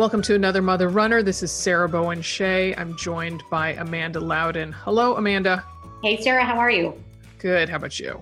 Welcome 0.00 0.22
to 0.22 0.34
another 0.34 0.62
Mother 0.62 0.88
Runner. 0.88 1.22
This 1.22 1.42
is 1.42 1.52
Sarah 1.52 1.86
Bowen 1.86 2.22
Shea. 2.22 2.74
I'm 2.76 2.96
joined 2.96 3.42
by 3.50 3.74
Amanda 3.74 4.18
Loudin. 4.18 4.72
Hello, 4.72 5.16
Amanda. 5.16 5.62
Hey, 6.02 6.18
Sarah, 6.22 6.42
how 6.42 6.56
are 6.56 6.70
you? 6.70 6.94
Good. 7.38 7.68
How 7.68 7.76
about 7.76 8.00
you? 8.00 8.18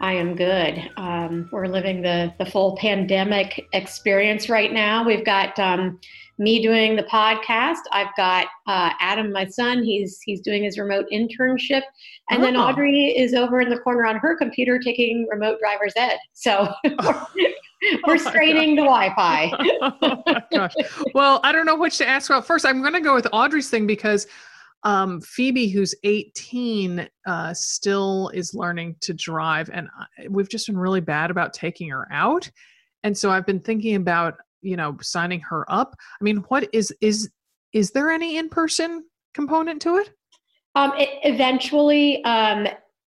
I 0.00 0.12
am 0.12 0.36
good. 0.36 0.88
Um, 0.96 1.48
we're 1.50 1.66
living 1.66 2.00
the, 2.00 2.32
the 2.38 2.46
full 2.46 2.76
pandemic 2.76 3.66
experience 3.72 4.48
right 4.48 4.72
now. 4.72 5.04
We've 5.04 5.24
got 5.24 5.58
um, 5.58 5.98
me 6.38 6.62
doing 6.62 6.94
the 6.94 7.02
podcast. 7.02 7.80
I've 7.90 8.14
got 8.16 8.46
uh, 8.68 8.92
Adam, 9.00 9.32
my 9.32 9.46
son. 9.46 9.82
He's 9.82 10.20
he's 10.24 10.40
doing 10.40 10.62
his 10.62 10.78
remote 10.78 11.06
internship, 11.12 11.82
and 12.30 12.40
oh. 12.40 12.42
then 12.42 12.56
Audrey 12.56 13.08
is 13.18 13.34
over 13.34 13.60
in 13.60 13.68
the 13.68 13.78
corner 13.78 14.06
on 14.06 14.14
her 14.18 14.36
computer 14.36 14.78
taking 14.78 15.26
remote 15.28 15.58
driver's 15.58 15.94
ed. 15.96 16.18
So 16.34 16.72
We're 18.06 18.14
oh 18.14 18.16
straining 18.16 18.76
the 18.76 18.82
Wi-Fi. 18.82 19.52
oh 19.82 20.22
gosh. 20.52 20.74
Well, 21.14 21.40
I 21.44 21.52
don't 21.52 21.66
know 21.66 21.76
which 21.76 21.98
to 21.98 22.08
ask 22.08 22.30
about 22.30 22.46
first. 22.46 22.64
I'm 22.64 22.80
going 22.80 22.94
to 22.94 23.00
go 23.00 23.14
with 23.14 23.26
Audrey's 23.32 23.70
thing 23.70 23.86
because 23.86 24.26
um, 24.82 25.20
Phoebe, 25.20 25.68
who's 25.68 25.94
18, 26.04 27.08
uh, 27.26 27.54
still 27.54 28.30
is 28.34 28.54
learning 28.54 28.96
to 29.00 29.14
drive, 29.14 29.68
and 29.72 29.88
we've 30.28 30.48
just 30.48 30.66
been 30.66 30.78
really 30.78 31.00
bad 31.00 31.30
about 31.30 31.52
taking 31.52 31.88
her 31.90 32.06
out. 32.12 32.50
And 33.02 33.16
so 33.16 33.30
I've 33.30 33.46
been 33.46 33.60
thinking 33.60 33.96
about, 33.96 34.34
you 34.62 34.76
know, 34.76 34.96
signing 35.00 35.40
her 35.40 35.70
up. 35.70 35.96
I 35.98 36.24
mean, 36.24 36.38
what 36.48 36.68
is 36.72 36.92
is 37.00 37.30
is 37.72 37.90
there 37.90 38.10
any 38.10 38.36
in-person 38.36 39.04
component 39.34 39.82
to 39.82 39.96
it? 39.96 40.10
Um, 40.76 40.92
it, 40.96 41.10
eventually, 41.24 42.22
um, 42.24 42.68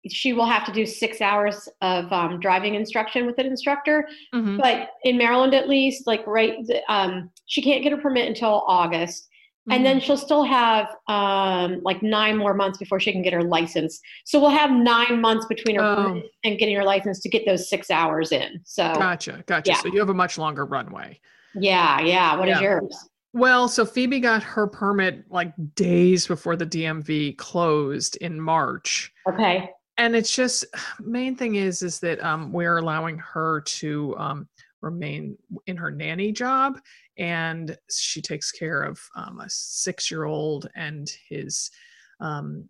she 0.09 0.33
will 0.33 0.45
have 0.45 0.65
to 0.65 0.71
do 0.71 0.85
six 0.85 1.21
hours 1.21 1.67
of 1.81 2.11
um, 2.11 2.39
driving 2.39 2.75
instruction 2.75 3.25
with 3.25 3.37
an 3.37 3.45
instructor. 3.45 4.07
Mm-hmm. 4.33 4.57
But 4.57 4.89
in 5.03 5.17
Maryland, 5.17 5.53
at 5.53 5.69
least, 5.69 6.07
like 6.07 6.25
right, 6.27 6.57
um, 6.89 7.29
she 7.45 7.61
can't 7.61 7.83
get 7.83 7.93
a 7.93 7.97
permit 7.97 8.27
until 8.27 8.63
August. 8.67 9.27
Mm-hmm. 9.67 9.75
And 9.75 9.85
then 9.85 9.97
mm-hmm. 9.97 10.05
she'll 10.05 10.17
still 10.17 10.43
have 10.43 10.95
um, 11.07 11.81
like 11.83 12.01
nine 12.01 12.37
more 12.37 12.53
months 12.53 12.77
before 12.77 13.01
she 13.01 13.11
can 13.11 13.21
get 13.21 13.33
her 13.33 13.43
license. 13.43 13.99
So 14.23 14.39
we'll 14.39 14.49
have 14.49 14.71
nine 14.71 15.19
months 15.19 15.45
between 15.45 15.75
her 15.75 15.83
oh. 15.83 16.21
and 16.45 16.57
getting 16.57 16.75
her 16.75 16.85
license 16.85 17.19
to 17.21 17.29
get 17.29 17.45
those 17.45 17.69
six 17.69 17.91
hours 17.91 18.31
in. 18.31 18.61
So 18.63 18.93
gotcha, 18.93 19.43
gotcha. 19.45 19.71
Yeah. 19.71 19.77
So 19.77 19.89
you 19.89 19.99
have 19.99 20.09
a 20.09 20.13
much 20.13 20.37
longer 20.37 20.65
runway. 20.65 21.19
Yeah, 21.53 21.99
yeah. 21.99 22.37
What 22.37 22.47
yeah. 22.47 22.55
is 22.55 22.61
yours? 22.61 23.09
Well, 23.33 23.67
so 23.67 23.85
Phoebe 23.85 24.21
got 24.21 24.41
her 24.41 24.67
permit 24.67 25.25
like 25.29 25.51
days 25.75 26.25
before 26.27 26.55
the 26.55 26.65
DMV 26.65 27.37
closed 27.37 28.15
in 28.17 28.39
March. 28.39 29.11
Okay 29.29 29.69
and 29.97 30.15
it's 30.15 30.33
just 30.35 30.65
main 30.99 31.35
thing 31.35 31.55
is 31.55 31.81
is 31.81 31.99
that 31.99 32.23
um, 32.23 32.51
we're 32.51 32.77
allowing 32.77 33.17
her 33.19 33.61
to 33.61 34.15
um, 34.17 34.47
remain 34.81 35.37
in 35.65 35.77
her 35.77 35.91
nanny 35.91 36.31
job 36.31 36.79
and 37.17 37.77
she 37.89 38.21
takes 38.21 38.51
care 38.51 38.83
of 38.83 38.99
um, 39.15 39.39
a 39.39 39.49
six 39.49 40.11
year 40.11 40.25
old 40.25 40.69
and 40.75 41.11
his 41.29 41.71
um, 42.19 42.67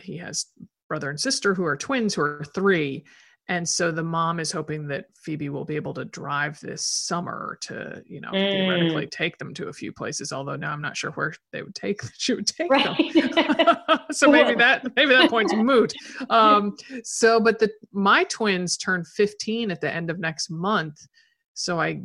he 0.00 0.16
has 0.16 0.46
brother 0.88 1.10
and 1.10 1.20
sister 1.20 1.54
who 1.54 1.64
are 1.64 1.76
twins 1.76 2.14
who 2.14 2.22
are 2.22 2.44
three 2.54 3.04
and 3.48 3.68
so 3.68 3.90
the 3.90 4.04
mom 4.04 4.38
is 4.38 4.52
hoping 4.52 4.86
that 4.88 5.06
Phoebe 5.16 5.48
will 5.48 5.64
be 5.64 5.74
able 5.74 5.92
to 5.94 6.04
drive 6.04 6.60
this 6.60 6.84
summer 6.84 7.58
to, 7.62 8.02
you 8.06 8.20
know, 8.20 8.30
mm. 8.30 8.50
theoretically 8.50 9.06
take 9.08 9.36
them 9.38 9.52
to 9.54 9.66
a 9.66 9.72
few 9.72 9.92
places. 9.92 10.32
Although 10.32 10.54
now 10.54 10.70
I'm 10.70 10.80
not 10.80 10.96
sure 10.96 11.10
where 11.12 11.34
they 11.50 11.62
would 11.62 11.74
take. 11.74 12.00
She 12.18 12.34
would 12.34 12.46
take 12.46 12.70
right. 12.70 13.12
them. 13.12 13.98
so 14.12 14.30
maybe 14.30 14.54
that 14.54 14.84
maybe 14.94 15.12
that 15.12 15.28
point's 15.28 15.54
moot. 15.54 15.92
Um, 16.30 16.76
so, 17.02 17.40
but 17.40 17.58
the 17.58 17.70
my 17.92 18.24
twins 18.24 18.76
turn 18.76 19.04
15 19.04 19.70
at 19.70 19.80
the 19.80 19.92
end 19.92 20.08
of 20.08 20.18
next 20.18 20.50
month. 20.50 21.06
So 21.54 21.80
I 21.80 22.02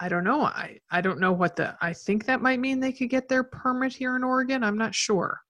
I 0.00 0.08
don't 0.08 0.24
know. 0.24 0.42
I 0.42 0.80
I 0.90 1.00
don't 1.00 1.20
know 1.20 1.32
what 1.32 1.56
the 1.56 1.76
I 1.80 1.92
think 1.92 2.26
that 2.26 2.42
might 2.42 2.58
mean 2.58 2.80
they 2.80 2.92
could 2.92 3.10
get 3.10 3.28
their 3.28 3.44
permit 3.44 3.92
here 3.92 4.16
in 4.16 4.24
Oregon. 4.24 4.64
I'm 4.64 4.76
not 4.76 4.94
sure. 4.94 5.40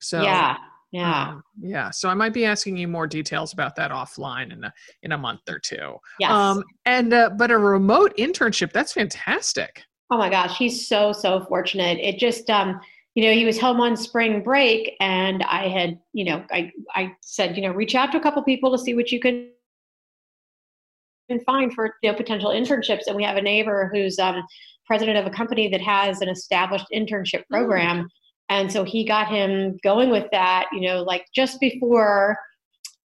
So 0.00 0.22
yeah, 0.22 0.56
yeah. 0.94 1.30
Um, 1.30 1.42
yeah. 1.60 1.90
So 1.90 2.08
I 2.08 2.14
might 2.14 2.32
be 2.32 2.44
asking 2.44 2.76
you 2.76 2.86
more 2.86 3.08
details 3.08 3.52
about 3.52 3.74
that 3.74 3.90
offline 3.90 4.52
in 4.52 4.62
a 4.62 4.72
in 5.02 5.10
a 5.10 5.18
month 5.18 5.40
or 5.48 5.58
two. 5.58 5.96
Yes. 6.20 6.30
Um, 6.30 6.62
and 6.86 7.12
uh, 7.12 7.30
but 7.36 7.50
a 7.50 7.58
remote 7.58 8.16
internship, 8.16 8.72
that's 8.72 8.92
fantastic. 8.92 9.82
Oh 10.12 10.18
my 10.18 10.30
gosh, 10.30 10.56
he's 10.56 10.86
so 10.86 11.12
so 11.12 11.44
fortunate. 11.46 11.98
It 11.98 12.18
just 12.18 12.48
um 12.48 12.80
you 13.16 13.24
know, 13.24 13.32
he 13.32 13.44
was 13.44 13.60
home 13.60 13.80
on 13.80 13.96
spring 13.96 14.42
break 14.42 14.96
and 15.00 15.42
I 15.44 15.66
had, 15.66 15.98
you 16.12 16.26
know, 16.26 16.44
I 16.52 16.70
I 16.94 17.16
said, 17.22 17.56
you 17.56 17.64
know, 17.64 17.72
reach 17.72 17.96
out 17.96 18.12
to 18.12 18.18
a 18.18 18.20
couple 18.20 18.44
people 18.44 18.70
to 18.70 18.78
see 18.78 18.94
what 18.94 19.10
you 19.10 19.18
can 19.18 19.50
find 21.44 21.72
for 21.72 21.96
you 22.02 22.12
know 22.12 22.16
potential 22.16 22.50
internships 22.50 23.08
and 23.08 23.16
we 23.16 23.24
have 23.24 23.36
a 23.36 23.42
neighbor 23.42 23.90
who's 23.92 24.18
um 24.20 24.44
president 24.86 25.16
of 25.16 25.26
a 25.26 25.30
company 25.30 25.68
that 25.68 25.80
has 25.80 26.20
an 26.20 26.28
established 26.28 26.86
internship 26.94 27.40
mm. 27.40 27.48
program. 27.50 28.04
Mm 28.04 28.08
and 28.48 28.70
so 28.70 28.84
he 28.84 29.04
got 29.04 29.28
him 29.28 29.78
going 29.82 30.10
with 30.10 30.26
that, 30.32 30.66
you 30.72 30.80
know, 30.80 31.02
like 31.02 31.26
just 31.34 31.60
before 31.60 32.36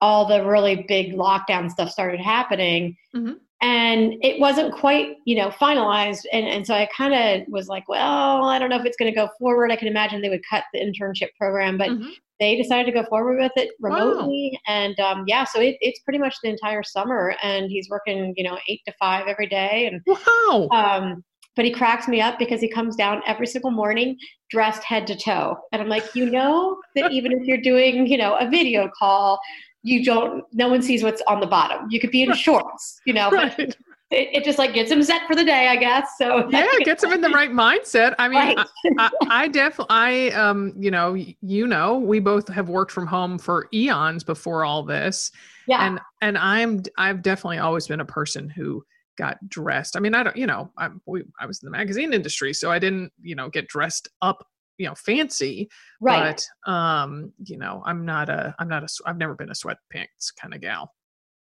all 0.01 0.27
the 0.27 0.45
really 0.45 0.85
big 0.89 1.15
lockdown 1.15 1.71
stuff 1.71 1.91
started 1.91 2.21
happening. 2.21 2.97
Mm-hmm. 3.15 3.35
And 3.63 4.15
it 4.23 4.41
wasn't 4.41 4.75
quite, 4.75 5.19
you 5.25 5.37
know, 5.37 5.51
finalized. 5.51 6.25
And, 6.33 6.49
and 6.49 6.67
so 6.67 6.75
I 6.75 6.89
kind 6.97 7.15
of 7.15 7.47
was 7.49 7.69
like, 7.69 7.89
well, 7.89 8.45
I 8.45 8.59
don't 8.59 8.71
know 8.71 8.79
if 8.81 8.85
it's 8.85 8.97
going 8.97 9.13
to 9.13 9.15
go 9.15 9.29
forward. 9.39 9.71
I 9.71 9.77
can 9.77 9.87
imagine 9.87 10.21
they 10.21 10.29
would 10.29 10.43
cut 10.51 10.65
the 10.73 10.81
internship 10.81 11.29
program, 11.39 11.79
but 11.79 11.91
mm-hmm. 11.91 12.09
they 12.41 12.61
decided 12.61 12.87
to 12.87 13.01
go 13.01 13.09
forward 13.09 13.39
with 13.39 13.53
it 13.55 13.71
remotely. 13.81 14.59
Wow. 14.67 14.75
And 14.75 14.99
um, 14.99 15.25
yeah, 15.29 15.45
so 15.45 15.61
it, 15.61 15.77
it's 15.81 16.01
pretty 16.01 16.19
much 16.19 16.35
the 16.43 16.51
entire 16.51 16.83
summer. 16.83 17.37
And 17.41 17.71
he's 17.71 17.89
working, 17.89 18.35
you 18.37 18.43
know, 18.43 18.59
eight 18.67 18.81
to 18.89 18.93
five 18.99 19.29
every 19.29 19.47
day. 19.47 19.87
And 19.87 20.03
wow. 20.07 20.69
Um, 20.73 21.25
but 21.57 21.65
he 21.65 21.71
cracks 21.71 22.09
me 22.09 22.21
up 22.21 22.39
because 22.39 22.61
he 22.61 22.69
comes 22.69 22.97
down 22.97 23.23
every 23.27 23.47
single 23.47 23.71
morning 23.71 24.17
dressed 24.51 24.83
head 24.83 25.07
to 25.07 25.17
toe. 25.17 25.57
And 25.73 25.83
I'm 25.83 25.89
like, 25.89 26.15
you 26.15 26.31
know 26.31 26.79
that 26.97 27.13
even 27.13 27.33
if 27.33 27.43
you're 27.45 27.61
doing, 27.61 28.07
you 28.07 28.17
know, 28.17 28.37
a 28.37 28.49
video 28.49 28.91
call, 28.99 29.39
you 29.83 30.05
don't 30.05 30.45
no 30.53 30.69
one 30.69 30.83
sees 30.83 31.03
what's 31.03 31.23
on 31.27 31.41
the 31.41 31.47
bottom. 31.47 31.89
You 31.91 32.01
could 32.01 32.11
be 32.11 32.23
in 32.23 32.33
shorts, 32.35 33.01
you 33.05 33.13
know. 33.13 33.31
Right. 33.31 33.77
It, 34.13 34.29
it, 34.35 34.45
just 34.45 34.59
like 34.59 34.75
gets 34.75 34.91
him 34.91 35.03
set 35.03 35.27
for 35.27 35.35
the 35.35 35.43
day, 35.43 35.69
I 35.69 35.77
guess. 35.77 36.07
So 36.19 36.47
yeah, 36.51 36.67
it 36.73 36.85
gets 36.85 37.03
him 37.03 37.13
in 37.13 37.23
the 37.23 37.31
right 37.31 37.51
mindset. 37.51 38.15
I 38.19 38.29
mean, 38.29 38.57
right. 38.59 38.59
I, 38.59 38.91
I, 38.99 39.11
I 39.31 39.49
definitely, 39.49 39.87
I 39.89 40.29
um, 40.39 40.75
you 40.79 40.91
know, 40.91 41.15
you 41.15 41.67
know, 41.67 41.99
we 41.99 42.21
both 42.21 42.47
have 42.49 42.69
worked 42.69 42.93
from 42.93 43.07
home 43.07 43.39
for 43.39 43.69
eons 43.73 44.23
before 44.23 44.67
all 44.67 44.83
this. 44.83 45.33
Yeah, 45.67 45.87
and 45.87 45.99
and 46.21 46.37
I'm 46.37 46.83
I've 46.99 47.23
definitely 47.23 47.57
always 47.57 47.87
been 47.87 48.01
a 48.01 48.05
person 48.05 48.51
who 48.51 48.85
got 49.17 49.37
dressed. 49.49 49.97
I 49.97 50.01
mean, 50.01 50.15
I 50.15 50.23
don't, 50.23 50.37
you 50.37 50.47
know, 50.47 50.71
I, 50.79 50.89
we, 51.07 51.25
I 51.41 51.47
was 51.47 51.63
in 51.63 51.67
the 51.67 51.77
magazine 51.77 52.13
industry, 52.13 52.53
so 52.53 52.71
I 52.71 52.79
didn't, 52.79 53.13
you 53.21 53.35
know, 53.35 53.49
get 53.49 53.69
dressed 53.69 54.09
up, 54.21 54.47
you 54.79 54.87
know, 54.87 54.95
fancy. 54.95 55.69
Right. 56.01 56.45
But, 56.67 56.73
um, 56.73 57.33
you 57.45 57.59
know, 57.59 57.83
I'm 57.85 58.05
not 58.05 58.29
a, 58.29 58.55
I'm 58.59 58.69
not 58.69 58.83
a, 58.83 58.89
I've 59.07 59.19
never 59.19 59.35
been 59.35 59.51
a 59.51 59.55
sweatpants 59.55 60.35
kind 60.41 60.55
of 60.55 60.61
gal. 60.61 60.93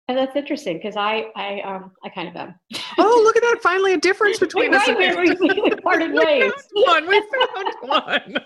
And 0.08 0.18
that's 0.18 0.34
interesting 0.34 0.78
because 0.78 0.96
I, 0.96 1.26
I, 1.36 1.60
um, 1.60 1.92
I 2.04 2.08
kind 2.08 2.28
of 2.28 2.34
am. 2.36 2.54
oh, 2.98 3.20
look 3.24 3.36
at 3.36 3.42
that! 3.42 3.58
Finally, 3.62 3.94
a 3.94 3.98
difference 3.98 4.38
between 4.38 4.74
us. 4.74 4.86
Right, 4.88 5.16
we, 5.16 5.30
we, 5.30 5.62
we 5.62 5.70
parted 5.82 6.12
ways. 6.12 6.52
one. 6.72 7.08
We 7.08 7.22
found 7.30 7.74
one. 7.82 8.36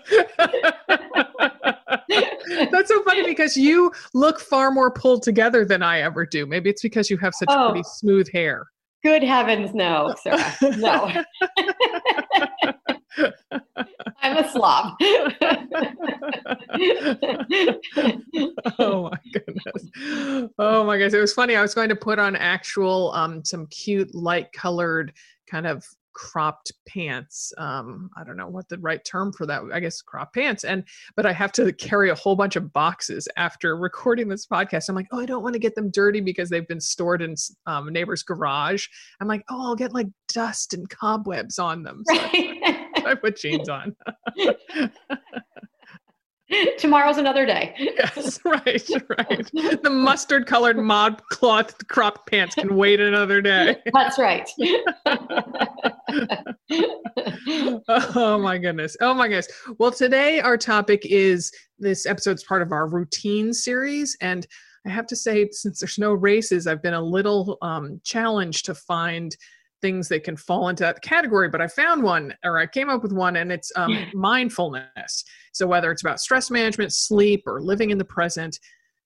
That's 2.71 2.89
so 2.89 3.03
funny 3.03 3.25
because 3.25 3.57
you 3.57 3.91
look 4.13 4.39
far 4.39 4.71
more 4.71 4.91
pulled 4.91 5.23
together 5.23 5.65
than 5.65 5.81
I 5.81 6.01
ever 6.01 6.25
do. 6.25 6.45
Maybe 6.45 6.69
it's 6.69 6.81
because 6.83 7.09
you 7.09 7.17
have 7.17 7.33
such 7.33 7.49
oh. 7.51 7.71
pretty 7.71 7.83
smooth 7.95 8.31
hair. 8.31 8.67
Good 9.03 9.23
heavens, 9.23 9.73
no, 9.73 10.13
Sarah. 10.21 10.55
No. 10.77 11.11
I'm 14.21 14.37
a 14.37 14.49
slob. 14.51 14.95
oh 18.79 19.09
my 19.09 19.19
goodness. 19.33 20.51
Oh 20.59 20.83
my 20.83 20.97
goodness. 20.97 21.13
It 21.13 21.21
was 21.21 21.33
funny. 21.33 21.55
I 21.55 21.61
was 21.61 21.73
going 21.73 21.89
to 21.89 21.95
put 21.95 22.19
on 22.19 22.35
actual 22.35 23.11
um 23.13 23.43
some 23.45 23.67
cute 23.67 24.13
light 24.13 24.51
colored 24.53 25.13
kind 25.47 25.65
of 25.67 25.85
cropped 26.17 26.73
pants. 26.87 27.53
Um, 27.59 28.09
I 28.17 28.23
don't 28.23 28.37
know 28.37 28.47
what 28.47 28.67
the 28.69 28.79
right 28.79 29.05
term 29.05 29.31
for 29.31 29.45
that. 29.45 29.61
I 29.71 29.79
guess 29.79 30.01
crop 30.01 30.33
pants. 30.33 30.63
And 30.63 30.83
but 31.15 31.27
I 31.27 31.31
have 31.31 31.51
to 31.53 31.71
carry 31.87 32.09
a 32.09 32.15
whole 32.15 32.35
bunch 32.35 32.55
of 32.55 32.73
boxes 32.73 33.27
after 33.37 33.77
recording 33.77 34.27
this 34.27 34.47
podcast. 34.47 34.89
I'm 34.89 34.95
like, 34.95 35.07
oh, 35.11 35.19
I 35.19 35.27
don't 35.27 35.43
want 35.43 35.53
to 35.53 35.59
get 35.59 35.75
them 35.75 35.91
dirty 35.91 36.19
because 36.19 36.49
they've 36.49 36.67
been 36.67 36.81
stored 36.81 37.21
in 37.21 37.35
um, 37.67 37.87
a 37.87 37.91
neighbor's 37.91 38.23
garage. 38.23 38.87
I'm 39.21 39.27
like, 39.27 39.43
oh, 39.49 39.67
I'll 39.67 39.75
get 39.75 39.93
like 39.93 40.07
dust 40.33 40.73
and 40.73 40.89
cobwebs 40.89 41.59
on 41.59 41.83
them. 41.83 42.01
So 42.07 42.15
right. 42.15 42.87
I 43.05 43.13
put 43.13 43.37
jeans 43.37 43.69
on. 43.69 43.95
Tomorrow's 46.77 47.17
another 47.17 47.45
day. 47.45 47.73
yes, 47.77 48.39
right, 48.45 48.89
right. 49.17 49.51
The 49.83 49.89
mustard 49.89 50.47
colored 50.47 50.77
ModCloth 50.77 51.87
crop 51.87 52.27
pants 52.29 52.55
can 52.55 52.75
wait 52.75 52.99
another 52.99 53.41
day. 53.41 53.77
That's 53.93 54.17
right. 54.17 54.49
oh 57.89 58.37
my 58.37 58.57
goodness. 58.57 58.95
Oh 59.01 59.13
my 59.13 59.27
goodness. 59.27 59.47
Well, 59.77 59.91
today 59.91 60.39
our 60.39 60.57
topic 60.57 61.05
is 61.05 61.51
this 61.79 62.05
episode's 62.05 62.43
part 62.43 62.61
of 62.61 62.71
our 62.71 62.87
routine 62.87 63.53
series. 63.53 64.15
And 64.21 64.47
I 64.85 64.89
have 64.89 65.07
to 65.07 65.15
say, 65.15 65.49
since 65.51 65.79
there's 65.79 65.97
no 65.97 66.13
races, 66.13 66.65
I've 66.65 66.81
been 66.81 66.93
a 66.93 67.01
little 67.01 67.57
um, 67.61 67.99
challenged 68.03 68.65
to 68.65 68.75
find 68.75 69.35
things 69.81 70.07
that 70.09 70.23
can 70.23 70.35
fall 70.35 70.69
into 70.69 70.83
that 70.83 71.01
category, 71.01 71.49
but 71.49 71.61
I 71.61 71.67
found 71.67 72.03
one 72.03 72.33
or 72.43 72.57
I 72.57 72.65
came 72.65 72.89
up 72.89 73.03
with 73.03 73.11
one 73.11 73.37
and 73.37 73.51
it's 73.51 73.71
um, 73.75 74.07
mindfulness. 74.13 75.23
So 75.53 75.67
whether 75.67 75.91
it's 75.91 76.01
about 76.01 76.19
stress 76.19 76.49
management, 76.49 76.93
sleep, 76.93 77.43
or 77.45 77.61
living 77.61 77.89
in 77.91 77.97
the 77.97 78.05
present. 78.05 78.59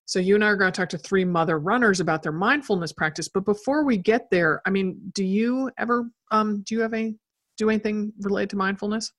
So 0.05 0.19
you 0.19 0.35
and 0.35 0.43
I 0.43 0.47
are 0.47 0.55
going 0.55 0.71
to 0.71 0.75
talk 0.75 0.89
to 0.89 0.97
three 0.97 1.23
mother 1.23 1.59
runners 1.59 1.99
about 1.99 2.23
their 2.23 2.31
mindfulness 2.31 2.91
practice. 2.91 3.29
But 3.29 3.45
before 3.45 3.85
we 3.85 3.97
get 3.97 4.29
there, 4.29 4.61
I 4.65 4.69
mean, 4.69 4.99
do 5.13 5.23
you 5.23 5.71
ever 5.77 6.09
um, 6.31 6.63
do 6.65 6.75
you 6.75 6.81
have 6.81 6.93
any 6.93 7.15
do 7.57 7.69
anything 7.69 8.11
related 8.19 8.49
to 8.51 8.57
mindfulness? 8.57 9.11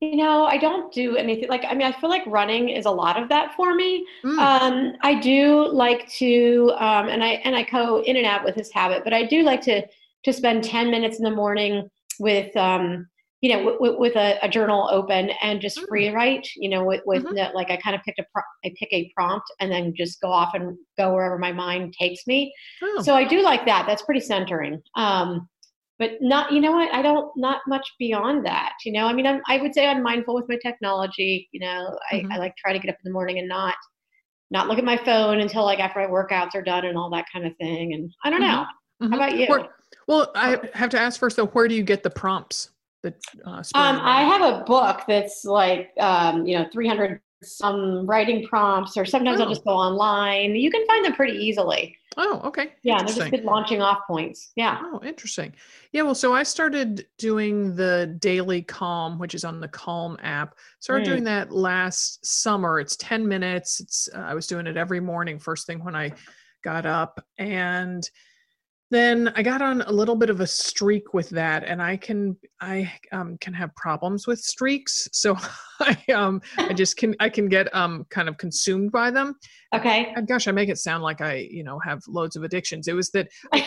You 0.00 0.16
know, 0.16 0.44
I 0.44 0.58
don't 0.58 0.92
do 0.92 1.16
anything 1.16 1.48
like 1.48 1.64
I 1.64 1.74
mean, 1.74 1.86
I 1.86 1.92
feel 2.00 2.10
like 2.10 2.26
running 2.26 2.68
is 2.68 2.86
a 2.86 2.90
lot 2.90 3.20
of 3.20 3.28
that 3.30 3.54
for 3.54 3.74
me. 3.74 4.06
Mm. 4.24 4.38
Um, 4.38 4.92
I 5.02 5.18
do 5.20 5.66
like 5.68 6.08
to, 6.18 6.72
um, 6.76 7.08
and 7.08 7.22
I 7.22 7.40
and 7.44 7.56
I 7.56 7.62
go 7.62 8.02
in 8.02 8.16
and 8.16 8.26
out 8.26 8.44
with 8.44 8.54
this 8.54 8.70
habit, 8.72 9.02
but 9.04 9.12
I 9.12 9.24
do 9.24 9.42
like 9.42 9.60
to 9.62 9.82
to 10.24 10.32
spend 10.32 10.64
10 10.64 10.90
minutes 10.90 11.18
in 11.18 11.24
the 11.24 11.30
morning 11.30 11.88
with 12.18 12.56
um, 12.56 13.06
you 13.44 13.50
know 13.50 13.58
w- 13.58 13.78
w- 13.78 14.00
with 14.00 14.16
a, 14.16 14.38
a, 14.42 14.48
journal 14.48 14.88
open 14.90 15.30
and 15.42 15.60
just 15.60 15.78
mm. 15.78 15.86
free 15.86 16.08
write 16.08 16.48
you 16.56 16.70
know 16.70 16.82
with, 16.82 17.02
with 17.04 17.24
mm-hmm. 17.24 17.34
the, 17.34 17.50
like 17.54 17.70
i 17.70 17.76
kind 17.76 17.94
of 17.94 18.02
picked 18.02 18.18
a 18.18 18.24
pro- 18.32 18.42
i 18.64 18.72
pick 18.78 18.88
a 18.90 19.12
prompt 19.14 19.46
and 19.60 19.70
then 19.70 19.92
just 19.94 20.18
go 20.22 20.28
off 20.28 20.54
and 20.54 20.76
go 20.96 21.12
wherever 21.12 21.38
my 21.38 21.52
mind 21.52 21.92
takes 21.98 22.26
me 22.26 22.52
oh. 22.82 23.02
so 23.02 23.14
i 23.14 23.22
do 23.22 23.42
like 23.42 23.66
that 23.66 23.84
that's 23.86 24.02
pretty 24.02 24.20
centering 24.20 24.80
um, 24.96 25.46
but 25.98 26.12
not 26.22 26.52
you 26.52 26.60
know 26.60 26.72
what 26.72 26.92
i 26.94 27.02
don't 27.02 27.30
not 27.36 27.60
much 27.68 27.86
beyond 27.98 28.46
that 28.46 28.72
you 28.84 28.92
know 28.92 29.06
i 29.06 29.12
mean 29.12 29.26
I'm, 29.26 29.42
i 29.46 29.58
would 29.58 29.74
say 29.74 29.86
i'm 29.86 30.02
mindful 30.02 30.34
with 30.34 30.48
my 30.48 30.58
technology 30.62 31.46
you 31.52 31.60
know 31.60 31.98
mm-hmm. 32.12 32.32
I, 32.32 32.36
I 32.36 32.38
like 32.38 32.56
try 32.56 32.72
to 32.72 32.78
get 32.78 32.88
up 32.88 32.96
in 33.04 33.10
the 33.10 33.12
morning 33.12 33.38
and 33.38 33.48
not 33.48 33.74
not 34.50 34.68
look 34.68 34.78
at 34.78 34.84
my 34.84 34.96
phone 34.96 35.40
until 35.40 35.64
like 35.64 35.80
after 35.80 36.00
my 36.00 36.06
workouts 36.06 36.54
are 36.54 36.62
done 36.62 36.86
and 36.86 36.96
all 36.96 37.10
that 37.10 37.26
kind 37.30 37.46
of 37.46 37.52
thing 37.58 37.92
and 37.92 38.10
i 38.24 38.30
don't 38.30 38.40
know 38.40 38.64
mm-hmm. 39.02 39.10
how 39.10 39.16
about 39.16 39.36
you 39.36 39.46
where, 39.48 39.68
well 40.06 40.30
i 40.34 40.58
have 40.74 40.90
to 40.90 40.98
ask 40.98 41.18
first 41.18 41.36
though 41.36 41.46
where 41.46 41.68
do 41.68 41.74
you 41.74 41.82
get 41.82 42.02
the 42.02 42.10
prompts 42.10 42.70
that 43.02 43.16
uh, 43.46 43.62
um, 43.74 44.00
i 44.00 44.22
have 44.22 44.40
a 44.40 44.64
book 44.64 45.02
that's 45.06 45.44
like 45.44 45.90
um, 46.00 46.46
you 46.46 46.58
know 46.58 46.66
300 46.72 47.20
some 47.42 48.06
writing 48.06 48.46
prompts 48.46 48.96
or 48.96 49.04
sometimes 49.04 49.40
oh. 49.40 49.44
i'll 49.44 49.48
just 49.48 49.64
go 49.64 49.72
online 49.72 50.54
you 50.54 50.70
can 50.70 50.86
find 50.86 51.04
them 51.04 51.12
pretty 51.14 51.36
easily 51.36 51.96
Oh, 52.16 52.40
okay. 52.44 52.72
Yeah, 52.82 52.98
they're 52.98 53.14
just 53.14 53.30
good 53.30 53.44
launching 53.44 53.82
off 53.82 53.98
points. 54.06 54.52
Yeah. 54.56 54.78
Oh, 54.80 55.00
interesting. 55.04 55.52
Yeah, 55.92 56.02
well, 56.02 56.14
so 56.14 56.32
I 56.32 56.42
started 56.42 57.06
doing 57.18 57.74
the 57.74 58.16
daily 58.20 58.62
calm, 58.62 59.18
which 59.18 59.34
is 59.34 59.44
on 59.44 59.60
the 59.60 59.68
Calm 59.68 60.16
app. 60.22 60.56
Started 60.80 61.06
mm. 61.06 61.10
doing 61.10 61.24
that 61.24 61.50
last 61.50 62.24
summer. 62.24 62.78
It's 62.78 62.96
10 62.96 63.26
minutes. 63.26 63.80
It's 63.80 64.08
uh, 64.14 64.18
I 64.18 64.34
was 64.34 64.46
doing 64.46 64.66
it 64.66 64.76
every 64.76 65.00
morning 65.00 65.38
first 65.38 65.66
thing 65.66 65.84
when 65.84 65.96
I 65.96 66.12
got 66.62 66.86
up 66.86 67.24
and 67.38 68.08
then 68.90 69.32
I 69.34 69.42
got 69.42 69.62
on 69.62 69.80
a 69.82 69.90
little 69.90 70.14
bit 70.14 70.30
of 70.30 70.40
a 70.40 70.46
streak 70.46 71.14
with 71.14 71.30
that, 71.30 71.64
and 71.64 71.82
I 71.82 71.96
can 71.96 72.36
I 72.60 72.92
um, 73.12 73.38
can 73.40 73.54
have 73.54 73.74
problems 73.76 74.26
with 74.26 74.40
streaks, 74.40 75.08
so 75.12 75.36
I 75.80 75.96
um 76.12 76.42
I 76.58 76.72
just 76.74 76.96
can 76.96 77.14
I 77.18 77.28
can 77.28 77.48
get 77.48 77.74
um 77.74 78.06
kind 78.10 78.28
of 78.28 78.36
consumed 78.36 78.92
by 78.92 79.10
them. 79.10 79.36
Okay. 79.74 80.12
And 80.14 80.28
gosh, 80.28 80.48
I 80.48 80.52
make 80.52 80.68
it 80.68 80.78
sound 80.78 81.02
like 81.02 81.20
I 81.20 81.48
you 81.50 81.64
know 81.64 81.78
have 81.80 82.00
loads 82.06 82.36
of 82.36 82.42
addictions. 82.42 82.86
It 82.86 82.94
was 82.94 83.10
that 83.10 83.28
I 83.52 83.58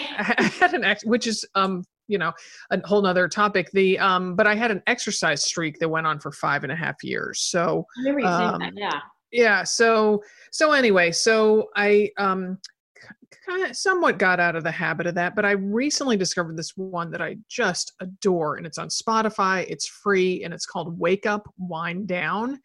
had 0.60 0.74
an 0.74 0.84
ex, 0.84 1.04
which 1.04 1.26
is 1.26 1.44
um 1.56 1.84
you 2.08 2.20
know 2.20 2.32
a 2.70 2.88
whole 2.88 3.02
nother 3.02 3.28
topic. 3.28 3.72
The 3.72 3.98
um 3.98 4.36
but 4.36 4.46
I 4.46 4.54
had 4.54 4.70
an 4.70 4.84
exercise 4.86 5.44
streak 5.44 5.80
that 5.80 5.90
went 5.90 6.06
on 6.06 6.20
for 6.20 6.32
five 6.32 6.64
and 6.64 6.72
a 6.72 6.76
half 6.76 7.04
years. 7.04 7.42
So 7.42 7.86
um, 8.24 8.62
yeah. 8.76 9.00
Yeah. 9.32 9.64
So 9.64 10.22
so 10.52 10.74
anyway, 10.74 11.12
so 11.12 11.70
I 11.76 12.12
um 12.18 12.60
kind 13.46 13.70
of 13.70 13.76
somewhat 13.76 14.20
got 14.20 14.40
out 14.40 14.56
of 14.56 14.64
the 14.64 14.72
habit 14.72 15.08
of 15.08 15.16
that, 15.16 15.36
but 15.36 15.46
I 15.46 15.52
recently 15.52 16.18
discovered 16.18 16.58
this 16.58 16.72
one 16.76 17.12
that 17.12 17.22
I 17.22 17.38
just 17.50 17.94
adore, 18.00 18.56
and 18.56 18.66
it's 18.66 18.78
on 18.78 18.90
Spotify. 18.90 19.66
It's 19.70 19.88
free, 19.88 20.44
and 20.44 20.54
it's 20.54 20.66
called 20.66 21.00
"Wake 21.00 21.26
Up, 21.26 21.48
Wind 21.58 22.08
Down," 22.08 22.60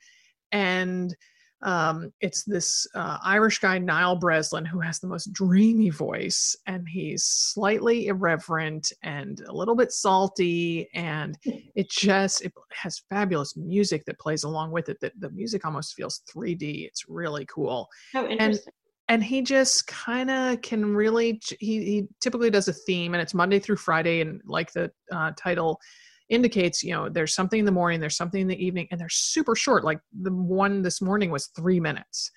and 0.52 1.14
um, 1.62 2.12
it's 2.20 2.42
this 2.44 2.86
uh, 2.94 3.18
Irish 3.22 3.60
guy 3.60 3.78
Niall 3.78 4.16
Breslin 4.16 4.64
who 4.64 4.80
has 4.80 4.98
the 4.98 5.06
most 5.06 5.32
dreamy 5.32 5.90
voice, 5.90 6.56
and 6.66 6.86
he's 6.88 7.24
slightly 7.24 8.08
irreverent 8.08 8.92
and 9.02 9.40
a 9.48 9.52
little 9.52 9.76
bit 9.76 9.92
salty, 9.92 10.88
and 10.94 11.38
it 11.44 11.88
just 11.88 12.44
it 12.44 12.52
has 12.72 13.02
fabulous 13.10 13.56
music 13.56 14.04
that 14.06 14.18
plays 14.18 14.44
along 14.44 14.72
with 14.72 14.88
it. 14.88 14.98
That 15.00 15.12
the 15.18 15.30
music 15.30 15.64
almost 15.64 15.94
feels 15.94 16.22
3D. 16.34 16.86
It's 16.86 17.08
really 17.08 17.46
cool. 17.46 17.88
Oh, 18.14 18.26
interesting. 18.26 18.40
And, 18.66 18.74
and 19.12 19.22
he 19.22 19.42
just 19.42 19.86
kind 19.86 20.30
of 20.30 20.62
can 20.62 20.94
really 20.94 21.38
he, 21.60 21.84
he 21.84 22.08
typically 22.20 22.48
does 22.48 22.68
a 22.68 22.72
theme 22.72 23.12
and 23.12 23.20
it's 23.20 23.34
monday 23.34 23.58
through 23.58 23.76
friday 23.76 24.22
and 24.22 24.40
like 24.46 24.72
the 24.72 24.90
uh, 25.12 25.30
title 25.36 25.78
indicates 26.30 26.82
you 26.82 26.92
know 26.92 27.10
there's 27.10 27.34
something 27.34 27.58
in 27.58 27.66
the 27.66 27.70
morning 27.70 28.00
there's 28.00 28.16
something 28.16 28.40
in 28.40 28.48
the 28.48 28.64
evening 28.64 28.88
and 28.90 28.98
they're 28.98 29.08
super 29.10 29.54
short 29.54 29.84
like 29.84 30.00
the 30.22 30.32
one 30.32 30.80
this 30.80 31.02
morning 31.02 31.30
was 31.30 31.48
three 31.48 31.78
minutes. 31.78 32.30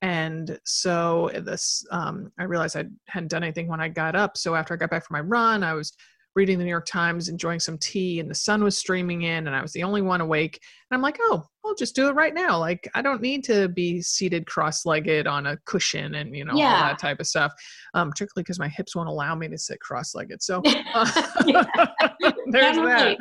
And 0.00 0.58
so 0.64 1.30
this 1.44 1.84
um, 1.92 2.32
i 2.40 2.44
realized 2.44 2.76
i 2.76 2.84
hadn't 3.06 3.30
done 3.30 3.44
anything 3.44 3.68
when 3.68 3.80
i 3.80 3.88
got 3.88 4.16
up 4.16 4.36
so 4.36 4.56
after 4.56 4.74
i 4.74 4.76
got 4.76 4.90
back 4.90 5.06
from 5.06 5.14
my 5.14 5.20
run 5.20 5.62
i 5.62 5.74
was 5.74 5.92
reading 6.34 6.58
the 6.58 6.64
New 6.64 6.70
York 6.70 6.86
Times, 6.86 7.28
enjoying 7.28 7.60
some 7.60 7.78
tea, 7.78 8.20
and 8.20 8.30
the 8.30 8.34
sun 8.34 8.64
was 8.64 8.78
streaming 8.78 9.22
in, 9.22 9.46
and 9.46 9.54
I 9.54 9.60
was 9.60 9.72
the 9.72 9.82
only 9.82 10.02
one 10.02 10.20
awake. 10.20 10.60
And 10.90 10.96
I'm 10.96 11.02
like, 11.02 11.18
oh, 11.20 11.44
I'll 11.64 11.74
just 11.74 11.94
do 11.94 12.08
it 12.08 12.12
right 12.12 12.34
now. 12.34 12.58
Like, 12.58 12.88
I 12.94 13.02
don't 13.02 13.20
need 13.20 13.44
to 13.44 13.68
be 13.68 14.02
seated 14.02 14.46
cross 14.46 14.84
legged 14.84 15.26
on 15.26 15.46
a 15.46 15.56
cushion 15.64 16.14
and, 16.16 16.34
you 16.34 16.44
know, 16.44 16.54
yeah. 16.54 16.74
all 16.74 16.82
that 16.88 16.98
type 16.98 17.20
of 17.20 17.26
stuff, 17.26 17.52
um, 17.94 18.10
particularly 18.10 18.42
because 18.42 18.58
my 18.58 18.68
hips 18.68 18.96
won't 18.96 19.08
allow 19.08 19.34
me 19.34 19.48
to 19.48 19.58
sit 19.58 19.80
cross 19.80 20.14
legged. 20.14 20.42
So 20.42 20.62
uh, 20.94 21.04
there's 22.46 22.76
that. 22.76 23.18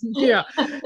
yeah. 0.02 0.42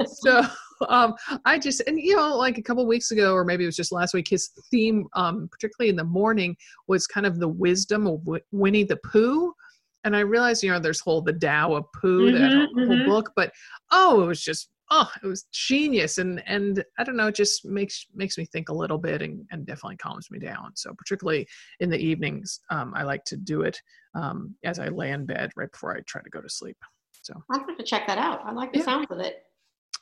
So 0.07 0.43
um, 0.89 1.15
I 1.45 1.59
just, 1.59 1.83
and 1.87 1.99
you 1.99 2.17
know, 2.17 2.37
like 2.37 2.59
a 2.59 2.63
couple 2.63 2.87
weeks 2.87 3.11
ago, 3.11 3.33
or 3.33 3.45
maybe 3.45 3.65
it 3.65 3.67
was 3.69 3.77
just 3.77 3.93
last 3.93 4.15
week, 4.15 4.29
his 4.29 4.51
theme, 4.71 5.07
um, 5.15 5.49
particularly 5.51 5.91
in 5.91 5.97
the 5.97 6.05
morning, 6.05 6.57
was 6.89 7.07
kind 7.07 7.27
of 7.27 7.39
the 7.39 7.49
wisdom 7.49 8.07
of 8.07 8.21
Winnie 8.53 8.85
the 8.85 8.99
Pooh 8.99 9.55
and 10.05 10.17
I 10.17 10.21
realized, 10.21 10.63
you 10.63 10.71
know, 10.71 10.79
there's 10.79 11.01
whole 11.01 11.23
the 11.23 11.33
Tao 11.33 11.75
of 11.75 11.85
Pooh, 12.01 12.33
mm-hmm, 12.33 12.43
that 12.43 12.53
whole, 12.53 12.87
mm-hmm. 12.87 13.09
book, 13.09 13.33
but 13.37 13.53
oh, 13.91 14.23
it 14.23 14.27
was 14.27 14.43
just 14.43 14.69
oh, 14.91 15.11
it 15.23 15.27
was 15.27 15.45
genius, 15.53 16.19
and 16.19 16.43
and 16.47 16.85
I 16.99 17.05
don't 17.05 17.17
know, 17.17 17.29
it 17.29 17.35
just 17.35 17.65
makes 17.65 18.07
makes 18.15 18.37
me 18.37 18.45
think 18.45 18.69
a 18.69 18.75
little 18.75 18.99
bit, 18.99 19.23
and, 19.23 19.45
and 19.51 19.67
definitely 19.67 19.97
calms 19.97 20.31
me 20.31 20.39
down. 20.39 20.73
So 20.75 20.93
particularly 20.95 21.47
in 21.81 21.91
the 21.91 21.99
evenings, 21.99 22.61
um, 22.71 22.93
I 22.95 23.03
like 23.03 23.25
to 23.27 23.37
do 23.37 23.63
it 23.63 23.81
um, 24.15 24.55
as 24.65 24.79
I 24.79 24.89
lay 24.89 25.11
in 25.11 25.27
bed 25.27 25.51
right 25.57 25.71
before 25.71 25.97
I 25.97 26.01
try 26.07 26.23
to 26.23 26.31
go 26.31 26.41
to 26.41 26.49
sleep. 26.49 26.77
So 27.23 27.35
I'm 27.51 27.65
going 27.65 27.79
to 27.79 27.85
check 27.85 28.07
that 28.07 28.19
out. 28.19 28.43
I 28.45 28.53
like 28.53 28.73
the 28.73 28.81
yeah. 28.81 28.85
sound 28.85 29.07
of 29.11 29.21
it. 29.21 29.43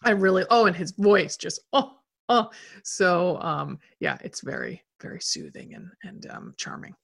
I 0.02 0.10
really 0.10 0.44
oh, 0.50 0.66
and 0.66 0.74
his 0.74 0.92
voice 0.92 1.36
just 1.36 1.60
oh 1.72 1.92
oh, 2.28 2.50
so 2.82 3.38
um, 3.42 3.78
yeah, 4.00 4.16
it's 4.22 4.40
very 4.40 4.82
very 5.00 5.20
soothing 5.20 5.74
and 5.74 5.88
and 6.02 6.26
um, 6.30 6.54
charming. 6.56 6.94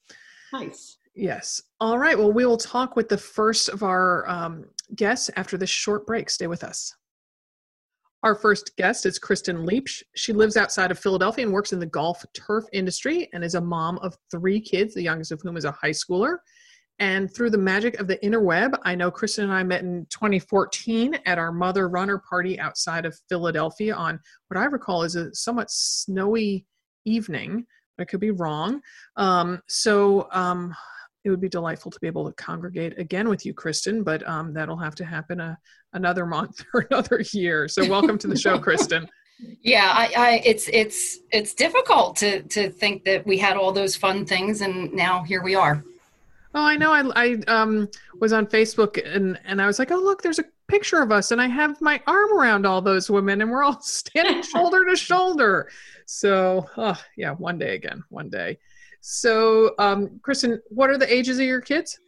Nice. 0.52 0.98
Yes. 1.16 1.62
All 1.80 1.98
right. 1.98 2.16
Well, 2.16 2.30
we 2.30 2.44
will 2.44 2.58
talk 2.58 2.94
with 2.94 3.08
the 3.08 3.16
first 3.16 3.70
of 3.70 3.82
our 3.82 4.28
um, 4.28 4.66
guests 4.94 5.30
after 5.36 5.56
this 5.56 5.70
short 5.70 6.06
break. 6.06 6.28
Stay 6.28 6.46
with 6.46 6.62
us. 6.62 6.94
Our 8.22 8.34
first 8.34 8.76
guest 8.76 9.06
is 9.06 9.18
Kristen 9.18 9.64
Leach. 9.64 10.04
She 10.14 10.34
lives 10.34 10.58
outside 10.58 10.90
of 10.90 10.98
Philadelphia 10.98 11.46
and 11.46 11.54
works 11.54 11.72
in 11.72 11.78
the 11.78 11.86
golf 11.86 12.22
turf 12.34 12.64
industry 12.72 13.30
and 13.32 13.42
is 13.42 13.54
a 13.54 13.60
mom 13.60 13.98
of 13.98 14.14
three 14.30 14.60
kids, 14.60 14.92
the 14.92 15.02
youngest 15.02 15.32
of 15.32 15.40
whom 15.42 15.56
is 15.56 15.64
a 15.64 15.70
high 15.70 15.90
schooler. 15.90 16.36
And 16.98 17.32
through 17.32 17.50
the 17.50 17.58
magic 17.58 17.98
of 17.98 18.08
the 18.08 18.18
interweb, 18.18 18.78
I 18.82 18.94
know 18.94 19.10
Kristen 19.10 19.44
and 19.44 19.52
I 19.52 19.62
met 19.62 19.82
in 19.82 20.06
2014 20.10 21.18
at 21.24 21.38
our 21.38 21.52
mother 21.52 21.88
runner 21.88 22.18
party 22.18 22.58
outside 22.60 23.06
of 23.06 23.18
Philadelphia 23.28 23.94
on 23.94 24.18
what 24.48 24.58
I 24.58 24.64
recall 24.64 25.02
is 25.02 25.16
a 25.16 25.34
somewhat 25.34 25.70
snowy 25.70 26.66
evening. 27.06 27.64
I 27.98 28.04
could 28.04 28.20
be 28.20 28.30
wrong. 28.30 28.80
Um, 29.16 29.62
so 29.68 30.28
um, 30.32 30.74
it 31.26 31.30
would 31.30 31.40
be 31.40 31.48
delightful 31.48 31.90
to 31.90 31.98
be 31.98 32.06
able 32.06 32.24
to 32.24 32.32
congregate 32.42 32.96
again 32.98 33.28
with 33.28 33.44
you, 33.44 33.52
Kristen, 33.52 34.04
but 34.04 34.26
um, 34.28 34.54
that'll 34.54 34.76
have 34.76 34.94
to 34.94 35.04
happen 35.04 35.40
a, 35.40 35.58
another 35.92 36.24
month 36.24 36.64
or 36.74 36.86
another 36.88 37.20
year. 37.32 37.66
So 37.66 37.86
welcome 37.88 38.16
to 38.18 38.28
the 38.28 38.38
show, 38.38 38.58
Kristen. 38.58 39.08
Yeah, 39.60 39.92
I, 39.94 40.12
I, 40.16 40.42
it's 40.46 40.66
it's 40.72 41.18
it's 41.30 41.52
difficult 41.52 42.16
to 42.16 42.40
to 42.44 42.70
think 42.70 43.04
that 43.04 43.26
we 43.26 43.36
had 43.36 43.58
all 43.58 43.70
those 43.70 43.94
fun 43.94 44.24
things, 44.24 44.62
and 44.62 44.90
now 44.94 45.24
here 45.24 45.42
we 45.42 45.54
are. 45.54 45.84
Oh, 46.54 46.64
I 46.64 46.74
know. 46.76 46.90
I, 46.90 47.02
I 47.14 47.34
um, 47.46 47.86
was 48.18 48.32
on 48.32 48.46
Facebook 48.46 48.98
and 49.04 49.38
and 49.44 49.60
I 49.60 49.66
was 49.66 49.78
like, 49.78 49.90
oh 49.90 49.98
look, 49.98 50.22
there's 50.22 50.38
a 50.38 50.44
picture 50.68 51.02
of 51.02 51.12
us, 51.12 51.32
and 51.32 51.42
I 51.42 51.48
have 51.48 51.78
my 51.82 52.00
arm 52.06 52.32
around 52.32 52.64
all 52.64 52.80
those 52.80 53.10
women, 53.10 53.42
and 53.42 53.50
we're 53.50 53.62
all 53.62 53.78
standing 53.82 54.42
shoulder 54.42 54.86
to 54.86 54.96
shoulder. 54.96 55.68
So, 56.06 56.66
oh, 56.78 56.98
yeah, 57.18 57.32
one 57.32 57.58
day 57.58 57.74
again, 57.74 58.04
one 58.08 58.30
day. 58.30 58.58
So, 59.08 59.72
um, 59.78 60.18
Kristen, 60.20 60.60
what 60.68 60.90
are 60.90 60.98
the 60.98 61.10
ages 61.10 61.38
of 61.38 61.44
your 61.44 61.60
kids? 61.60 62.00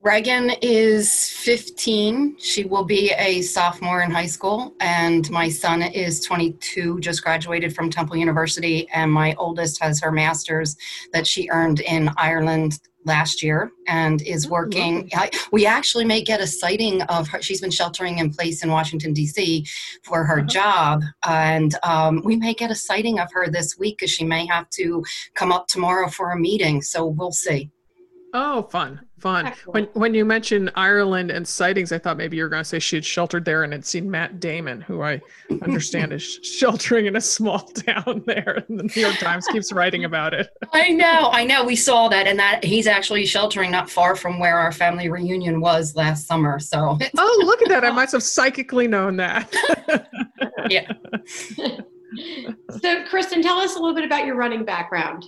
Reagan 0.00 0.52
is 0.62 1.28
15. 1.30 2.38
She 2.38 2.64
will 2.64 2.84
be 2.84 3.12
a 3.18 3.42
sophomore 3.42 4.02
in 4.02 4.12
high 4.12 4.26
school. 4.26 4.74
And 4.80 5.28
my 5.28 5.48
son 5.48 5.82
is 5.82 6.20
22, 6.20 7.00
just 7.00 7.24
graduated 7.24 7.74
from 7.74 7.90
Temple 7.90 8.16
University. 8.16 8.88
And 8.90 9.12
my 9.12 9.34
oldest 9.38 9.82
has 9.82 10.00
her 10.00 10.12
master's 10.12 10.76
that 11.12 11.26
she 11.26 11.48
earned 11.50 11.80
in 11.80 12.10
Ireland 12.16 12.78
last 13.04 13.42
year 13.42 13.72
and 13.88 14.22
is 14.22 14.46
oh, 14.46 14.50
working. 14.50 15.10
I, 15.14 15.30
we 15.50 15.66
actually 15.66 16.04
may 16.04 16.22
get 16.22 16.40
a 16.40 16.46
sighting 16.46 17.02
of 17.02 17.26
her. 17.28 17.42
She's 17.42 17.60
been 17.60 17.72
sheltering 17.72 18.18
in 18.18 18.30
place 18.30 18.62
in 18.62 18.70
Washington, 18.70 19.12
D.C. 19.12 19.66
for 20.04 20.24
her 20.24 20.40
uh-huh. 20.40 20.46
job. 20.46 21.02
And 21.26 21.74
um, 21.82 22.22
we 22.24 22.36
may 22.36 22.54
get 22.54 22.70
a 22.70 22.76
sighting 22.76 23.18
of 23.18 23.32
her 23.32 23.48
this 23.48 23.76
week 23.76 23.98
because 23.98 24.12
she 24.12 24.24
may 24.24 24.46
have 24.46 24.70
to 24.70 25.02
come 25.34 25.50
up 25.50 25.66
tomorrow 25.66 26.08
for 26.08 26.30
a 26.30 26.38
meeting. 26.38 26.82
So 26.82 27.04
we'll 27.04 27.32
see. 27.32 27.72
Oh, 28.34 28.64
fun, 28.64 29.00
fun. 29.18 29.46
Excellent. 29.46 29.74
When 29.94 30.02
when 30.02 30.14
you 30.14 30.24
mentioned 30.24 30.70
Ireland 30.74 31.30
and 31.30 31.48
sightings, 31.48 31.92
I 31.92 31.98
thought 31.98 32.18
maybe 32.18 32.36
you 32.36 32.42
were 32.42 32.48
going 32.50 32.62
to 32.62 32.68
say 32.68 32.78
she 32.78 32.96
had 32.96 33.04
sheltered 33.04 33.44
there 33.44 33.62
and 33.62 33.72
had 33.72 33.86
seen 33.86 34.10
Matt 34.10 34.38
Damon, 34.38 34.82
who 34.82 35.02
I 35.02 35.20
understand 35.62 36.12
is 36.12 36.22
sheltering 36.22 37.06
in 37.06 37.16
a 37.16 37.20
small 37.20 37.58
town 37.86 38.22
there. 38.26 38.64
And 38.68 38.78
the 38.78 38.84
New 38.84 39.00
York 39.00 39.16
Times 39.16 39.46
keeps 39.46 39.72
writing 39.72 40.04
about 40.04 40.34
it. 40.34 40.48
I 40.74 40.90
know, 40.90 41.30
I 41.32 41.44
know. 41.44 41.64
We 41.64 41.76
saw 41.76 42.08
that, 42.08 42.26
and 42.26 42.38
that 42.38 42.62
he's 42.64 42.86
actually 42.86 43.24
sheltering 43.24 43.70
not 43.70 43.88
far 43.88 44.14
from 44.14 44.38
where 44.38 44.58
our 44.58 44.72
family 44.72 45.08
reunion 45.08 45.60
was 45.60 45.96
last 45.96 46.26
summer. 46.26 46.58
So. 46.58 46.98
oh, 47.18 47.42
look 47.44 47.62
at 47.62 47.68
that! 47.68 47.84
I 47.84 47.90
must 47.90 48.12
have 48.12 48.22
psychically 48.22 48.88
known 48.88 49.16
that. 49.16 49.54
yeah. 50.68 50.92
so, 52.82 53.04
Kristen, 53.08 53.42
tell 53.42 53.58
us 53.58 53.76
a 53.76 53.78
little 53.78 53.94
bit 53.94 54.04
about 54.04 54.26
your 54.26 54.36
running 54.36 54.66
background. 54.66 55.24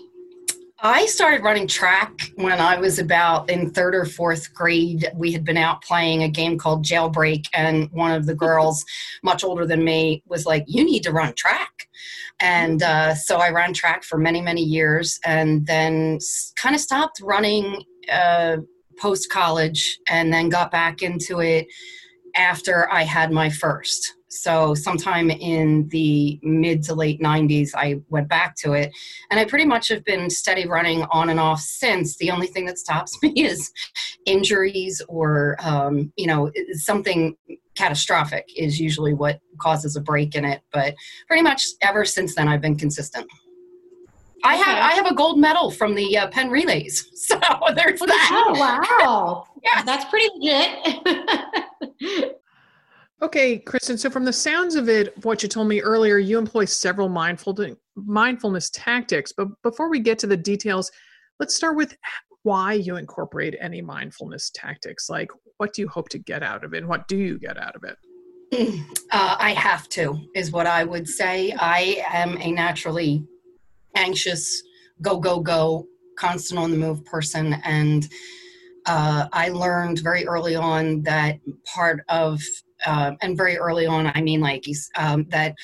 I 0.83 1.05
started 1.07 1.43
running 1.43 1.67
track 1.67 2.33
when 2.37 2.59
I 2.59 2.79
was 2.79 2.99
about 2.99 3.51
in 3.51 3.71
third 3.71 3.95
or 3.95 4.07
fourth 4.07 4.55
grade. 4.55 5.11
We 5.15 5.31
had 5.31 5.45
been 5.45 5.59
out 5.59 5.83
playing 5.83 6.23
a 6.23 6.29
game 6.29 6.57
called 6.57 6.87
Jailbreak, 6.87 7.47
and 7.53 7.91
one 7.93 8.13
of 8.13 8.25
the 8.25 8.35
girls, 8.35 8.85
much 9.23 9.45
older 9.45 9.67
than 9.67 9.85
me, 9.85 10.23
was 10.27 10.47
like, 10.47 10.65
You 10.67 10.85
need 10.85 11.03
to 11.03 11.13
run 11.13 11.35
track. 11.35 11.89
And 12.41 12.83
uh, 12.83 13.15
so 13.15 13.37
I 13.37 13.51
ran 13.51 13.75
track 13.75 14.05
for 14.05 14.17
many, 14.17 14.41
many 14.41 14.63
years 14.63 15.21
and 15.27 15.67
then 15.67 16.19
kind 16.57 16.75
of 16.75 16.81
stopped 16.81 17.21
running 17.23 17.85
uh, 18.11 18.57
post 18.99 19.31
college 19.31 19.99
and 20.09 20.33
then 20.33 20.49
got 20.49 20.71
back 20.71 21.03
into 21.03 21.41
it 21.41 21.67
after 22.35 22.91
I 22.91 23.03
had 23.03 23.31
my 23.31 23.51
first. 23.51 24.15
So, 24.31 24.75
sometime 24.75 25.31
in 25.31 25.89
the 25.89 26.39
mid 26.43 26.83
to 26.85 26.95
late 26.95 27.21
90s, 27.21 27.71
I 27.75 28.01
went 28.09 28.29
back 28.29 28.57
to 28.57 28.73
it. 28.73 28.93
And 29.31 29.41
I 29.41 29.45
pretty 29.45 29.67
much 29.67 29.89
have 29.89 30.05
been 30.05 30.31
steady 30.31 30.67
running 30.67 31.03
on 31.11 31.31
and 31.31 31.41
off 31.41 31.61
since. 31.61 32.17
The 32.17 32.31
only 32.31 32.47
thing 32.47 32.67
that 32.67 32.79
stops 32.79 33.17
me 33.23 33.33
is 33.37 33.73
injuries 34.27 35.03
or, 35.09 35.57
um, 35.61 36.13
you 36.17 36.27
know, 36.27 36.51
something 36.75 37.37
catastrophic 37.77 38.45
is 38.57 38.81
usually 38.81 39.15
what 39.15 39.41
causes 39.59 39.97
a 39.97 40.01
break 40.01 40.35
in 40.35 40.45
it. 40.45 40.61
But 40.73 40.95
pretty 41.27 41.43
much 41.43 41.65
ever 41.83 42.05
since 42.05 42.35
then, 42.35 42.49
I've 42.49 42.61
been 42.61 42.77
consistent. 42.77 43.27
I 44.43 44.57
have 44.57 44.79
I 44.79 44.93
have 44.93 45.05
a 45.07 45.15
gold 45.15 45.39
medal 45.39 45.71
from 45.71 45.95
the 45.95 46.17
uh, 46.17 46.29
Penn 46.29 46.49
relays, 46.51 47.11
so 47.15 47.39
there's 47.75 48.01
that. 48.01 48.31
Oh 48.33 48.59
wow! 48.59 49.47
yeah, 49.63 49.83
that's 49.83 50.07
pretty 50.07 50.31
legit. 50.35 52.39
Okay, 53.23 53.59
Kristen. 53.59 53.99
So, 53.99 54.09
from 54.09 54.25
the 54.25 54.33
sounds 54.33 54.77
of 54.77 54.89
it, 54.89 55.12
what 55.25 55.43
you 55.43 55.49
told 55.49 55.69
me 55.69 55.81
earlier, 55.83 56.17
you 56.17 56.39
employ 56.39 56.65
several 56.65 57.09
mindful 57.09 57.57
mindfulness 57.95 58.71
tactics. 58.71 59.33
But 59.37 59.49
before 59.62 59.91
we 59.91 60.00
get 60.00 60.19
to 60.21 60.27
the 60.27 60.37
details, 60.37 60.91
let's 61.39 61.55
start 61.55 61.77
with 61.77 61.97
why 62.45 62.73
you 62.73 62.97
incorporate 62.97 63.57
any 63.61 63.83
mindfulness 63.83 64.50
tactics. 64.55 65.11
Like, 65.11 65.31
what 65.59 65.75
do 65.75 65.83
you 65.83 65.89
hope 65.89 66.09
to 66.11 66.19
get 66.19 66.43
out 66.43 66.65
of 66.65 66.73
it? 66.73 66.79
And 66.79 66.89
what 66.89 67.09
do 67.09 67.17
you 67.17 67.39
get 67.39 67.59
out 67.59 67.77
of 67.77 67.85
it? 67.85 67.97
Uh, 69.12 69.37
I 69.41 69.55
have 69.55 69.89
to, 69.89 70.17
is 70.37 70.53
what 70.53 70.69
I 70.69 70.85
would 70.85 71.09
say. 71.09 71.53
I 71.59 72.05
am 72.12 72.39
a 72.41 72.53
naturally 72.53 73.27
anxious, 73.97 74.62
go, 75.03 75.19
go, 75.19 75.41
go, 75.41 75.85
constant 76.17 76.61
on 76.61 76.71
the 76.71 76.77
move 76.77 77.05
person. 77.05 77.55
And 77.65 78.09
uh, 78.87 79.27
I 79.33 79.49
learned 79.49 79.99
very 79.99 80.29
early 80.29 80.55
on 80.55 81.03
that 81.03 81.41
part 81.75 82.05
of 82.09 82.41
uh, 82.87 83.13
and 83.21 83.37
very 83.37 83.57
early 83.57 83.87
on, 83.87 84.11
I 84.15 84.21
mean, 84.23 84.41
like 84.41 84.65
um, 84.97 85.27
that 85.31 85.55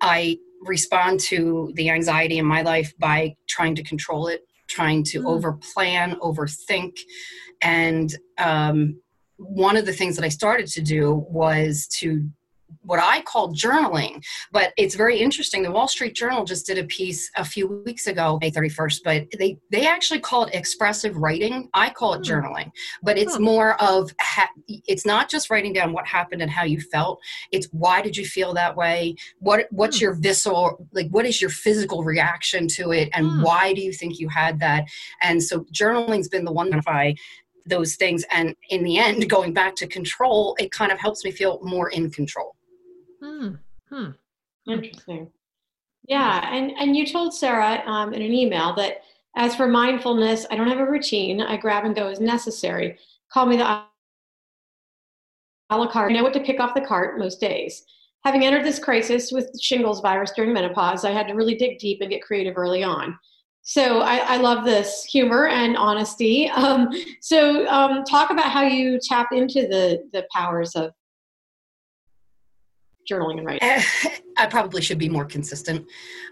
I 0.00 0.38
respond 0.62 1.20
to 1.20 1.72
the 1.74 1.90
anxiety 1.90 2.38
in 2.38 2.46
my 2.46 2.62
life 2.62 2.92
by 2.98 3.36
trying 3.46 3.74
to 3.76 3.82
control 3.82 4.28
it, 4.28 4.42
trying 4.68 5.04
to 5.04 5.22
mm. 5.22 5.26
over 5.26 5.52
plan, 5.52 6.16
overthink. 6.20 6.98
And 7.62 8.14
um, 8.38 9.00
one 9.36 9.76
of 9.76 9.86
the 9.86 9.92
things 9.92 10.16
that 10.16 10.24
I 10.24 10.28
started 10.28 10.66
to 10.68 10.82
do 10.82 11.26
was 11.28 11.86
to 11.98 12.28
what 12.88 12.98
I 12.98 13.20
call 13.20 13.52
journaling. 13.52 14.24
But 14.50 14.72
it's 14.78 14.94
very 14.94 15.18
interesting. 15.18 15.62
The 15.62 15.70
Wall 15.70 15.86
Street 15.86 16.14
Journal 16.14 16.44
just 16.44 16.66
did 16.66 16.78
a 16.78 16.84
piece 16.84 17.30
a 17.36 17.44
few 17.44 17.82
weeks 17.84 18.06
ago, 18.06 18.38
May 18.40 18.50
31st, 18.50 19.00
but 19.04 19.26
they, 19.38 19.58
they 19.70 19.86
actually 19.86 20.20
call 20.20 20.44
it 20.44 20.54
expressive 20.54 21.16
writing. 21.16 21.68
I 21.74 21.90
call 21.90 22.14
it 22.14 22.18
hmm. 22.18 22.32
journaling, 22.32 22.70
but 23.02 23.18
it's 23.18 23.36
hmm. 23.36 23.44
more 23.44 23.80
of, 23.82 24.10
ha- 24.20 24.50
it's 24.66 25.04
not 25.04 25.28
just 25.28 25.50
writing 25.50 25.74
down 25.74 25.92
what 25.92 26.06
happened 26.06 26.40
and 26.40 26.50
how 26.50 26.64
you 26.64 26.80
felt. 26.80 27.20
It's 27.52 27.68
why 27.72 28.00
did 28.00 28.16
you 28.16 28.24
feel 28.24 28.54
that 28.54 28.74
way? 28.74 29.16
What, 29.38 29.66
what's 29.70 29.98
hmm. 29.98 30.04
your 30.04 30.14
visceral, 30.14 30.88
like, 30.92 31.08
what 31.10 31.26
is 31.26 31.42
your 31.42 31.50
physical 31.50 32.04
reaction 32.04 32.68
to 32.68 32.92
it? 32.92 33.10
And 33.12 33.42
why 33.42 33.74
do 33.74 33.82
you 33.82 33.92
think 33.92 34.18
you 34.18 34.28
had 34.28 34.60
that? 34.60 34.84
And 35.20 35.42
so 35.42 35.66
journaling's 35.70 36.28
been 36.28 36.46
the 36.46 36.52
one 36.52 36.70
that 36.70 36.84
I 36.86 37.16
those 37.68 37.96
things 37.96 38.24
and 38.30 38.54
in 38.70 38.82
the 38.82 38.98
end 38.98 39.28
going 39.28 39.52
back 39.52 39.76
to 39.76 39.86
control 39.86 40.56
it 40.58 40.70
kind 40.72 40.90
of 40.90 40.98
helps 40.98 41.24
me 41.24 41.30
feel 41.30 41.60
more 41.62 41.90
in 41.90 42.10
control 42.10 42.56
Hmm. 43.22 43.54
Hmm. 43.90 44.10
Interesting. 44.68 45.30
Yeah, 46.06 46.48
and 46.52 46.72
and 46.78 46.96
you 46.96 47.06
told 47.06 47.34
Sarah 47.34 47.82
um, 47.86 48.14
in 48.14 48.22
an 48.22 48.32
email 48.32 48.74
that 48.76 49.02
as 49.36 49.54
for 49.54 49.66
mindfulness, 49.66 50.46
I 50.50 50.56
don't 50.56 50.68
have 50.68 50.78
a 50.80 50.90
routine. 50.90 51.40
I 51.40 51.56
grab 51.56 51.84
and 51.84 51.94
go 51.94 52.08
as 52.08 52.20
necessary. 52.20 52.98
Call 53.30 53.46
me 53.46 53.56
the 53.56 53.64
a 55.70 55.76
la 55.76 55.86
carte. 55.86 56.12
I 56.12 56.14
know 56.14 56.22
what 56.22 56.32
to 56.34 56.40
pick 56.40 56.60
off 56.60 56.74
the 56.74 56.80
cart 56.80 57.18
most 57.18 57.40
days. 57.40 57.84
Having 58.24 58.44
entered 58.44 58.64
this 58.64 58.78
crisis 58.78 59.30
with 59.30 59.50
shingles 59.60 60.00
virus 60.00 60.32
during 60.34 60.52
menopause, 60.52 61.04
I 61.04 61.12
had 61.12 61.28
to 61.28 61.34
really 61.34 61.54
dig 61.54 61.78
deep 61.78 62.00
and 62.00 62.10
get 62.10 62.22
creative 62.22 62.56
early 62.56 62.82
on. 62.82 63.18
So 63.62 64.00
I, 64.00 64.16
I 64.16 64.36
love 64.38 64.64
this 64.64 65.04
humor 65.04 65.48
and 65.48 65.76
honesty. 65.76 66.50
Um, 66.56 66.88
so 67.20 67.68
um, 67.68 68.02
talk 68.04 68.30
about 68.30 68.50
how 68.50 68.62
you 68.62 68.98
tap 69.02 69.28
into 69.32 69.68
the 69.68 70.08
the 70.12 70.26
powers 70.34 70.74
of 70.74 70.92
journaling 73.10 73.38
and 73.38 73.46
writing? 73.46 73.82
I 74.36 74.46
probably 74.46 74.82
should 74.82 74.98
be 74.98 75.08
more 75.08 75.24
consistent. 75.24 75.86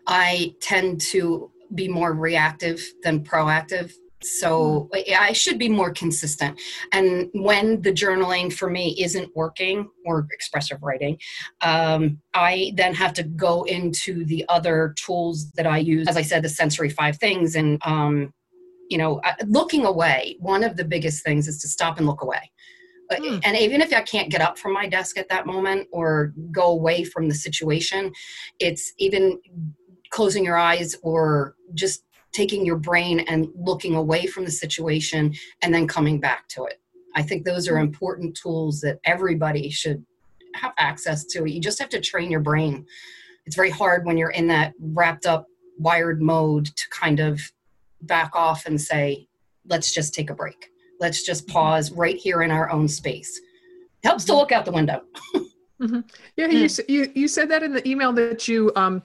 I 0.06 0.54
tend 0.60 1.00
to 1.12 1.50
be 1.74 1.88
more 1.88 2.12
reactive 2.12 2.80
than 3.02 3.24
proactive. 3.24 3.92
So 4.22 4.88
hmm. 4.92 5.12
I 5.18 5.32
should 5.32 5.58
be 5.58 5.68
more 5.68 5.92
consistent. 5.92 6.60
And 6.92 7.28
when 7.32 7.82
the 7.82 7.92
journaling 7.92 8.52
for 8.52 8.70
me 8.70 8.96
isn't 8.98 9.34
working 9.36 9.88
or 10.04 10.26
expressive 10.32 10.82
writing, 10.82 11.18
um, 11.60 12.18
I 12.34 12.72
then 12.76 12.94
have 12.94 13.12
to 13.14 13.22
go 13.22 13.64
into 13.64 14.24
the 14.24 14.44
other 14.48 14.94
tools 14.96 15.50
that 15.52 15.66
I 15.66 15.78
use. 15.78 16.08
As 16.08 16.16
I 16.16 16.22
said, 16.22 16.42
the 16.42 16.48
sensory 16.48 16.88
five 16.88 17.18
things 17.18 17.56
and 17.56 17.78
um, 17.84 18.32
you 18.88 18.98
know, 18.98 19.20
looking 19.46 19.84
away. 19.84 20.36
One 20.38 20.62
of 20.62 20.76
the 20.76 20.84
biggest 20.84 21.24
things 21.24 21.48
is 21.48 21.60
to 21.62 21.68
stop 21.68 21.98
and 21.98 22.06
look 22.06 22.22
away. 22.22 22.50
Mm. 23.10 23.40
And 23.44 23.56
even 23.56 23.80
if 23.80 23.92
I 23.92 24.02
can't 24.02 24.30
get 24.30 24.40
up 24.40 24.58
from 24.58 24.72
my 24.72 24.88
desk 24.88 25.18
at 25.18 25.28
that 25.28 25.46
moment 25.46 25.88
or 25.92 26.32
go 26.50 26.66
away 26.66 27.04
from 27.04 27.28
the 27.28 27.34
situation, 27.34 28.12
it's 28.58 28.92
even 28.98 29.40
closing 30.10 30.44
your 30.44 30.56
eyes 30.56 30.96
or 31.02 31.54
just 31.74 32.04
taking 32.32 32.66
your 32.66 32.76
brain 32.76 33.20
and 33.20 33.48
looking 33.54 33.94
away 33.94 34.26
from 34.26 34.44
the 34.44 34.50
situation 34.50 35.34
and 35.62 35.74
then 35.74 35.88
coming 35.88 36.20
back 36.20 36.48
to 36.48 36.64
it. 36.64 36.80
I 37.14 37.22
think 37.22 37.44
those 37.44 37.66
are 37.66 37.78
hmm. 37.78 37.86
important 37.86 38.36
tools 38.36 38.80
that 38.82 39.00
everybody 39.04 39.70
should 39.70 40.04
have 40.54 40.72
access 40.78 41.24
to. 41.26 41.46
You 41.46 41.60
just 41.60 41.78
have 41.78 41.88
to 41.90 42.00
train 42.00 42.30
your 42.30 42.40
brain. 42.40 42.86
It's 43.46 43.56
very 43.56 43.70
hard 43.70 44.04
when 44.04 44.18
you're 44.18 44.30
in 44.30 44.48
that 44.48 44.74
wrapped 44.80 45.26
up, 45.26 45.46
wired 45.78 46.20
mode 46.20 46.66
to 46.66 46.88
kind 46.90 47.20
of 47.20 47.40
back 48.02 48.34
off 48.34 48.66
and 48.66 48.80
say, 48.80 49.28
let's 49.66 49.92
just 49.92 50.14
take 50.14 50.30
a 50.30 50.34
break. 50.34 50.70
Let's 51.00 51.24
just 51.24 51.46
pause 51.48 51.92
right 51.92 52.16
here 52.16 52.42
in 52.42 52.50
our 52.50 52.70
own 52.70 52.88
space. 52.88 53.40
Helps 54.04 54.24
to 54.26 54.34
look 54.34 54.52
out 54.52 54.64
the 54.64 54.72
window. 54.72 55.02
Mm-hmm. 55.80 56.00
Yeah, 56.36 56.48
mm. 56.48 56.88
you, 56.88 57.02
you 57.02 57.12
you 57.14 57.28
said 57.28 57.50
that 57.50 57.62
in 57.62 57.74
the 57.74 57.86
email 57.86 58.10
that 58.14 58.48
you 58.48 58.72
um 58.76 59.02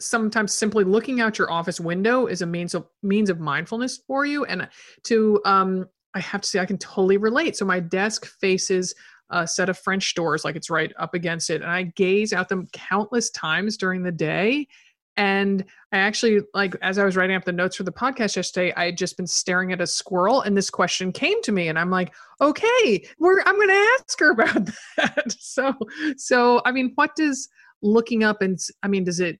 sometimes 0.00 0.54
simply 0.54 0.82
looking 0.82 1.20
out 1.20 1.38
your 1.38 1.50
office 1.50 1.78
window 1.78 2.26
is 2.26 2.40
a 2.40 2.46
means 2.46 2.74
of 2.74 2.86
means 3.02 3.28
of 3.28 3.38
mindfulness 3.38 4.00
for 4.06 4.24
you, 4.24 4.46
and 4.46 4.66
to 5.04 5.40
um 5.44 5.86
I 6.14 6.20
have 6.20 6.40
to 6.40 6.48
say 6.48 6.58
I 6.58 6.64
can 6.64 6.78
totally 6.78 7.18
relate. 7.18 7.56
So 7.56 7.66
my 7.66 7.80
desk 7.80 8.24
faces 8.40 8.94
a 9.28 9.46
set 9.46 9.68
of 9.68 9.76
French 9.76 10.14
doors, 10.14 10.42
like 10.42 10.56
it's 10.56 10.70
right 10.70 10.90
up 10.98 11.12
against 11.12 11.50
it, 11.50 11.60
and 11.60 11.70
I 11.70 11.82
gaze 11.82 12.32
out 12.32 12.48
them 12.48 12.68
countless 12.72 13.28
times 13.30 13.76
during 13.76 14.02
the 14.02 14.12
day, 14.12 14.68
And 15.16 15.64
I 15.92 15.98
actually, 15.98 16.40
like, 16.52 16.76
as 16.82 16.98
I 16.98 17.04
was 17.04 17.16
writing 17.16 17.36
up 17.36 17.44
the 17.44 17.52
notes 17.52 17.76
for 17.76 17.84
the 17.84 17.92
podcast 17.92 18.36
yesterday, 18.36 18.72
I 18.76 18.86
had 18.86 18.98
just 18.98 19.16
been 19.16 19.26
staring 19.26 19.72
at 19.72 19.80
a 19.80 19.86
squirrel 19.86 20.42
and 20.42 20.56
this 20.56 20.68
question 20.68 21.10
came 21.10 21.40
to 21.42 21.52
me. 21.52 21.68
And 21.68 21.78
I'm 21.78 21.90
like, 21.90 22.14
okay, 22.40 23.06
we're, 23.18 23.40
I'm 23.46 23.56
going 23.56 23.68
to 23.68 23.96
ask 23.98 24.20
her 24.20 24.32
about 24.32 24.68
that. 24.98 25.32
so, 25.38 25.74
so, 26.16 26.60
I 26.66 26.72
mean, 26.72 26.92
what 26.96 27.16
does 27.16 27.48
looking 27.82 28.24
up 28.24 28.42
and, 28.42 28.58
I 28.82 28.88
mean, 28.88 29.04
does 29.04 29.20
it, 29.20 29.38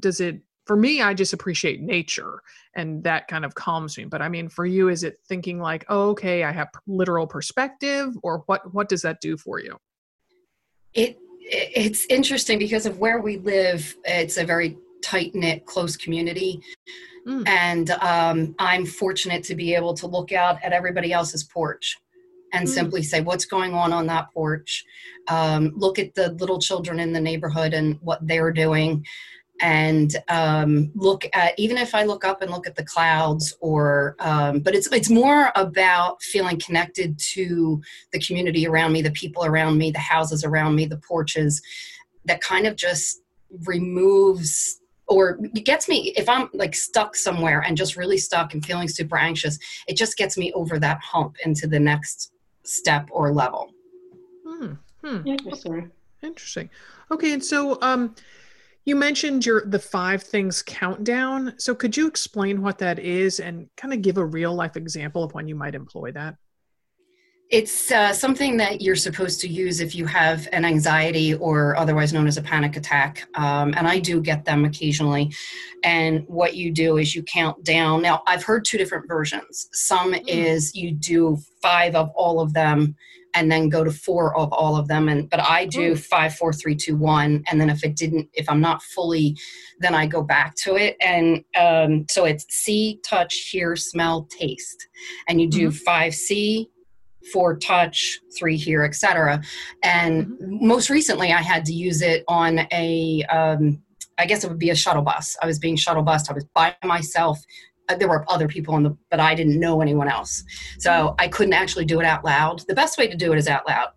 does 0.00 0.20
it, 0.20 0.40
for 0.66 0.76
me, 0.76 1.00
I 1.00 1.14
just 1.14 1.32
appreciate 1.32 1.80
nature 1.80 2.42
and 2.74 3.02
that 3.04 3.28
kind 3.28 3.44
of 3.44 3.54
calms 3.54 3.96
me. 3.96 4.04
But 4.04 4.20
I 4.20 4.28
mean, 4.28 4.48
for 4.48 4.66
you, 4.66 4.88
is 4.88 5.04
it 5.04 5.20
thinking 5.28 5.60
like, 5.60 5.86
oh, 5.88 6.10
okay, 6.10 6.44
I 6.44 6.52
have 6.52 6.68
literal 6.86 7.26
perspective 7.26 8.14
or 8.22 8.42
what, 8.46 8.74
what 8.74 8.88
does 8.88 9.02
that 9.02 9.20
do 9.20 9.36
for 9.38 9.60
you? 9.60 9.78
It, 10.92 11.18
it's 11.48 12.04
interesting 12.06 12.58
because 12.58 12.84
of 12.84 12.98
where 12.98 13.20
we 13.20 13.36
live. 13.38 13.96
It's 14.04 14.36
a 14.36 14.44
very 14.44 14.76
tight 15.02 15.34
knit, 15.34 15.66
close 15.66 15.96
community. 15.96 16.60
Mm. 17.26 17.48
And 17.48 17.90
um, 17.90 18.54
I'm 18.58 18.86
fortunate 18.86 19.42
to 19.44 19.54
be 19.54 19.74
able 19.74 19.94
to 19.94 20.06
look 20.06 20.32
out 20.32 20.62
at 20.62 20.72
everybody 20.72 21.12
else's 21.12 21.44
porch 21.44 21.96
and 22.52 22.66
mm. 22.66 22.70
simply 22.70 23.02
say, 23.02 23.20
What's 23.20 23.44
going 23.44 23.74
on 23.74 23.92
on 23.92 24.06
that 24.06 24.32
porch? 24.32 24.84
Um, 25.28 25.72
look 25.76 25.98
at 25.98 26.14
the 26.14 26.32
little 26.34 26.60
children 26.60 27.00
in 27.00 27.12
the 27.12 27.20
neighborhood 27.20 27.74
and 27.74 27.98
what 28.00 28.26
they're 28.26 28.52
doing. 28.52 29.04
And 29.60 30.14
um, 30.28 30.92
look 30.94 31.24
at 31.32 31.58
even 31.58 31.78
if 31.78 31.94
I 31.94 32.04
look 32.04 32.24
up 32.24 32.42
and 32.42 32.50
look 32.50 32.66
at 32.66 32.76
the 32.76 32.84
clouds, 32.84 33.56
or 33.60 34.14
um, 34.20 34.60
but 34.60 34.74
it's 34.74 34.86
it's 34.92 35.08
more 35.08 35.50
about 35.56 36.22
feeling 36.22 36.60
connected 36.60 37.18
to 37.32 37.80
the 38.12 38.20
community 38.20 38.66
around 38.66 38.92
me, 38.92 39.00
the 39.00 39.10
people 39.12 39.44
around 39.46 39.78
me, 39.78 39.90
the 39.90 39.98
houses 39.98 40.44
around 40.44 40.74
me, 40.74 40.84
the 40.84 40.98
porches, 40.98 41.62
that 42.26 42.42
kind 42.42 42.66
of 42.66 42.76
just 42.76 43.22
removes 43.64 44.80
or 45.08 45.38
it 45.54 45.64
gets 45.64 45.88
me 45.88 46.12
if 46.16 46.28
i'm 46.28 46.48
like 46.52 46.74
stuck 46.74 47.14
somewhere 47.16 47.60
and 47.60 47.76
just 47.76 47.96
really 47.96 48.18
stuck 48.18 48.54
and 48.54 48.64
feeling 48.64 48.88
super 48.88 49.16
anxious 49.16 49.58
it 49.88 49.96
just 49.96 50.16
gets 50.16 50.36
me 50.36 50.52
over 50.52 50.78
that 50.78 50.98
hump 51.00 51.36
into 51.44 51.66
the 51.66 51.78
next 51.78 52.32
step 52.64 53.08
or 53.10 53.32
level 53.32 53.72
hmm. 54.46 54.72
Hmm. 55.04 55.26
interesting 55.26 55.90
interesting 56.22 56.70
okay 57.10 57.32
and 57.32 57.44
so 57.44 57.78
um 57.82 58.14
you 58.84 58.94
mentioned 58.96 59.44
your 59.44 59.64
the 59.66 59.78
five 59.78 60.22
things 60.22 60.62
countdown 60.62 61.54
so 61.58 61.74
could 61.74 61.96
you 61.96 62.06
explain 62.06 62.62
what 62.62 62.78
that 62.78 62.98
is 62.98 63.40
and 63.40 63.68
kind 63.76 63.92
of 63.92 64.02
give 64.02 64.16
a 64.16 64.24
real 64.24 64.54
life 64.54 64.76
example 64.76 65.22
of 65.22 65.34
when 65.34 65.46
you 65.48 65.54
might 65.54 65.74
employ 65.74 66.10
that 66.12 66.36
it's 67.50 67.92
uh, 67.92 68.12
something 68.12 68.56
that 68.56 68.80
you're 68.80 68.96
supposed 68.96 69.40
to 69.40 69.48
use 69.48 69.80
if 69.80 69.94
you 69.94 70.04
have 70.06 70.48
an 70.52 70.64
anxiety 70.64 71.34
or 71.34 71.76
otherwise 71.76 72.12
known 72.12 72.26
as 72.26 72.36
a 72.36 72.42
panic 72.42 72.76
attack. 72.76 73.28
Um, 73.36 73.72
and 73.76 73.86
I 73.86 74.00
do 74.00 74.20
get 74.20 74.44
them 74.44 74.64
occasionally. 74.64 75.32
And 75.84 76.24
what 76.26 76.56
you 76.56 76.72
do 76.72 76.96
is 76.96 77.14
you 77.14 77.22
count 77.22 77.62
down. 77.62 78.02
Now, 78.02 78.22
I've 78.26 78.42
heard 78.42 78.64
two 78.64 78.78
different 78.78 79.06
versions. 79.06 79.68
Some 79.72 80.12
mm. 80.12 80.24
is 80.26 80.74
you 80.74 80.92
do 80.92 81.38
five 81.62 81.94
of 81.94 82.10
all 82.16 82.40
of 82.40 82.52
them 82.52 82.96
and 83.34 83.52
then 83.52 83.68
go 83.68 83.84
to 83.84 83.92
four 83.92 84.36
of 84.36 84.50
all 84.52 84.76
of 84.76 84.88
them 84.88 85.08
and 85.08 85.28
but 85.28 85.40
i 85.40 85.66
do 85.66 85.92
mm. 85.92 85.98
five 85.98 86.34
four 86.34 86.52
three 86.52 86.74
two 86.74 86.96
one 86.96 87.42
and 87.50 87.60
then 87.60 87.68
if 87.68 87.84
it 87.84 87.94
didn't 87.94 88.28
if 88.32 88.48
i'm 88.48 88.60
not 88.60 88.82
fully 88.82 89.36
then 89.80 89.94
i 89.94 90.06
go 90.06 90.22
back 90.22 90.54
to 90.54 90.76
it 90.76 90.96
and 91.00 91.44
um, 91.54 92.06
so 92.08 92.24
it's 92.24 92.46
see 92.48 92.98
touch 93.04 93.50
hear 93.50 93.76
smell 93.76 94.26
taste 94.30 94.88
and 95.28 95.40
you 95.40 95.48
do 95.48 95.68
mm-hmm. 95.68 95.76
five 95.76 96.14
see 96.14 96.70
four 97.32 97.56
touch, 97.56 98.20
three 98.36 98.56
hear, 98.56 98.84
etc. 98.84 99.42
And 99.82 100.26
mm-hmm. 100.26 100.66
most 100.66 100.90
recently, 100.90 101.32
I 101.32 101.42
had 101.42 101.64
to 101.66 101.72
use 101.72 102.02
it 102.02 102.24
on 102.28 102.60
a, 102.72 103.24
um, 103.24 103.82
I 104.18 104.26
guess 104.26 104.44
it 104.44 104.48
would 104.48 104.58
be 104.58 104.70
a 104.70 104.76
shuttle 104.76 105.02
bus. 105.02 105.36
I 105.42 105.46
was 105.46 105.58
being 105.58 105.76
shuttle 105.76 106.02
bused. 106.02 106.30
I 106.30 106.34
was 106.34 106.46
by 106.54 106.74
myself. 106.84 107.38
Uh, 107.88 107.96
there 107.96 108.08
were 108.08 108.24
other 108.28 108.48
people 108.48 108.76
in 108.76 108.82
the, 108.82 108.96
but 109.10 109.20
I 109.20 109.34
didn't 109.34 109.60
know 109.60 109.80
anyone 109.80 110.08
else, 110.08 110.42
so 110.78 110.90
mm-hmm. 110.90 111.14
I 111.18 111.28
couldn't 111.28 111.52
actually 111.52 111.84
do 111.84 112.00
it 112.00 112.06
out 112.06 112.24
loud. 112.24 112.62
The 112.66 112.74
best 112.74 112.98
way 112.98 113.06
to 113.06 113.16
do 113.16 113.32
it 113.32 113.38
is 113.38 113.46
out 113.46 113.66
loud. 113.68 113.88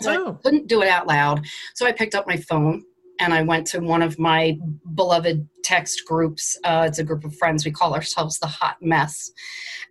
So 0.00 0.26
oh. 0.26 0.32
I 0.32 0.42
couldn't 0.42 0.66
do 0.66 0.82
it 0.82 0.88
out 0.88 1.06
loud. 1.06 1.44
So 1.74 1.86
I 1.86 1.92
picked 1.92 2.14
up 2.14 2.26
my 2.26 2.36
phone 2.36 2.82
and 3.20 3.32
I 3.32 3.42
went 3.42 3.66
to 3.68 3.80
one 3.80 4.02
of 4.02 4.18
my 4.18 4.58
beloved 4.94 5.48
text 5.62 6.02
groups. 6.06 6.58
Uh, 6.64 6.84
it's 6.88 6.98
a 6.98 7.04
group 7.04 7.24
of 7.24 7.36
friends. 7.36 7.64
We 7.64 7.70
call 7.70 7.94
ourselves 7.94 8.38
the 8.38 8.46
Hot 8.46 8.76
Mess, 8.80 9.30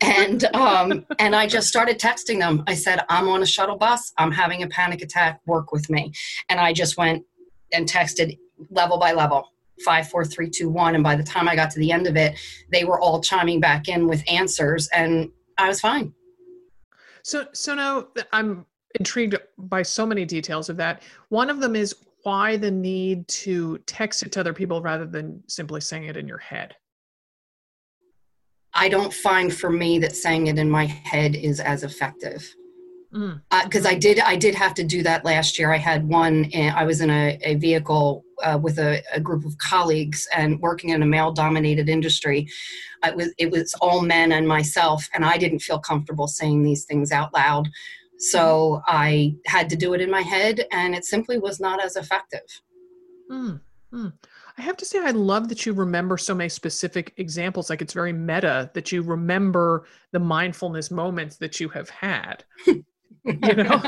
and 0.02 0.44
um, 0.56 1.06
and 1.20 1.36
I 1.36 1.48
just 1.48 1.68
started 1.68 2.00
texting 2.00 2.40
them. 2.40 2.64
I 2.68 2.76
said, 2.76 3.04
"I'm 3.10 3.28
on 3.28 3.42
a 3.44 3.46
shuttle 3.46 3.78
bus. 3.78 4.14
I'm 4.18 4.32
having 4.32 4.64
a 4.64 4.68
panic 4.68 5.02
attack. 5.02 5.42
Work 5.46 5.72
with 5.72 5.90
me." 5.90 6.14
And 6.50 6.60
I 6.60 6.74
just 6.74 6.98
went 6.98 7.26
and 7.74 7.88
texted 7.88 8.38
level 8.70 8.98
by 9.00 9.14
level 9.14 9.48
five, 9.84 10.08
four, 10.08 10.24
three, 10.24 10.50
two, 10.50 10.70
one. 10.70 10.96
And 10.96 11.04
by 11.04 11.16
the 11.16 11.24
time 11.24 11.48
I 11.50 11.56
got 11.56 11.72
to 11.72 11.80
the 11.80 11.92
end 11.92 12.08
of 12.08 12.16
it, 12.16 12.38
they 12.72 12.84
were 12.84 13.00
all 13.00 13.22
chiming 13.22 13.60
back 13.60 13.88
in 13.88 14.08
with 14.08 14.24
answers, 14.30 14.88
and 14.90 15.30
I 15.58 15.68
was 15.68 15.80
fine. 15.80 16.14
So, 17.24 17.48
so 17.54 17.76
now 17.76 18.08
I'm 18.32 18.66
intrigued 19.00 19.36
by 19.58 19.84
so 19.84 20.06
many 20.06 20.26
details 20.26 20.70
of 20.70 20.78
that. 20.78 21.04
One 21.30 21.50
of 21.50 21.60
them 21.60 21.76
is 21.76 21.96
why 22.24 22.58
the 22.58 22.72
need 22.72 23.28
to 23.28 23.78
text 23.86 24.24
it 24.24 24.32
to 24.34 24.40
other 24.40 24.54
people 24.54 24.82
rather 24.82 25.06
than 25.06 25.44
simply 25.48 25.82
saying 25.82 26.06
it 26.06 26.18
in 26.18 26.28
your 26.28 26.38
head? 26.38 26.76
I 28.74 28.90
don't 28.90 29.14
find 29.14 29.54
for 29.54 29.70
me 29.70 30.00
that 30.00 30.16
saying 30.16 30.48
it 30.48 30.58
in 30.58 30.70
my 30.70 30.86
head 30.86 31.36
is 31.36 31.60
as 31.60 31.84
effective. 31.84 32.54
Because 33.12 33.84
mm. 33.84 33.86
uh, 33.86 33.90
I 33.90 33.96
did, 33.96 34.20
I 34.20 34.38
did 34.38 34.56
have 34.56 34.74
to 34.76 34.86
do 34.86 35.04
that 35.04 35.26
last 35.26 35.60
year. 35.60 35.74
I 35.74 35.78
had 35.78 36.08
one. 36.08 36.50
I 36.56 36.86
was 36.86 37.02
in 37.02 37.10
a, 37.10 37.38
a 37.42 37.56
vehicle 37.56 38.24
uh, 38.42 38.58
with 38.62 38.80
a, 38.80 39.04
a, 39.14 39.20
group 39.20 39.46
of 39.46 39.58
colleagues 39.58 40.26
and 40.34 40.60
working 40.62 40.92
in 40.92 41.04
a 41.04 41.06
male-dominated 41.06 41.90
industry. 41.90 42.48
It 43.04 43.16
was, 43.16 43.34
it 43.38 43.52
was 43.52 43.74
all 43.82 44.02
men 44.02 44.32
and 44.32 44.48
myself, 44.48 45.10
and 45.14 45.26
I 45.26 45.38
didn't 45.38 45.60
feel 45.60 45.78
comfortable 45.78 46.28
saying 46.28 46.64
these 46.64 46.86
things 46.86 47.12
out 47.12 47.34
loud. 47.34 47.70
So 48.22 48.82
I 48.88 49.36
had 49.48 49.70
to 49.70 49.76
do 49.76 49.94
it 49.94 50.02
in 50.02 50.12
my 50.12 50.22
head, 50.22 50.66
and 50.72 50.94
it 50.94 51.06
simply 51.06 51.40
was 51.40 51.60
not 51.60 51.84
as 51.84 51.96
effective. 51.96 52.42
Mm, 53.32 53.62
mm. 53.94 54.14
I 54.58 54.62
have 54.62 54.78
to 54.78 54.86
say, 54.86 55.00
I 55.00 55.12
love 55.12 55.50
that 55.50 55.66
you 55.66 55.74
remember 55.74 56.18
so 56.18 56.36
many 56.36 56.50
specific 56.50 57.14
examples. 57.18 57.70
Like 57.70 57.82
it's 57.82 57.94
very 57.94 58.14
meta 58.14 58.70
that 58.74 58.92
you 58.92 59.02
remember 59.02 59.86
the 60.12 60.20
mindfulness 60.20 60.92
moments 60.92 61.38
that 61.38 61.60
you 61.60 61.70
have 61.70 61.90
had. 61.90 62.44
you 63.24 63.54
know 63.56 63.80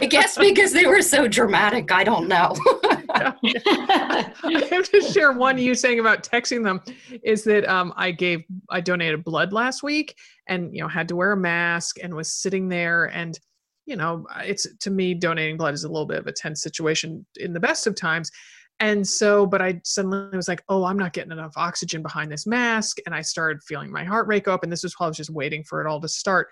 i 0.00 0.06
guess 0.08 0.36
because 0.36 0.72
they 0.72 0.84
were 0.84 1.02
so 1.02 1.28
dramatic 1.28 1.92
i 1.92 2.02
don't 2.02 2.26
know 2.26 2.52
i 3.14 4.66
have 4.70 4.88
to 4.88 5.00
share 5.00 5.32
one 5.32 5.58
you 5.58 5.74
saying 5.74 6.00
about 6.00 6.22
texting 6.22 6.62
them 6.62 6.80
is 7.22 7.44
that 7.44 7.68
um, 7.68 7.92
i 7.96 8.10
gave 8.10 8.42
i 8.70 8.80
donated 8.80 9.24
blood 9.24 9.52
last 9.52 9.82
week 9.82 10.16
and 10.48 10.74
you 10.74 10.82
know 10.82 10.88
had 10.88 11.08
to 11.08 11.16
wear 11.16 11.32
a 11.32 11.36
mask 11.36 11.96
and 12.02 12.14
was 12.14 12.32
sitting 12.32 12.68
there 12.68 13.06
and 13.06 13.38
you 13.86 13.96
know 13.96 14.26
it's 14.40 14.66
to 14.78 14.90
me 14.90 15.14
donating 15.14 15.56
blood 15.56 15.74
is 15.74 15.84
a 15.84 15.88
little 15.88 16.06
bit 16.06 16.18
of 16.18 16.26
a 16.26 16.32
tense 16.32 16.62
situation 16.62 17.26
in 17.36 17.52
the 17.52 17.60
best 17.60 17.86
of 17.86 17.94
times. 17.94 18.30
And 18.78 19.06
so 19.06 19.44
but 19.46 19.60
i 19.60 19.80
suddenly 19.84 20.34
was 20.36 20.48
like 20.48 20.62
oh 20.68 20.84
i'm 20.84 20.96
not 20.96 21.12
getting 21.12 21.32
enough 21.32 21.52
oxygen 21.56 22.00
behind 22.02 22.30
this 22.30 22.46
mask. 22.46 22.98
And 23.04 23.14
i 23.14 23.20
started 23.20 23.62
feeling 23.64 23.90
my 23.90 24.04
heart 24.04 24.26
rate 24.28 24.44
go 24.44 24.54
up. 24.54 24.62
And 24.62 24.72
this 24.72 24.84
was 24.84 24.94
while 24.96 25.08
i 25.08 25.10
was 25.10 25.16
just 25.16 25.30
waiting 25.30 25.64
for 25.64 25.80
it 25.80 25.86
all 25.88 26.00
to 26.00 26.08
start. 26.08 26.48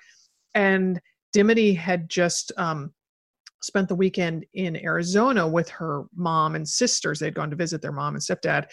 And 0.54 1.00
Dimity 1.32 1.74
had 1.74 2.08
just 2.08 2.52
um, 2.56 2.92
spent 3.62 3.88
the 3.88 3.94
weekend 3.94 4.46
in 4.54 4.76
Arizona 4.76 5.46
with 5.46 5.68
her 5.70 6.04
mom 6.14 6.54
and 6.54 6.68
sisters. 6.68 7.18
They'd 7.18 7.34
gone 7.34 7.50
to 7.50 7.56
visit 7.56 7.82
their 7.82 7.92
mom 7.92 8.14
and 8.14 8.22
stepdad. 8.22 8.66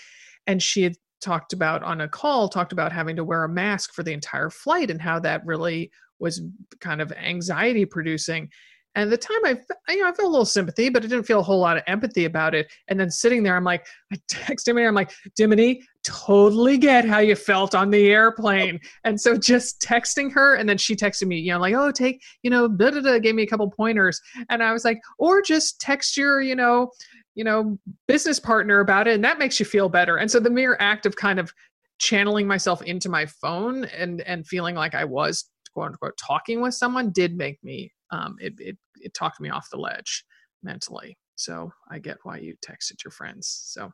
And 0.47 0.61
she 0.61 0.83
had 0.83 0.95
talked 1.21 1.53
about 1.53 1.83
on 1.83 2.01
a 2.01 2.07
call, 2.07 2.49
talked 2.49 2.71
about 2.71 2.91
having 2.91 3.15
to 3.15 3.23
wear 3.23 3.43
a 3.43 3.49
mask 3.49 3.93
for 3.93 4.03
the 4.03 4.13
entire 4.13 4.49
flight 4.49 4.91
and 4.91 5.01
how 5.01 5.19
that 5.19 5.45
really 5.45 5.91
was 6.19 6.41
kind 6.79 7.01
of 7.01 7.11
anxiety 7.13 7.85
producing. 7.85 8.49
And 8.93 9.11
at 9.11 9.19
the 9.19 9.27
time, 9.27 9.43
I, 9.43 9.91
you 9.91 10.01
know, 10.01 10.07
I 10.07 10.13
felt 10.13 10.27
a 10.27 10.31
little 10.31 10.45
sympathy, 10.45 10.87
but 10.89 11.03
I 11.03 11.07
didn't 11.07 11.25
feel 11.25 11.39
a 11.39 11.43
whole 11.43 11.59
lot 11.59 11.75
of 11.75 11.83
empathy 11.85 12.23
about 12.25 12.55
it. 12.55 12.71
And 12.87 12.97
then 12.97 13.11
sitting 13.11 13.43
there, 13.43 13.57
I'm 13.57 13.63
like, 13.65 13.85
I 14.13 14.17
text 14.29 14.67
him, 14.67 14.77
I'm 14.77 14.95
like, 14.95 15.11
Dimity, 15.35 15.83
totally 16.05 16.77
get 16.77 17.03
how 17.03 17.19
you 17.19 17.35
felt 17.35 17.73
on 17.73 17.89
the 17.89 18.07
airplane. 18.07 18.79
And 19.03 19.19
so 19.19 19.37
just 19.37 19.81
texting 19.81 20.31
her, 20.33 20.55
and 20.55 20.69
then 20.69 20.77
she 20.77 20.95
texted 20.95 21.27
me, 21.27 21.39
you 21.39 21.51
know, 21.51 21.59
like, 21.59 21.73
oh, 21.73 21.91
take, 21.91 22.21
you 22.43 22.49
know, 22.49 22.67
da 22.67 22.91
da 22.91 23.01
da, 23.01 23.19
gave 23.19 23.35
me 23.35 23.43
a 23.43 23.47
couple 23.47 23.69
pointers, 23.69 24.21
and 24.49 24.63
I 24.63 24.71
was 24.71 24.85
like, 24.85 24.99
or 25.17 25.41
just 25.41 25.81
text 25.81 26.15
your, 26.15 26.41
you 26.41 26.55
know, 26.55 26.91
you 27.33 27.43
know, 27.43 27.77
business 28.07 28.39
partner 28.39 28.79
about 28.79 29.07
it, 29.07 29.15
and 29.15 29.23
that 29.23 29.39
makes 29.39 29.59
you 29.59 29.65
feel 29.65 29.89
better. 29.89 30.17
And 30.17 30.29
so 30.29 30.39
the 30.39 30.49
mere 30.49 30.77
act 30.79 31.05
of 31.05 31.15
kind 31.15 31.39
of 31.39 31.51
channeling 31.97 32.47
myself 32.47 32.81
into 32.81 33.09
my 33.09 33.25
phone 33.25 33.85
and 33.85 34.21
and 34.21 34.45
feeling 34.45 34.75
like 34.75 34.93
I 34.93 35.05
was 35.05 35.49
quote 35.73 35.91
unquote 35.91 36.17
talking 36.17 36.61
with 36.61 36.73
someone 36.73 37.11
did 37.11 37.37
make 37.37 37.57
me 37.63 37.91
um, 38.11 38.35
it, 38.39 38.53
it 38.59 38.77
it 39.01 39.13
talked 39.13 39.39
me 39.39 39.49
off 39.49 39.69
the 39.71 39.77
ledge 39.77 40.23
mentally. 40.63 41.17
So 41.35 41.71
I 41.89 41.99
get 41.99 42.17
why 42.23 42.37
you 42.37 42.55
texted 42.65 43.03
your 43.03 43.11
friends. 43.11 43.47
So 43.65 43.91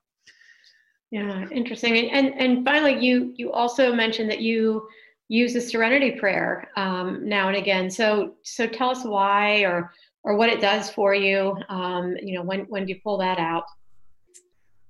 yeah, 1.12 1.46
interesting. 1.52 2.10
And 2.10 2.34
and 2.40 2.66
finally, 2.66 3.06
you 3.06 3.34
you 3.36 3.52
also 3.52 3.94
mentioned 3.94 4.30
that 4.32 4.40
you 4.40 4.88
use 5.28 5.54
the 5.54 5.62
Serenity 5.62 6.12
Prayer 6.12 6.70
um, 6.78 7.28
now 7.28 7.50
and 7.50 7.58
again. 7.58 7.92
So 7.92 8.36
so 8.44 8.66
tell 8.66 8.90
us 8.90 9.04
why 9.04 9.60
or 9.60 9.92
or 10.24 10.38
what 10.38 10.50
it 10.50 10.62
does 10.62 10.90
for 10.90 11.14
you. 11.14 11.58
Um, 11.68 12.16
you 12.22 12.36
know, 12.36 12.44
when 12.44 12.62
when 12.62 12.86
do 12.86 12.94
you 12.94 13.00
pull 13.04 13.18
that 13.18 13.40
out? 13.40 13.66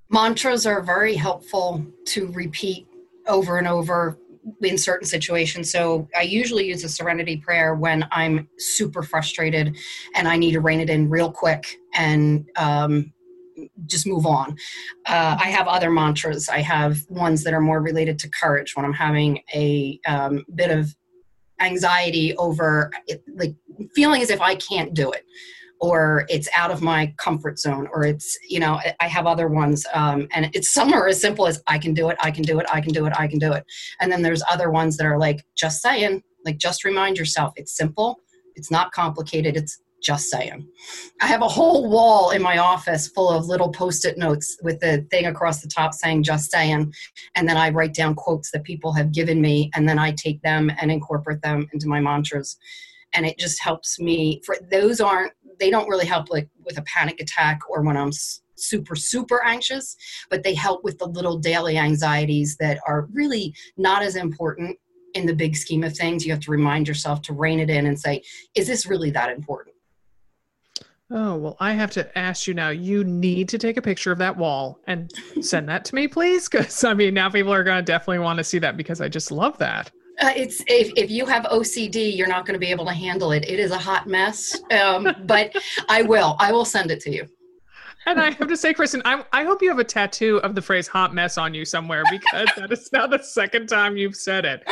Mantras 0.09 0.67
are 0.67 0.81
very 0.83 1.15
helpful 1.15 1.83
to 2.05 2.27
repeat 2.33 2.85
over 3.27 3.57
and 3.57 3.67
over 3.67 4.19
in 4.61 4.77
certain 4.77 5.07
situations. 5.07 5.71
So 5.71 6.07
I 6.15 6.21
usually 6.21 6.67
use 6.67 6.83
a 6.83 6.89
serenity 6.89 7.37
prayer 7.37 7.73
when 7.73 8.07
I'm 8.11 8.47
super 8.57 9.01
frustrated 9.03 9.75
and 10.15 10.27
I 10.27 10.37
need 10.37 10.51
to 10.51 10.59
rein 10.59 10.81
it 10.81 10.89
in 10.89 11.09
real 11.09 11.31
quick 11.31 11.77
and 11.95 12.49
um, 12.57 13.13
just 13.85 14.07
move 14.07 14.25
on. 14.25 14.57
Uh, 15.05 15.37
I 15.39 15.49
have 15.49 15.67
other 15.67 15.89
mantras. 15.89 16.49
I 16.49 16.59
have 16.59 16.99
ones 17.09 17.43
that 17.43 17.53
are 17.53 17.61
more 17.61 17.81
related 17.81 18.19
to 18.19 18.29
courage 18.29 18.75
when 18.75 18.85
I'm 18.85 18.93
having 18.93 19.41
a 19.53 19.99
um, 20.07 20.45
bit 20.55 20.71
of 20.71 20.95
anxiety 21.59 22.35
over 22.37 22.91
it, 23.07 23.23
like 23.35 23.55
feeling 23.95 24.21
as 24.21 24.29
if 24.29 24.41
I 24.41 24.55
can't 24.55 24.93
do 24.93 25.11
it 25.11 25.23
or 25.81 26.25
it's 26.29 26.47
out 26.55 26.69
of 26.69 26.81
my 26.81 27.13
comfort 27.17 27.59
zone 27.59 27.87
or 27.91 28.05
it's 28.05 28.37
you 28.47 28.59
know 28.59 28.79
i 28.99 29.07
have 29.07 29.25
other 29.25 29.47
ones 29.47 29.85
um, 29.93 30.27
and 30.33 30.49
it's 30.53 30.73
some 30.73 30.93
are 30.93 31.07
as 31.07 31.19
simple 31.19 31.47
as 31.47 31.61
i 31.67 31.77
can 31.77 31.93
do 31.93 32.09
it 32.09 32.17
i 32.21 32.31
can 32.31 32.43
do 32.43 32.59
it 32.59 32.65
i 32.71 32.79
can 32.79 32.93
do 32.93 33.05
it 33.05 33.13
i 33.17 33.27
can 33.27 33.39
do 33.39 33.51
it 33.51 33.65
and 33.99 34.11
then 34.11 34.21
there's 34.21 34.43
other 34.49 34.69
ones 34.69 34.95
that 34.95 35.05
are 35.05 35.17
like 35.17 35.43
just 35.55 35.81
saying 35.81 36.21
like 36.45 36.57
just 36.57 36.85
remind 36.85 37.17
yourself 37.17 37.51
it's 37.55 37.75
simple 37.75 38.19
it's 38.55 38.71
not 38.71 38.91
complicated 38.91 39.57
it's 39.57 39.81
just 40.01 40.29
saying. 40.29 40.67
I 41.21 41.27
have 41.27 41.41
a 41.41 41.47
whole 41.47 41.89
wall 41.89 42.31
in 42.31 42.41
my 42.41 42.57
office 42.57 43.07
full 43.07 43.29
of 43.29 43.45
little 43.45 43.71
post 43.71 44.05
it 44.05 44.17
notes 44.17 44.57
with 44.63 44.79
the 44.79 45.05
thing 45.11 45.27
across 45.27 45.61
the 45.61 45.67
top 45.67 45.93
saying 45.93 46.23
just 46.23 46.51
saying. 46.51 46.93
And 47.35 47.47
then 47.47 47.57
I 47.57 47.69
write 47.69 47.93
down 47.93 48.15
quotes 48.15 48.51
that 48.51 48.63
people 48.63 48.93
have 48.93 49.11
given 49.11 49.41
me, 49.41 49.69
and 49.75 49.87
then 49.87 49.99
I 49.99 50.11
take 50.11 50.41
them 50.41 50.71
and 50.79 50.91
incorporate 50.91 51.41
them 51.41 51.67
into 51.73 51.87
my 51.87 51.99
mantras. 51.99 52.57
And 53.13 53.25
it 53.25 53.37
just 53.37 53.61
helps 53.61 53.99
me. 53.99 54.41
For 54.45 54.55
those 54.71 55.01
aren't, 55.01 55.33
they 55.59 55.69
don't 55.69 55.89
really 55.89 56.05
help 56.05 56.29
like 56.29 56.49
with 56.65 56.77
a 56.77 56.83
panic 56.83 57.19
attack 57.19 57.59
or 57.69 57.81
when 57.83 57.97
I'm 57.97 58.11
super, 58.55 58.95
super 58.95 59.43
anxious, 59.45 59.95
but 60.29 60.43
they 60.43 60.53
help 60.53 60.83
with 60.83 60.97
the 60.97 61.07
little 61.07 61.37
daily 61.37 61.77
anxieties 61.77 62.57
that 62.57 62.79
are 62.87 63.07
really 63.11 63.53
not 63.77 64.01
as 64.01 64.15
important 64.15 64.77
in 65.13 65.25
the 65.25 65.35
big 65.35 65.55
scheme 65.55 65.83
of 65.83 65.95
things. 65.95 66.25
You 66.25 66.31
have 66.31 66.41
to 66.41 66.51
remind 66.51 66.87
yourself 66.87 67.21
to 67.23 67.33
rein 67.33 67.59
it 67.59 67.69
in 67.69 67.85
and 67.85 67.99
say, 67.99 68.23
is 68.55 68.67
this 68.67 68.85
really 68.85 69.11
that 69.11 69.29
important? 69.29 69.75
Oh, 71.13 71.35
well, 71.35 71.57
I 71.59 71.73
have 71.73 71.91
to 71.91 72.17
ask 72.17 72.47
you 72.47 72.53
now. 72.53 72.69
You 72.69 73.03
need 73.03 73.49
to 73.49 73.57
take 73.57 73.75
a 73.75 73.81
picture 73.81 74.11
of 74.11 74.17
that 74.19 74.37
wall 74.37 74.79
and 74.87 75.11
send 75.41 75.67
that 75.67 75.83
to 75.85 75.95
me, 75.95 76.07
please. 76.07 76.47
Because, 76.47 76.83
I 76.85 76.93
mean, 76.93 77.13
now 77.13 77.29
people 77.29 77.53
are 77.53 77.63
going 77.63 77.77
to 77.77 77.83
definitely 77.83 78.19
want 78.19 78.37
to 78.37 78.43
see 78.43 78.59
that 78.59 78.77
because 78.77 79.01
I 79.01 79.09
just 79.09 79.29
love 79.29 79.57
that. 79.57 79.91
Uh, 80.21 80.31
it's 80.35 80.63
if, 80.67 80.91
if 80.95 81.09
you 81.09 81.25
have 81.25 81.43
OCD, 81.45 82.15
you're 82.15 82.27
not 82.27 82.45
going 82.45 82.53
to 82.53 82.59
be 82.59 82.71
able 82.71 82.85
to 82.85 82.93
handle 82.93 83.31
it. 83.31 83.43
It 83.49 83.59
is 83.59 83.71
a 83.71 83.77
hot 83.77 84.07
mess, 84.07 84.57
um, 84.71 85.13
but 85.25 85.53
I 85.89 86.03
will. 86.03 86.35
I 86.39 86.51
will 86.51 86.65
send 86.65 86.91
it 86.91 87.01
to 87.01 87.11
you. 87.11 87.27
And 88.05 88.19
I 88.19 88.31
have 88.31 88.47
to 88.47 88.57
say, 88.57 88.73
Kristen, 88.73 89.01
I, 89.05 89.23
I 89.31 89.43
hope 89.43 89.61
you 89.61 89.69
have 89.69 89.79
a 89.79 89.83
tattoo 89.83 90.37
of 90.37 90.55
the 90.55 90.61
phrase 90.61 90.87
hot 90.87 91.13
mess 91.13 91.37
on 91.37 91.53
you 91.53 91.65
somewhere 91.65 92.03
because 92.09 92.49
that 92.57 92.71
is 92.71 92.89
now 92.91 93.05
the 93.05 93.21
second 93.21 93.67
time 93.67 93.95
you've 93.95 94.15
said 94.15 94.43
it. 94.43 94.63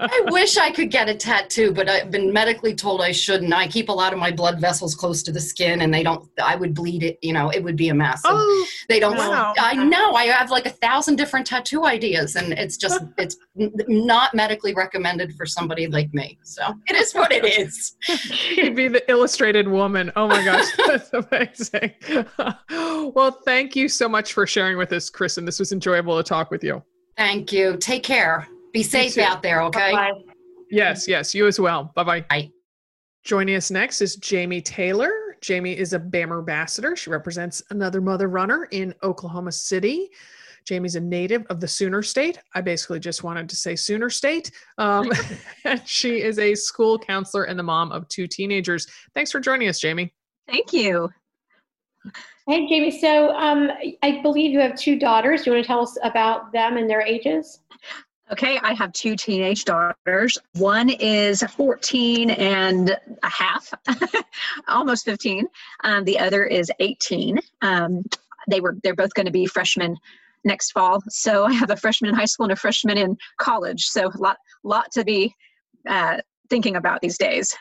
I 0.00 0.22
wish 0.30 0.56
I 0.56 0.70
could 0.70 0.90
get 0.90 1.08
a 1.08 1.14
tattoo, 1.14 1.72
but 1.72 1.88
I've 1.88 2.10
been 2.10 2.32
medically 2.32 2.74
told 2.74 3.00
I 3.00 3.12
shouldn't. 3.12 3.52
I 3.52 3.66
keep 3.66 3.88
a 3.88 3.92
lot 3.92 4.12
of 4.12 4.18
my 4.18 4.30
blood 4.30 4.60
vessels 4.60 4.94
close 4.94 5.22
to 5.24 5.32
the 5.32 5.40
skin, 5.40 5.82
and 5.82 5.92
they 5.92 6.02
don't. 6.02 6.28
I 6.42 6.56
would 6.56 6.74
bleed 6.74 7.02
it. 7.02 7.18
You 7.22 7.32
know, 7.32 7.50
it 7.50 7.62
would 7.62 7.76
be 7.76 7.88
a 7.88 7.94
mess. 7.94 8.22
Oh, 8.24 8.66
they 8.88 9.00
don't. 9.00 9.16
wow. 9.16 9.54
I 9.58 9.74
know. 9.74 10.12
I 10.12 10.24
have 10.26 10.50
like 10.50 10.66
a 10.66 10.70
thousand 10.70 11.16
different 11.16 11.46
tattoo 11.46 11.84
ideas, 11.84 12.36
and 12.36 12.52
it's 12.52 12.76
just 12.76 13.02
it's 13.18 13.36
not 13.56 14.34
medically 14.34 14.74
recommended 14.74 15.34
for 15.34 15.46
somebody 15.46 15.86
like 15.86 16.12
me. 16.14 16.38
So 16.42 16.74
it 16.86 16.96
is 16.96 17.12
what 17.12 17.32
it 17.32 17.44
is. 17.44 17.96
You'd 18.56 18.76
be 18.76 18.88
the 18.88 19.08
illustrated 19.10 19.68
woman. 19.68 20.10
Oh 20.16 20.28
my 20.28 20.44
gosh, 20.44 20.66
that's 20.86 21.10
amazing. 21.12 21.92
well, 23.14 23.32
thank 23.44 23.76
you 23.76 23.88
so 23.88 24.08
much 24.08 24.32
for 24.32 24.46
sharing 24.46 24.78
with 24.78 24.92
us, 24.92 25.10
Kristen. 25.10 25.44
This 25.44 25.58
was 25.58 25.72
enjoyable 25.72 26.16
to 26.16 26.22
talk 26.22 26.50
with 26.50 26.64
you. 26.64 26.82
Thank 27.16 27.52
you. 27.52 27.76
Take 27.78 28.04
care. 28.04 28.48
Be 28.72 28.82
safe 28.82 29.16
out 29.18 29.42
there, 29.42 29.62
okay? 29.62 29.92
Bye. 29.92 30.12
Yes, 30.70 31.08
yes, 31.08 31.34
you 31.34 31.46
as 31.46 31.58
well. 31.58 31.92
Bye 31.94 32.04
bye. 32.04 32.20
Bye. 32.28 32.50
Joining 33.24 33.56
us 33.56 33.70
next 33.70 34.00
is 34.00 34.16
Jamie 34.16 34.60
Taylor. 34.60 35.10
Jamie 35.40 35.76
is 35.76 35.92
a 35.92 35.98
BAM 35.98 36.32
ambassador. 36.32 36.96
She 36.96 37.10
represents 37.10 37.62
another 37.70 38.00
mother 38.00 38.28
runner 38.28 38.64
in 38.70 38.94
Oklahoma 39.02 39.52
City. 39.52 40.10
Jamie's 40.64 40.96
a 40.96 41.00
native 41.00 41.46
of 41.46 41.60
the 41.60 41.68
Sooner 41.68 42.02
State. 42.02 42.38
I 42.54 42.60
basically 42.60 43.00
just 43.00 43.24
wanted 43.24 43.48
to 43.48 43.56
say 43.56 43.74
Sooner 43.74 44.10
State. 44.10 44.50
Um, 44.76 45.10
and 45.64 45.80
she 45.86 46.20
is 46.22 46.38
a 46.38 46.54
school 46.54 46.98
counselor 46.98 47.44
and 47.44 47.58
the 47.58 47.62
mom 47.62 47.92
of 47.92 48.06
two 48.08 48.26
teenagers. 48.26 48.86
Thanks 49.14 49.32
for 49.32 49.40
joining 49.40 49.68
us, 49.68 49.80
Jamie. 49.80 50.12
Thank 50.46 50.72
you. 50.72 51.08
Hey, 52.46 52.66
Jamie. 52.66 52.98
So 52.98 53.30
um, 53.36 53.70
I 54.02 54.20
believe 54.22 54.52
you 54.52 54.60
have 54.60 54.74
two 54.74 54.98
daughters. 54.98 55.42
Do 55.42 55.50
you 55.50 55.54
want 55.54 55.64
to 55.64 55.66
tell 55.66 55.82
us 55.82 55.98
about 56.02 56.52
them 56.52 56.76
and 56.76 56.88
their 56.88 57.02
ages? 57.02 57.60
Okay, 58.30 58.58
I 58.62 58.74
have 58.74 58.92
two 58.92 59.16
teenage 59.16 59.64
daughters. 59.64 60.36
One 60.54 60.90
is 60.90 61.42
14 61.42 62.30
and 62.30 62.90
a 63.22 63.28
half, 63.28 63.72
almost 64.68 65.04
15. 65.06 65.46
Um, 65.84 66.04
the 66.04 66.18
other 66.18 66.44
is 66.44 66.70
18. 66.78 67.38
Um, 67.62 68.04
they 68.48 68.60
were 68.60 68.76
they're 68.82 68.94
both 68.94 69.14
going 69.14 69.26
to 69.26 69.32
be 69.32 69.46
freshmen 69.46 69.96
next 70.44 70.72
fall. 70.72 71.02
So 71.08 71.44
I 71.44 71.52
have 71.54 71.70
a 71.70 71.76
freshman 71.76 72.10
in 72.10 72.14
high 72.14 72.26
school 72.26 72.44
and 72.44 72.52
a 72.52 72.56
freshman 72.56 72.98
in 72.98 73.16
college. 73.38 73.84
So 73.86 74.08
a 74.08 74.18
lot 74.18 74.36
lot 74.62 74.90
to 74.92 75.04
be 75.04 75.34
uh, 75.86 76.18
thinking 76.50 76.76
about 76.76 77.00
these 77.00 77.16
days. 77.18 77.56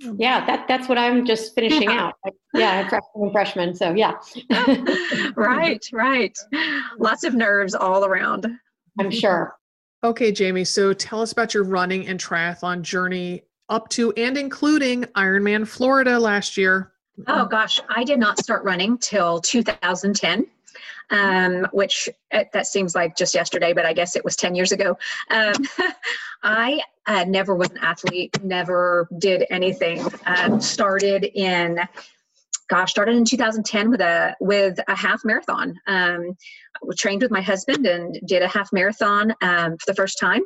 Yeah, 0.00 0.44
that 0.46 0.66
that's 0.66 0.88
what 0.88 0.98
I'm 0.98 1.24
just 1.24 1.54
finishing 1.54 1.90
Yeah. 1.90 2.10
out. 2.24 2.34
Yeah, 2.54 2.88
freshman 2.88 3.22
and 3.22 3.32
freshman. 3.32 3.74
So 3.74 3.94
yeah, 3.94 4.14
right, 5.36 5.84
right. 5.92 6.36
Lots 6.98 7.22
of 7.24 7.34
nerves 7.34 7.74
all 7.74 8.04
around. 8.04 8.46
I'm 8.98 9.10
sure. 9.10 9.54
Okay, 10.02 10.32
Jamie. 10.32 10.64
So 10.64 10.92
tell 10.94 11.20
us 11.20 11.32
about 11.32 11.52
your 11.52 11.64
running 11.64 12.08
and 12.08 12.18
triathlon 12.18 12.82
journey 12.82 13.42
up 13.68 13.88
to 13.90 14.12
and 14.12 14.36
including 14.36 15.02
Ironman 15.14 15.66
Florida 15.66 16.18
last 16.18 16.56
year. 16.56 16.92
Oh 17.26 17.44
gosh, 17.44 17.80
I 17.88 18.04
did 18.04 18.18
not 18.18 18.38
start 18.38 18.64
running 18.64 18.96
till 18.96 19.40
2010, 19.40 20.46
um, 21.10 21.66
which 21.72 22.08
uh, 22.32 22.44
that 22.54 22.66
seems 22.66 22.94
like 22.94 23.14
just 23.14 23.34
yesterday, 23.34 23.74
but 23.74 23.84
I 23.84 23.92
guess 23.92 24.16
it 24.16 24.24
was 24.24 24.36
10 24.36 24.54
years 24.54 24.72
ago. 24.72 24.96
Um, 25.30 25.54
I 26.42 26.80
uh, 27.06 27.24
never 27.24 27.54
was 27.54 27.70
an 27.70 27.78
athlete, 27.78 28.42
never 28.42 29.06
did 29.18 29.44
anything. 29.50 30.02
Um, 30.24 30.62
started 30.62 31.24
in, 31.24 31.78
gosh, 32.70 32.90
started 32.90 33.16
in 33.16 33.24
2010 33.24 33.90
with 33.90 34.00
a 34.00 34.34
with 34.40 34.78
a 34.88 34.94
half 34.94 35.24
marathon. 35.24 35.74
Um, 35.86 36.36
I 36.76 36.94
trained 36.96 37.22
with 37.22 37.32
my 37.32 37.40
husband 37.40 37.84
and 37.86 38.18
did 38.26 38.42
a 38.42 38.48
half 38.48 38.72
marathon 38.72 39.34
um, 39.42 39.76
for 39.76 39.86
the 39.86 39.94
first 39.94 40.18
time. 40.18 40.42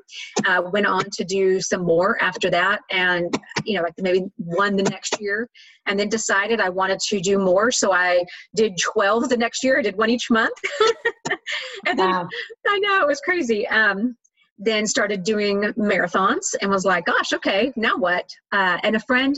Uh, 0.47 0.63
went 0.73 0.87
on 0.87 1.05
to 1.13 1.25
do 1.25 1.61
some 1.61 1.85
more 1.85 2.21
after 2.23 2.51
that, 2.51 2.81
and 2.91 3.39
you 3.65 3.77
know, 3.77 3.83
like 3.83 3.95
maybe 3.99 4.25
one 4.37 4.75
the 4.77 4.83
next 4.83 5.21
year 5.21 5.49
and 5.87 5.99
then 5.99 6.09
decided 6.09 6.61
I 6.61 6.71
wanted 6.71 6.99
to 7.01 7.21
do 7.21 7.39
more. 7.39 7.71
So 7.71 7.93
I 7.93 8.25
did 8.55 8.73
12 8.83 9.29
the 9.29 9.37
next 9.37 9.63
year. 9.63 9.79
I 9.79 9.83
did 9.83 9.97
one 9.97 10.11
each 10.11 10.31
month. 10.31 10.57
and 11.87 11.99
then 11.99 12.11
Wow. 12.11 12.29
I 12.67 12.79
know 12.79 13.03
it 13.03 13.07
was 13.07 13.21
crazy. 13.21 13.67
Um, 13.69 14.17
then 14.59 14.87
started 14.87 15.25
doing 15.25 15.63
marathons 15.77 16.55
and 16.61 16.71
was 16.71 16.85
like, 16.85 17.07
gosh, 17.07 17.33
okay, 17.33 17.73
now 17.77 17.97
what? 17.97 18.29
Uh, 18.53 18.79
and 18.83 18.97
a 18.97 19.01
friend 19.01 19.37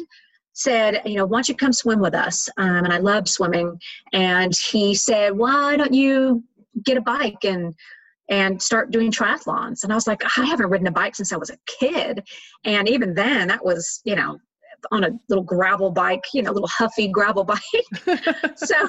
said, 0.57 1.03
you 1.05 1.17
know, 1.17 1.27
why 1.27 1.37
don't 1.37 1.49
you 1.51 1.55
come 1.55 1.73
swim 1.73 2.01
with 2.01 2.15
us? 2.15 2.49
Um, 2.57 2.85
and 2.85 2.93
I 2.93 2.97
love 2.97 3.29
swimming. 3.29 3.79
And 4.15 4.53
he 4.71 4.95
said, 4.95 5.37
why 5.37 5.77
don't 5.77 5.93
you 5.93 6.43
get 6.85 6.97
a 6.97 7.03
bike 7.03 7.45
and 7.45 7.75
and 8.29 8.61
start 8.61 8.91
doing 8.91 9.13
triathlons? 9.13 9.85
And 9.85 9.93
I 9.93 9.95
was 9.95 10.07
like, 10.07 10.23
I 10.25 10.45
haven't 10.47 10.71
ridden 10.71 10.87
a 10.87 10.93
bike 10.93 11.15
since 11.15 11.31
I 11.31 11.37
was 11.37 11.51
a 11.51 11.59
kid. 11.67 12.25
And 12.65 12.89
even 12.89 13.15
then, 13.15 13.49
that 13.49 13.65
was, 13.65 14.01
you 14.05 14.17
know, 14.17 14.39
on 14.91 15.05
a 15.05 15.11
little 15.29 15.45
gravel 15.45 15.91
bike, 15.91 16.25
you 16.33 16.43
know, 16.43 16.53
little 16.53 16.71
huffy 16.73 17.07
gravel 17.07 17.45
bike. 17.55 17.61
so 18.57 18.89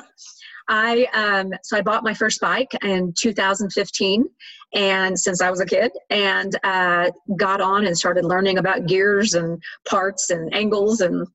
I 0.70 1.06
um, 1.14 1.52
so 1.64 1.78
I 1.78 1.82
bought 1.82 2.04
my 2.04 2.14
first 2.14 2.40
bike 2.40 2.72
in 2.82 3.14
2015, 3.18 4.26
and 4.74 5.20
since 5.20 5.42
I 5.42 5.50
was 5.50 5.60
a 5.60 5.66
kid, 5.66 5.92
and 6.10 6.58
uh, 6.64 7.12
got 7.38 7.60
on 7.60 7.86
and 7.86 7.98
started 7.98 8.24
learning 8.24 8.58
about 8.58 8.86
gears 8.86 9.34
and 9.34 9.62
parts 9.86 10.30
and 10.30 10.54
angles 10.54 11.02
and 11.02 11.28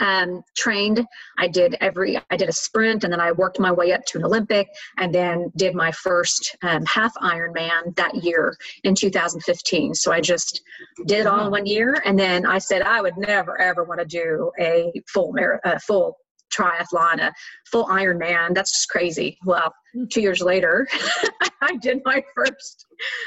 um, 0.00 0.42
trained. 0.56 1.04
I 1.38 1.48
did 1.48 1.76
every 1.80 2.20
I 2.30 2.36
did 2.36 2.48
a 2.48 2.52
sprint, 2.52 3.04
and 3.04 3.12
then 3.12 3.20
I 3.20 3.32
worked 3.32 3.58
my 3.58 3.72
way 3.72 3.92
up 3.92 4.04
to 4.06 4.18
an 4.18 4.24
Olympic, 4.24 4.68
and 4.98 5.14
then 5.14 5.50
did 5.56 5.74
my 5.74 5.92
first 5.92 6.56
um, 6.62 6.84
half 6.86 7.14
Ironman 7.16 7.94
that 7.96 8.22
year 8.22 8.56
in 8.84 8.94
2015. 8.94 9.94
So 9.94 10.12
I 10.12 10.20
just 10.20 10.62
did 11.06 11.26
all 11.26 11.46
in 11.46 11.50
one 11.50 11.66
year, 11.66 12.02
and 12.04 12.18
then 12.18 12.46
I 12.46 12.58
said 12.58 12.82
I 12.82 13.00
would 13.00 13.16
never 13.16 13.60
ever 13.60 13.84
want 13.84 14.00
to 14.00 14.06
do 14.06 14.50
a 14.58 14.92
full 15.08 15.32
mar- 15.32 15.60
a 15.64 15.78
full 15.80 16.16
triathlon, 16.54 17.20
a 17.20 17.32
full 17.66 17.86
Ironman. 17.86 18.54
That's 18.54 18.72
just 18.72 18.88
crazy. 18.88 19.38
Well, 19.44 19.72
two 20.10 20.20
years 20.20 20.40
later, 20.40 20.86
I 21.60 21.76
did 21.76 22.00
my 22.04 22.22
first. 22.34 22.86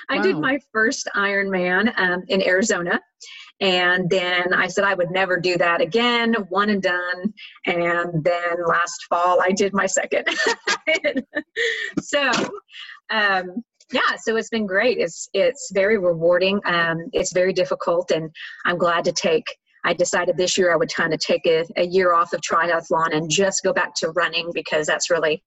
I 0.09 0.19
did 0.21 0.37
my 0.37 0.59
first 0.71 1.09
Ironman 1.15 1.97
um, 1.99 2.23
in 2.29 2.41
Arizona, 2.41 2.99
And 3.59 4.09
then 4.09 4.53
I 4.53 4.67
said 4.67 4.83
I 4.83 4.93
would 4.93 5.09
never 5.09 5.39
do 5.39 5.57
that 5.57 5.81
again, 5.81 6.35
one 6.49 6.69
and 6.69 6.81
done. 6.81 7.33
And 7.65 8.23
then 8.23 8.65
last 8.65 9.05
fall, 9.09 9.41
I 9.41 9.51
did 9.51 9.73
my 9.73 9.87
second. 9.87 10.27
so, 12.01 12.31
um, 13.09 13.63
yeah, 13.91 14.15
so 14.21 14.35
it's 14.35 14.49
been 14.49 14.67
great. 14.67 14.97
It's 14.97 15.29
it's 15.33 15.71
very 15.73 15.97
rewarding. 15.97 16.59
Um, 16.65 17.05
it's 17.13 17.31
very 17.31 17.53
difficult, 17.53 18.11
and 18.11 18.29
I'm 18.65 18.77
glad 18.77 19.05
to 19.05 19.13
take. 19.13 19.45
I 19.85 19.93
decided 19.93 20.35
this 20.35 20.57
year 20.57 20.73
I 20.73 20.75
would 20.75 20.93
kind 20.93 21.13
of 21.13 21.19
take 21.19 21.45
a, 21.45 21.63
a 21.77 21.85
year 21.85 22.13
off 22.13 22.33
of 22.33 22.41
triathlon 22.41 23.15
and 23.15 23.29
just 23.29 23.63
go 23.63 23.71
back 23.71 23.93
to 23.95 24.09
running 24.09 24.51
because 24.53 24.85
that's 24.85 25.09
really 25.09 25.41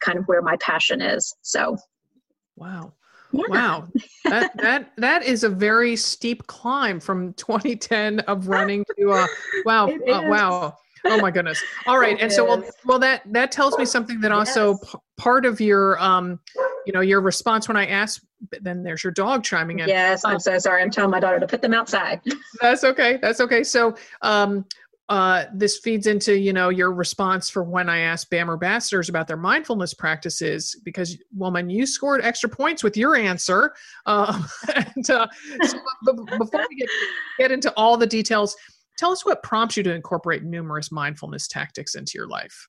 kind 0.00 0.18
of 0.18 0.24
where 0.24 0.42
my 0.42 0.56
passion 0.56 1.00
is. 1.00 1.32
So, 1.42 1.76
wow. 2.56 2.92
Yeah. 3.32 3.44
Wow, 3.48 3.88
that 4.24 4.50
that 4.60 4.92
that 4.96 5.24
is 5.24 5.44
a 5.44 5.48
very 5.48 5.96
steep 5.96 6.46
climb 6.46 7.00
from 7.00 7.32
2010 7.34 8.20
of 8.20 8.48
running 8.48 8.84
to 8.98 9.12
uh, 9.12 9.26
wow, 9.64 9.88
uh, 9.88 10.22
wow. 10.26 10.78
Oh 11.08 11.20
my 11.20 11.30
goodness. 11.30 11.62
All 11.86 11.98
right, 11.98 12.16
and 12.20 12.32
so 12.32 12.44
well, 12.44 12.64
well 12.84 12.98
that 12.98 13.22
that 13.32 13.52
tells 13.52 13.78
me 13.78 13.84
something 13.84 14.20
that 14.20 14.32
also 14.32 14.78
yes. 14.82 14.92
p- 14.92 14.98
part 15.16 15.44
of 15.46 15.60
your 15.60 16.00
um 16.02 16.40
you 16.86 16.92
know 16.92 17.00
your 17.00 17.20
response 17.20 17.68
when 17.68 17.76
i 17.76 17.86
asked 17.86 18.24
then 18.60 18.82
there's 18.82 19.02
your 19.02 19.12
dog 19.12 19.42
chiming 19.42 19.80
in. 19.80 19.88
Yes 19.88 20.24
i'm 20.24 20.34
um, 20.34 20.40
so 20.40 20.58
sorry. 20.58 20.82
I'm 20.82 20.90
telling 20.90 21.10
my 21.10 21.20
daughter 21.20 21.40
to 21.40 21.46
put 21.46 21.62
them 21.62 21.74
outside. 21.74 22.20
That's 22.60 22.84
okay. 22.84 23.18
That's 23.20 23.40
okay. 23.40 23.64
So 23.64 23.96
um 24.22 24.64
uh, 25.08 25.44
this 25.54 25.78
feeds 25.78 26.06
into 26.06 26.36
you 26.36 26.52
know 26.52 26.68
your 26.68 26.92
response 26.92 27.48
for 27.48 27.62
when 27.62 27.88
I 27.88 27.98
asked 27.98 28.28
BAM 28.30 28.50
ambassadors 28.50 29.08
about 29.08 29.28
their 29.28 29.36
mindfulness 29.36 29.94
practices 29.94 30.78
because 30.84 31.16
woman 31.34 31.70
you 31.70 31.86
scored 31.86 32.22
extra 32.22 32.48
points 32.48 32.82
with 32.82 32.96
your 32.96 33.14
answer. 33.14 33.74
Um, 34.06 34.46
and 34.74 35.10
uh, 35.10 35.28
so, 35.62 35.78
before 36.04 36.66
we 36.68 36.76
get 36.76 36.88
get 37.38 37.52
into 37.52 37.72
all 37.76 37.96
the 37.96 38.06
details, 38.06 38.56
tell 38.98 39.12
us 39.12 39.24
what 39.24 39.42
prompts 39.42 39.76
you 39.76 39.82
to 39.84 39.94
incorporate 39.94 40.42
numerous 40.42 40.90
mindfulness 40.90 41.46
tactics 41.46 41.94
into 41.94 42.12
your 42.14 42.26
life. 42.26 42.68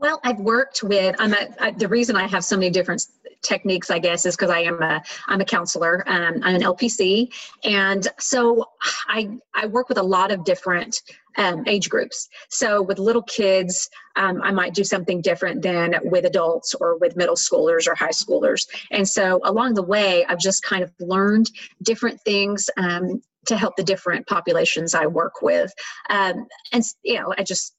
Well, 0.00 0.20
I've 0.22 0.38
worked 0.38 0.82
with. 0.82 1.16
I'm 1.18 1.32
a. 1.34 1.48
I, 1.58 1.70
the 1.72 1.88
reason 1.88 2.14
I 2.14 2.26
have 2.28 2.44
so 2.44 2.56
many 2.56 2.70
different 2.70 3.04
techniques, 3.42 3.90
I 3.90 3.98
guess, 3.98 4.26
is 4.26 4.36
because 4.36 4.50
I 4.50 4.60
am 4.60 4.80
a. 4.80 5.02
I'm 5.26 5.40
a 5.40 5.44
counselor. 5.44 6.04
Um, 6.06 6.40
I'm 6.42 6.54
an 6.54 6.62
LPC, 6.62 7.32
and 7.64 8.06
so 8.18 8.64
I 9.08 9.28
I 9.54 9.66
work 9.66 9.88
with 9.88 9.98
a 9.98 10.02
lot 10.02 10.30
of 10.30 10.44
different 10.44 11.02
um, 11.36 11.64
age 11.66 11.88
groups. 11.88 12.28
So 12.48 12.80
with 12.80 13.00
little 13.00 13.22
kids, 13.22 13.90
um, 14.14 14.40
I 14.42 14.52
might 14.52 14.72
do 14.72 14.84
something 14.84 15.20
different 15.20 15.62
than 15.62 15.96
with 16.04 16.26
adults 16.26 16.74
or 16.74 16.96
with 16.98 17.16
middle 17.16 17.36
schoolers 17.36 17.88
or 17.88 17.94
high 17.96 18.10
schoolers. 18.10 18.68
And 18.92 19.08
so 19.08 19.40
along 19.44 19.74
the 19.74 19.82
way, 19.82 20.24
I've 20.26 20.40
just 20.40 20.62
kind 20.62 20.82
of 20.82 20.92
learned 21.00 21.50
different 21.82 22.20
things 22.22 22.70
um, 22.76 23.22
to 23.46 23.56
help 23.56 23.76
the 23.76 23.84
different 23.84 24.26
populations 24.26 24.94
I 24.94 25.06
work 25.06 25.42
with. 25.42 25.72
Um, 26.10 26.46
and 26.72 26.84
you 27.02 27.14
know, 27.14 27.34
I 27.36 27.42
just 27.42 27.74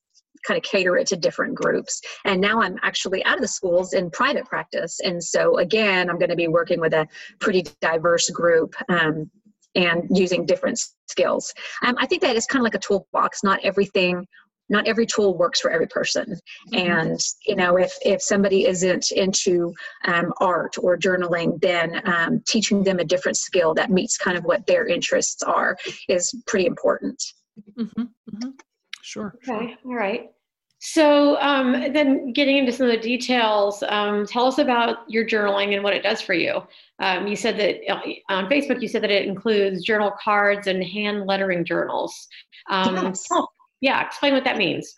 kind 0.45 0.57
of 0.57 0.63
cater 0.63 0.97
it 0.97 1.07
to 1.07 1.15
different 1.15 1.55
groups. 1.55 2.01
And 2.25 2.41
now 2.41 2.61
I'm 2.61 2.77
actually 2.81 3.23
out 3.25 3.35
of 3.35 3.41
the 3.41 3.47
schools 3.47 3.93
in 3.93 4.09
private 4.11 4.45
practice. 4.45 4.99
And 5.03 5.23
so, 5.23 5.57
again, 5.57 6.09
I'm 6.09 6.17
going 6.17 6.29
to 6.29 6.35
be 6.35 6.47
working 6.47 6.79
with 6.79 6.93
a 6.93 7.07
pretty 7.39 7.65
diverse 7.81 8.29
group. 8.29 8.75
Um, 8.89 9.29
and 9.75 10.07
using 10.09 10.47
different 10.47 10.83
skills. 11.07 11.53
Um, 11.85 11.95
I 11.99 12.07
think 12.07 12.23
that 12.23 12.35
is 12.35 12.47
kind 12.47 12.59
of 12.59 12.63
like 12.63 12.73
a 12.73 12.79
toolbox. 12.79 13.43
Not 13.43 13.59
everything, 13.63 14.25
not 14.69 14.87
every 14.87 15.05
tool 15.05 15.37
works 15.37 15.59
for 15.59 15.71
every 15.71 15.87
person. 15.87 16.37
Mm-hmm. 16.73 16.91
And 16.91 17.19
you 17.45 17.55
know, 17.55 17.77
if 17.77 17.93
if 18.03 18.21
somebody 18.21 18.65
isn't 18.65 19.11
into 19.11 19.73
um, 20.05 20.33
art 20.39 20.75
or 20.79 20.97
journaling, 20.97 21.59
then 21.61 22.01
um, 22.07 22.41
teaching 22.47 22.83
them 22.83 22.99
a 22.99 23.03
different 23.03 23.37
skill 23.37 23.73
that 23.75 23.89
meets 23.89 24.17
kind 24.17 24.37
of 24.37 24.43
what 24.43 24.65
their 24.67 24.87
interests 24.87 25.43
are 25.43 25.77
is 26.07 26.33
pretty 26.47 26.65
important. 26.65 27.21
Mm-hmm. 27.77 28.01
Mm-hmm. 28.01 28.49
Sure. 29.01 29.35
Okay. 29.47 29.75
All 29.85 29.95
right. 29.95 30.31
So 30.81 31.39
um, 31.41 31.73
then 31.93 32.31
getting 32.31 32.57
into 32.57 32.71
some 32.71 32.85
of 32.85 32.91
the 32.93 33.01
details, 33.01 33.83
um, 33.89 34.25
tell 34.25 34.45
us 34.45 34.59
about 34.59 34.99
your 35.09 35.25
journaling 35.25 35.73
and 35.73 35.83
what 35.83 35.93
it 35.93 36.03
does 36.03 36.21
for 36.21 36.33
you. 36.33 36.63
Um, 36.99 37.27
you 37.27 37.35
said 37.35 37.57
that 37.57 37.79
uh, 37.91 37.99
on 38.29 38.49
Facebook, 38.49 38.81
you 38.81 38.87
said 38.87 39.03
that 39.03 39.11
it 39.11 39.27
includes 39.27 39.83
journal 39.83 40.13
cards 40.23 40.67
and 40.67 40.81
hand 40.81 41.27
lettering 41.27 41.65
journals. 41.65 42.27
Um, 42.69 42.95
yes. 42.95 43.25
Oh, 43.29 43.47
yeah, 43.81 44.05
explain 44.05 44.33
what 44.33 44.45
that 44.45 44.57
means. 44.57 44.93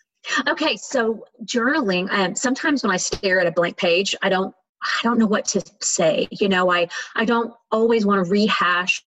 Okay, 0.48 0.76
so 0.76 1.24
journaling. 1.44 2.08
Um, 2.12 2.36
sometimes 2.36 2.84
when 2.84 2.92
I 2.92 2.96
stare 2.96 3.40
at 3.40 3.46
a 3.48 3.52
blank 3.52 3.76
page, 3.76 4.14
I 4.22 4.28
don't, 4.28 4.54
I 4.82 5.00
don't 5.02 5.18
know 5.18 5.26
what 5.26 5.46
to 5.46 5.62
say. 5.80 6.28
You 6.30 6.48
know, 6.48 6.70
I, 6.70 6.88
I 7.16 7.24
don't 7.24 7.52
always 7.72 8.06
want 8.06 8.24
to 8.24 8.30
rehash 8.30 9.02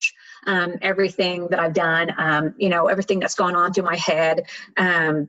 um, 0.46 0.74
everything 0.82 1.48
that 1.48 1.58
I've 1.58 1.74
done, 1.74 2.12
um, 2.18 2.54
you 2.58 2.68
know, 2.68 2.86
everything 2.86 3.18
that's 3.18 3.34
gone 3.34 3.56
on 3.56 3.72
through 3.72 3.84
my 3.84 3.96
head. 3.96 4.44
Um, 4.76 5.28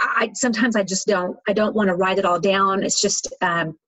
I 0.00 0.30
sometimes 0.34 0.76
I 0.76 0.82
just 0.82 1.06
don't 1.06 1.36
I 1.48 1.52
don't 1.52 1.74
want 1.74 1.88
to 1.88 1.94
write 1.94 2.18
it 2.18 2.24
all 2.24 2.40
down. 2.40 2.82
It's 2.82 3.00
just 3.00 3.32
um, 3.40 3.78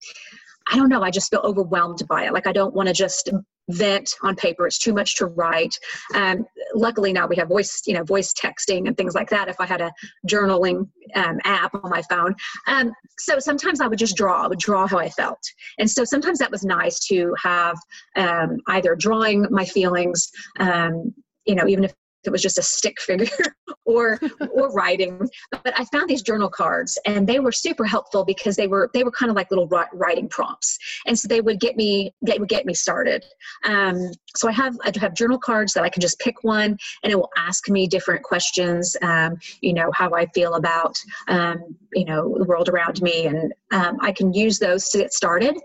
I 0.70 0.76
don't 0.76 0.88
know. 0.88 1.02
I 1.02 1.10
just 1.10 1.30
feel 1.30 1.40
overwhelmed 1.40 2.02
by 2.08 2.24
it. 2.26 2.32
Like 2.32 2.46
I 2.46 2.52
don't 2.52 2.74
want 2.74 2.88
to 2.88 2.94
just 2.94 3.30
vent 3.70 4.14
on 4.22 4.36
paper. 4.36 4.66
It's 4.66 4.78
too 4.78 4.92
much 4.92 5.16
to 5.16 5.26
write. 5.26 5.78
Um, 6.14 6.46
luckily 6.74 7.12
now 7.12 7.26
we 7.26 7.36
have 7.36 7.48
voice, 7.48 7.82
you 7.86 7.94
know, 7.94 8.04
voice 8.04 8.32
texting 8.34 8.86
and 8.86 8.96
things 8.96 9.14
like 9.14 9.30
that. 9.30 9.48
If 9.48 9.56
I 9.60 9.66
had 9.66 9.80
a 9.80 9.92
journaling 10.28 10.88
um, 11.14 11.38
app 11.44 11.74
on 11.74 11.90
my 11.90 12.02
phone, 12.02 12.34
um, 12.66 12.92
so 13.18 13.38
sometimes 13.38 13.80
I 13.80 13.86
would 13.86 13.98
just 13.98 14.16
draw. 14.16 14.44
I 14.44 14.48
would 14.48 14.58
draw 14.58 14.86
how 14.86 14.98
I 14.98 15.08
felt, 15.08 15.40
and 15.78 15.90
so 15.90 16.04
sometimes 16.04 16.38
that 16.38 16.50
was 16.50 16.64
nice 16.64 16.98
to 17.06 17.34
have 17.42 17.76
um, 18.16 18.58
either 18.68 18.94
drawing 18.94 19.46
my 19.50 19.64
feelings. 19.64 20.30
Um, 20.58 21.14
you 21.46 21.54
know, 21.54 21.66
even 21.66 21.84
if 21.84 21.94
it 22.26 22.30
was 22.30 22.42
just 22.42 22.58
a 22.58 22.62
stick 22.62 23.00
figure 23.00 23.28
or 23.84 24.18
or 24.50 24.72
writing. 24.72 25.28
But 25.50 25.78
i 25.78 25.84
found 25.86 26.08
these 26.08 26.22
journal 26.22 26.48
cards 26.48 26.98
and 27.06 27.26
they 27.26 27.40
were 27.40 27.52
super 27.52 27.84
helpful 27.84 28.24
because 28.24 28.56
they 28.56 28.66
were 28.66 28.90
they 28.94 29.04
were 29.04 29.10
kind 29.10 29.30
of 29.30 29.36
like 29.36 29.50
little 29.50 29.68
writing 29.92 30.28
prompts. 30.28 30.78
And 31.06 31.18
so 31.18 31.28
they 31.28 31.40
would 31.40 31.60
get 31.60 31.76
me 31.76 32.14
they 32.22 32.38
would 32.38 32.48
get 32.48 32.66
me 32.66 32.74
started. 32.74 33.24
Um, 33.64 34.10
so 34.36 34.48
i 34.48 34.52
have 34.52 34.76
i 34.84 34.92
have 34.98 35.14
journal 35.14 35.38
cards 35.38 35.72
that 35.74 35.84
i 35.84 35.88
can 35.88 36.00
just 36.00 36.18
pick 36.18 36.42
one 36.42 36.76
and 37.02 37.12
it 37.12 37.16
will 37.16 37.30
ask 37.36 37.68
me 37.68 37.86
different 37.86 38.22
questions 38.22 38.96
um, 39.02 39.36
you 39.60 39.72
know 39.72 39.90
how 39.92 40.10
i 40.12 40.26
feel 40.34 40.54
about 40.54 40.96
um, 41.28 41.76
you 41.92 42.04
know 42.04 42.36
the 42.38 42.44
world 42.44 42.68
around 42.68 43.00
me. 43.02 43.26
And 43.26 43.52
um, 43.72 43.98
i 44.00 44.12
can 44.12 44.32
use 44.32 44.58
those 44.58 44.88
to 44.90 44.98
get 44.98 45.12
started 45.12 45.56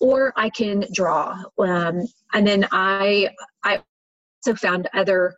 or 0.00 0.32
i 0.36 0.48
can 0.48 0.84
draw. 0.92 1.42
Um, 1.58 2.06
and 2.32 2.46
then 2.46 2.66
i 2.72 3.28
i 3.64 3.82
also 4.46 4.56
found 4.56 4.88
other 4.94 5.34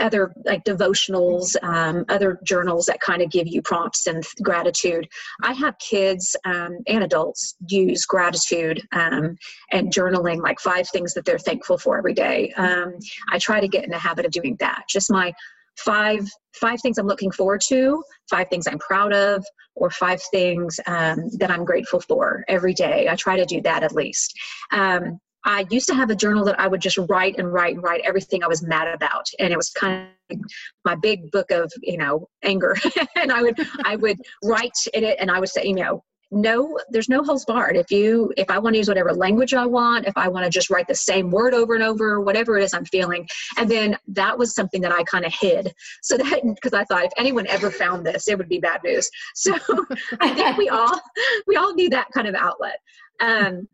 other 0.00 0.32
like 0.44 0.64
devotionals, 0.64 1.56
um, 1.62 2.04
other 2.08 2.38
journals 2.44 2.86
that 2.86 3.00
kind 3.00 3.22
of 3.22 3.30
give 3.30 3.46
you 3.46 3.62
prompts 3.62 4.06
and 4.06 4.24
gratitude. 4.42 5.08
I 5.42 5.52
have 5.54 5.78
kids 5.78 6.36
um, 6.44 6.78
and 6.86 7.04
adults 7.04 7.54
use 7.68 8.04
gratitude 8.04 8.82
um, 8.92 9.36
and 9.72 9.92
journaling, 9.92 10.42
like 10.42 10.60
five 10.60 10.88
things 10.88 11.14
that 11.14 11.24
they're 11.24 11.38
thankful 11.38 11.78
for 11.78 11.98
every 11.98 12.14
day. 12.14 12.52
Um, 12.56 12.94
I 13.30 13.38
try 13.38 13.60
to 13.60 13.68
get 13.68 13.84
in 13.84 13.90
the 13.90 13.98
habit 13.98 14.26
of 14.26 14.32
doing 14.32 14.56
that. 14.60 14.84
Just 14.88 15.10
my 15.10 15.32
five 15.76 16.28
five 16.54 16.80
things 16.80 16.98
I'm 16.98 17.06
looking 17.06 17.30
forward 17.30 17.60
to, 17.68 18.02
five 18.30 18.48
things 18.48 18.66
I'm 18.66 18.78
proud 18.78 19.12
of, 19.12 19.44
or 19.74 19.90
five 19.90 20.20
things 20.30 20.80
um, 20.86 21.28
that 21.38 21.50
I'm 21.50 21.64
grateful 21.64 22.00
for 22.00 22.44
every 22.48 22.72
day. 22.72 23.08
I 23.10 23.16
try 23.16 23.36
to 23.36 23.44
do 23.44 23.60
that 23.62 23.82
at 23.82 23.92
least. 23.92 24.34
Um, 24.72 25.20
I 25.46 25.64
used 25.70 25.86
to 25.88 25.94
have 25.94 26.10
a 26.10 26.14
journal 26.16 26.44
that 26.44 26.58
I 26.58 26.66
would 26.66 26.80
just 26.80 26.98
write 27.08 27.38
and 27.38 27.52
write 27.52 27.74
and 27.74 27.82
write 27.82 28.02
everything 28.04 28.42
I 28.42 28.48
was 28.48 28.62
mad 28.62 28.88
about, 28.92 29.26
and 29.38 29.52
it 29.52 29.56
was 29.56 29.70
kind 29.70 30.08
of 30.30 30.38
my 30.84 30.96
big 30.96 31.30
book 31.30 31.50
of 31.50 31.72
you 31.82 31.96
know 31.96 32.28
anger. 32.42 32.76
and 33.16 33.32
I 33.32 33.42
would 33.42 33.56
I 33.84 33.96
would 33.96 34.18
write 34.44 34.76
in 34.92 35.04
it, 35.04 35.16
and 35.20 35.30
I 35.30 35.40
would 35.40 35.48
say 35.48 35.64
you 35.64 35.74
know 35.74 36.02
no 36.32 36.76
there's 36.90 37.08
no 37.08 37.22
holds 37.22 37.44
barred. 37.44 37.76
If 37.76 37.90
you 37.92 38.32
if 38.36 38.50
i 38.50 38.58
want 38.58 38.74
to 38.74 38.78
use 38.78 38.88
whatever 38.88 39.14
language 39.14 39.54
i 39.54 39.64
want 39.64 40.08
if 40.08 40.16
i 40.16 40.26
want 40.26 40.44
to 40.44 40.50
just 40.50 40.70
write 40.70 40.88
the 40.88 40.94
same 40.94 41.30
word 41.30 41.54
over 41.54 41.74
and 41.76 41.84
over 41.84 42.20
whatever 42.20 42.58
it 42.58 42.64
is 42.64 42.74
i'm 42.74 42.84
feeling. 42.84 43.26
And 43.56 43.70
then 43.70 43.96
that 44.08 44.36
was 44.36 44.52
something 44.52 44.80
that 44.82 44.90
i 44.90 45.04
kind 45.04 45.24
of 45.24 45.32
hid 45.32 45.72
so 46.02 46.16
that 46.16 46.42
because 46.42 46.72
i 46.72 46.82
thought 46.84 47.04
if 47.04 47.12
anyone 47.16 47.46
ever 47.46 47.70
found 47.70 48.04
this 48.04 48.26
it 48.28 48.36
would 48.36 48.48
be 48.48 48.58
bad 48.58 48.80
news. 48.82 49.08
So 49.34 49.54
i 50.20 50.34
think 50.34 50.56
we 50.56 50.68
all 50.68 51.00
we 51.46 51.54
all 51.56 51.74
need 51.74 51.92
that 51.92 52.08
kind 52.12 52.26
of 52.26 52.34
outlet. 52.34 52.80
Um, 53.20 53.68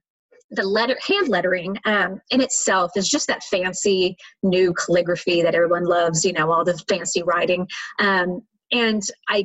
the 0.52 0.62
letter 0.62 0.96
hand 1.06 1.28
lettering 1.28 1.76
um, 1.84 2.20
in 2.30 2.40
itself 2.40 2.92
is 2.96 3.08
just 3.08 3.26
that 3.26 3.42
fancy 3.44 4.16
new 4.42 4.72
calligraphy 4.74 5.42
that 5.42 5.54
everyone 5.54 5.84
loves 5.84 6.24
you 6.24 6.32
know 6.32 6.52
all 6.52 6.64
the 6.64 6.76
fancy 6.88 7.22
writing. 7.22 7.66
Um, 7.98 8.42
and 8.70 9.02
i 9.28 9.44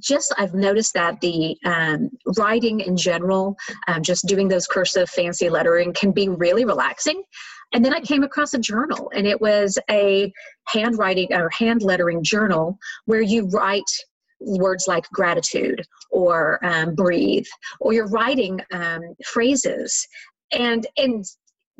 just 0.00 0.34
i've 0.38 0.54
noticed 0.54 0.92
that 0.94 1.20
the 1.20 1.56
um, 1.64 2.10
writing 2.36 2.80
in 2.80 2.96
general 2.96 3.56
um, 3.86 4.02
just 4.02 4.26
doing 4.26 4.48
those 4.48 4.66
cursive 4.66 5.08
fancy 5.08 5.48
lettering 5.48 5.92
can 5.92 6.10
be 6.10 6.28
really 6.28 6.64
relaxing. 6.64 7.22
And 7.72 7.84
then 7.84 7.94
i 7.94 8.00
came 8.00 8.22
across 8.22 8.54
a 8.54 8.58
journal 8.58 9.10
and 9.14 9.26
it 9.26 9.40
was 9.40 9.78
a 9.90 10.32
handwriting 10.68 11.32
or 11.32 11.48
hand 11.50 11.82
lettering 11.82 12.22
journal 12.22 12.78
where 13.06 13.22
you 13.22 13.48
write 13.48 13.90
words 14.40 14.86
like 14.86 15.08
gratitude 15.10 15.82
or 16.10 16.64
um, 16.64 16.94
breathe, 16.94 17.46
or 17.80 17.92
you're 17.92 18.08
writing 18.08 18.60
um, 18.72 19.00
phrases 19.24 20.06
and 20.52 20.86
and 20.96 21.24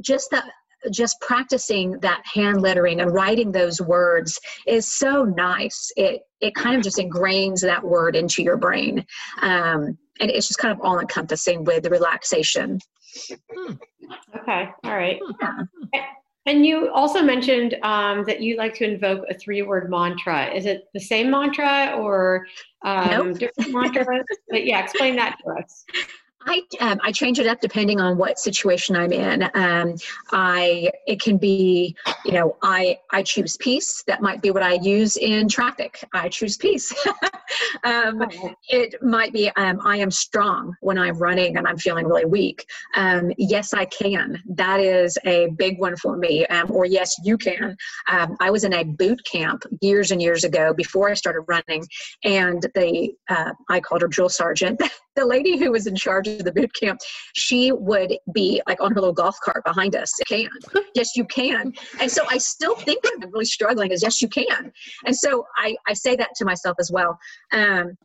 just 0.00 0.30
that 0.30 0.44
just 0.90 1.20
practicing 1.20 1.98
that 2.00 2.22
hand 2.26 2.60
lettering 2.60 3.00
and 3.00 3.12
writing 3.12 3.52
those 3.52 3.80
words 3.80 4.38
is 4.66 4.92
so 4.92 5.24
nice. 5.24 5.90
It 5.96 6.22
it 6.40 6.54
kind 6.54 6.76
of 6.76 6.82
just 6.82 6.98
ingrains 6.98 7.60
that 7.62 7.82
word 7.82 8.16
into 8.16 8.42
your 8.42 8.56
brain, 8.56 9.04
um, 9.42 9.98
and 10.20 10.30
it's 10.30 10.48
just 10.48 10.58
kind 10.58 10.72
of 10.72 10.80
all 10.82 11.00
encompassing 11.00 11.64
with 11.64 11.84
the 11.84 11.90
relaxation. 11.90 12.78
Hmm. 13.54 13.74
Okay, 14.36 14.68
all 14.84 14.96
right. 14.96 15.18
Yeah. 15.92 16.04
And 16.46 16.66
you 16.66 16.90
also 16.90 17.22
mentioned 17.22 17.74
um, 17.82 18.24
that 18.24 18.42
you 18.42 18.56
like 18.58 18.74
to 18.74 18.84
invoke 18.84 19.24
a 19.30 19.34
three-word 19.34 19.88
mantra. 19.88 20.52
Is 20.52 20.66
it 20.66 20.84
the 20.92 21.00
same 21.00 21.30
mantra 21.30 21.94
or 21.96 22.46
um, 22.84 23.10
nope. 23.10 23.38
different 23.38 23.72
mantras? 23.72 24.26
but 24.50 24.66
yeah, 24.66 24.82
explain 24.82 25.16
that 25.16 25.38
to 25.42 25.52
us. 25.52 25.86
I 26.46 26.62
um, 26.80 27.00
I 27.02 27.12
change 27.12 27.38
it 27.38 27.46
up 27.46 27.60
depending 27.60 28.00
on 28.00 28.16
what 28.16 28.38
situation 28.38 28.96
I'm 28.96 29.12
in. 29.12 29.42
Um, 29.54 29.94
I 30.32 30.90
it 31.06 31.20
can 31.20 31.38
be 31.38 31.96
you 32.24 32.32
know 32.32 32.56
I 32.62 32.98
I 33.10 33.22
choose 33.22 33.56
peace. 33.56 34.02
That 34.06 34.22
might 34.22 34.42
be 34.42 34.50
what 34.50 34.62
I 34.62 34.74
use 34.74 35.16
in 35.16 35.48
traffic. 35.48 36.04
I 36.12 36.28
choose 36.28 36.56
peace. 36.56 36.94
um, 37.84 38.22
it 38.68 39.02
might 39.02 39.32
be 39.32 39.50
um, 39.56 39.80
I 39.84 39.96
am 39.96 40.10
strong 40.10 40.74
when 40.80 40.98
I'm 40.98 41.18
running 41.18 41.56
and 41.56 41.66
I'm 41.66 41.78
feeling 41.78 42.06
really 42.06 42.24
weak. 42.24 42.66
Um, 42.94 43.32
yes, 43.38 43.72
I 43.74 43.84
can. 43.86 44.42
That 44.46 44.80
is 44.80 45.18
a 45.24 45.48
big 45.56 45.78
one 45.78 45.96
for 45.96 46.16
me. 46.16 46.46
Um, 46.46 46.70
or 46.70 46.84
yes, 46.84 47.14
you 47.24 47.36
can. 47.38 47.76
I 48.08 48.50
was 48.50 48.64
in 48.64 48.74
a 48.74 48.84
boot 48.84 49.20
camp 49.30 49.64
years 49.80 50.10
and 50.10 50.20
years 50.20 50.44
ago 50.44 50.72
before 50.74 51.10
I 51.10 51.14
started 51.14 51.42
running, 51.48 51.84
and 52.24 52.62
the 52.74 53.12
uh, 53.28 53.52
I 53.68 53.80
called 53.80 54.02
her 54.02 54.08
drill 54.08 54.28
sergeant. 54.28 54.80
the 55.16 55.24
lady 55.24 55.56
who 55.56 55.72
was 55.72 55.86
in 55.86 55.94
charge 55.94 56.28
of 56.28 56.44
the 56.44 56.52
boot 56.52 56.72
camp, 56.74 57.00
she 57.34 57.72
would 57.72 58.16
be 58.32 58.60
like 58.66 58.80
on 58.80 58.92
her 58.92 59.00
little 59.00 59.12
golf 59.12 59.36
cart 59.42 59.64
behind 59.64 59.94
us. 59.96 60.12
Can 60.26 60.48
yes, 60.94 61.16
you 61.16 61.24
can. 61.24 61.72
And 62.00 62.10
so 62.10 62.24
I 62.28 62.38
still 62.38 62.76
think 62.76 63.04
I'm 63.06 63.30
really 63.30 63.44
struggling. 63.44 63.90
Is 63.92 64.02
yes, 64.02 64.20
you 64.22 64.28
can. 64.28 64.72
And 65.04 65.16
so 65.16 65.46
I 65.56 65.76
I 65.86 65.92
say 65.92 66.16
that 66.16 66.30
to 66.36 66.44
myself 66.44 66.76
as 66.80 66.90
well. 66.90 67.18
Um, 67.52 67.96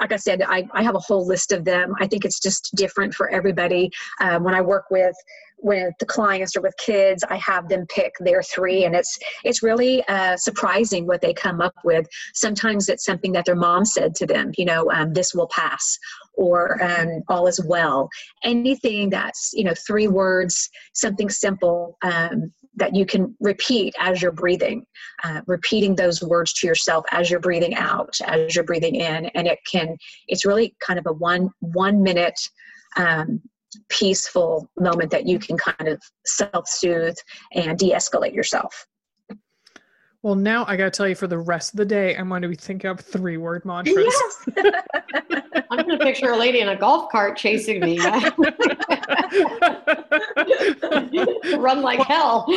like 0.00 0.12
I 0.12 0.16
said, 0.16 0.42
I, 0.42 0.66
I 0.72 0.82
have 0.82 0.94
a 0.94 1.00
whole 1.00 1.26
list 1.26 1.52
of 1.52 1.64
them. 1.64 1.94
I 2.00 2.06
think 2.06 2.24
it's 2.24 2.40
just 2.40 2.74
different 2.74 3.14
for 3.14 3.28
everybody. 3.30 3.90
Um, 4.20 4.44
when 4.44 4.54
I 4.54 4.60
work 4.60 4.84
with 4.90 5.14
with 5.60 5.92
the 5.98 6.06
clients 6.06 6.56
or 6.56 6.60
with 6.60 6.76
kids 6.76 7.24
i 7.30 7.36
have 7.36 7.68
them 7.68 7.84
pick 7.88 8.12
their 8.20 8.42
three 8.42 8.84
and 8.84 8.94
it's 8.94 9.18
it's 9.44 9.62
really 9.62 10.06
uh, 10.08 10.36
surprising 10.36 11.06
what 11.06 11.20
they 11.20 11.34
come 11.34 11.60
up 11.60 11.74
with 11.84 12.06
sometimes 12.34 12.88
it's 12.88 13.04
something 13.04 13.32
that 13.32 13.44
their 13.44 13.56
mom 13.56 13.84
said 13.84 14.14
to 14.14 14.26
them 14.26 14.52
you 14.56 14.64
know 14.64 14.90
um, 14.92 15.12
this 15.12 15.34
will 15.34 15.48
pass 15.48 15.98
or 16.34 16.80
um, 16.82 17.22
all 17.28 17.46
is 17.46 17.62
well 17.64 18.08
anything 18.44 19.10
that's 19.10 19.50
you 19.52 19.64
know 19.64 19.74
three 19.86 20.08
words 20.08 20.68
something 20.94 21.28
simple 21.28 21.96
um, 22.02 22.52
that 22.78 22.94
you 22.94 23.04
can 23.04 23.34
repeat 23.40 23.94
as 23.98 24.22
you're 24.22 24.32
breathing 24.32 24.84
uh, 25.24 25.40
repeating 25.46 25.94
those 25.94 26.22
words 26.22 26.52
to 26.54 26.66
yourself 26.66 27.04
as 27.10 27.30
you're 27.30 27.40
breathing 27.40 27.74
out 27.74 28.16
as 28.24 28.54
you're 28.54 28.64
breathing 28.64 28.94
in. 28.94 29.26
And 29.26 29.46
it 29.46 29.58
can 29.70 29.96
it's 30.28 30.44
really 30.44 30.74
kind 30.80 30.98
of 30.98 31.06
a 31.06 31.12
one 31.12 31.50
one 31.60 32.02
minute 32.02 32.38
um, 32.96 33.40
peaceful 33.88 34.70
moment 34.78 35.10
that 35.10 35.26
you 35.26 35.38
can 35.38 35.58
kind 35.58 35.88
of 35.88 36.00
self-soothe 36.24 37.16
and 37.52 37.78
de-escalate 37.78 38.34
yourself 38.34 38.86
well 40.22 40.34
now 40.34 40.64
i 40.66 40.76
gotta 40.76 40.90
tell 40.90 41.08
you 41.08 41.14
for 41.14 41.26
the 41.26 41.38
rest 41.38 41.72
of 41.72 41.76
the 41.76 41.84
day 41.84 42.16
i'm 42.16 42.28
going 42.28 42.42
to 42.42 42.48
be 42.48 42.56
thinking 42.56 42.90
of 42.90 43.00
three 43.00 43.36
word 43.36 43.64
mantras. 43.64 43.96
Yes. 43.96 44.48
i'm 45.70 45.86
going 45.86 45.98
to 45.98 46.04
picture 46.04 46.30
a 46.30 46.36
lady 46.36 46.60
in 46.60 46.70
a 46.70 46.76
golf 46.76 47.10
cart 47.10 47.36
chasing 47.36 47.80
me. 47.80 47.98
Run 51.56 51.82
like 51.82 52.00
hell. 52.00 52.46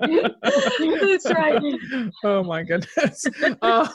That's 0.00 1.30
right. 1.30 1.62
Oh 2.24 2.42
my 2.42 2.62
goodness. 2.62 3.24
Uh, 3.62 3.88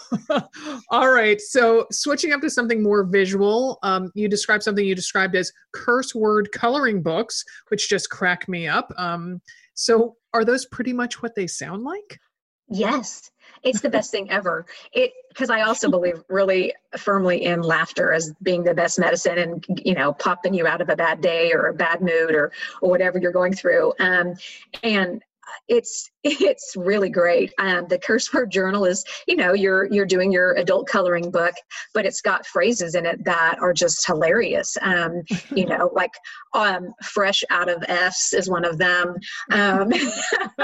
all 0.89 1.11
right 1.11 1.39
so 1.39 1.85
switching 1.91 2.33
up 2.33 2.41
to 2.41 2.49
something 2.49 2.81
more 2.81 3.03
visual 3.03 3.77
um, 3.83 4.11
you 4.15 4.27
described 4.27 4.63
something 4.63 4.85
you 4.85 4.95
described 4.95 5.35
as 5.35 5.51
curse 5.73 6.15
word 6.15 6.51
coloring 6.51 7.01
books 7.01 7.43
which 7.69 7.89
just 7.89 8.09
crack 8.09 8.49
me 8.49 8.67
up. 8.67 8.91
Um, 8.97 9.41
so 9.75 10.15
are 10.33 10.43
those 10.43 10.65
pretty 10.65 10.93
much 10.93 11.21
what 11.21 11.35
they 11.35 11.47
sound 11.47 11.83
like? 11.83 12.19
Yes. 12.67 13.29
It's 13.63 13.81
the 13.81 13.89
best 13.89 14.11
thing 14.11 14.29
ever. 14.31 14.65
It 14.93 15.11
because 15.29 15.49
i 15.49 15.61
also 15.61 15.89
believe 15.89 16.23
really 16.29 16.73
firmly 16.97 17.43
in 17.43 17.61
laughter 17.61 18.13
as 18.13 18.33
being 18.41 18.63
the 18.63 18.73
best 18.73 18.97
medicine 18.97 19.37
and 19.37 19.65
you 19.83 19.93
know 19.93 20.13
popping 20.13 20.53
you 20.53 20.65
out 20.65 20.79
of 20.81 20.87
a 20.89 20.95
bad 20.95 21.19
day 21.19 21.51
or 21.51 21.67
a 21.67 21.73
bad 21.73 22.01
mood 22.01 22.33
or 22.33 22.51
or 22.81 22.89
whatever 22.89 23.19
you're 23.19 23.31
going 23.31 23.53
through. 23.53 23.93
Um, 23.99 24.35
and 24.81 25.21
it's 25.67 26.09
it's 26.25 26.73
really 26.75 27.09
great. 27.09 27.53
Um, 27.59 27.85
the 27.87 27.99
curse 27.99 28.33
word 28.33 28.49
journal 28.51 28.85
is, 28.85 29.05
you 29.27 29.35
know, 29.35 29.53
you're 29.53 29.85
you're 29.93 30.07
doing 30.07 30.31
your 30.31 30.53
adult 30.53 30.87
coloring 30.87 31.29
book, 31.29 31.53
but 31.93 32.05
it's 32.05 32.19
got 32.19 32.47
phrases 32.47 32.95
in 32.95 33.05
it 33.05 33.23
that 33.25 33.59
are 33.61 33.73
just 33.73 34.05
hilarious. 34.07 34.75
Um, 34.81 35.21
you 35.55 35.65
know, 35.67 35.91
like 35.93 36.11
um, 36.53 36.93
"fresh 37.03 37.43
out 37.51 37.69
of 37.69 37.83
F's" 37.87 38.33
is 38.33 38.49
one 38.49 38.65
of 38.65 38.79
them. 38.79 39.15
Um, 39.51 39.93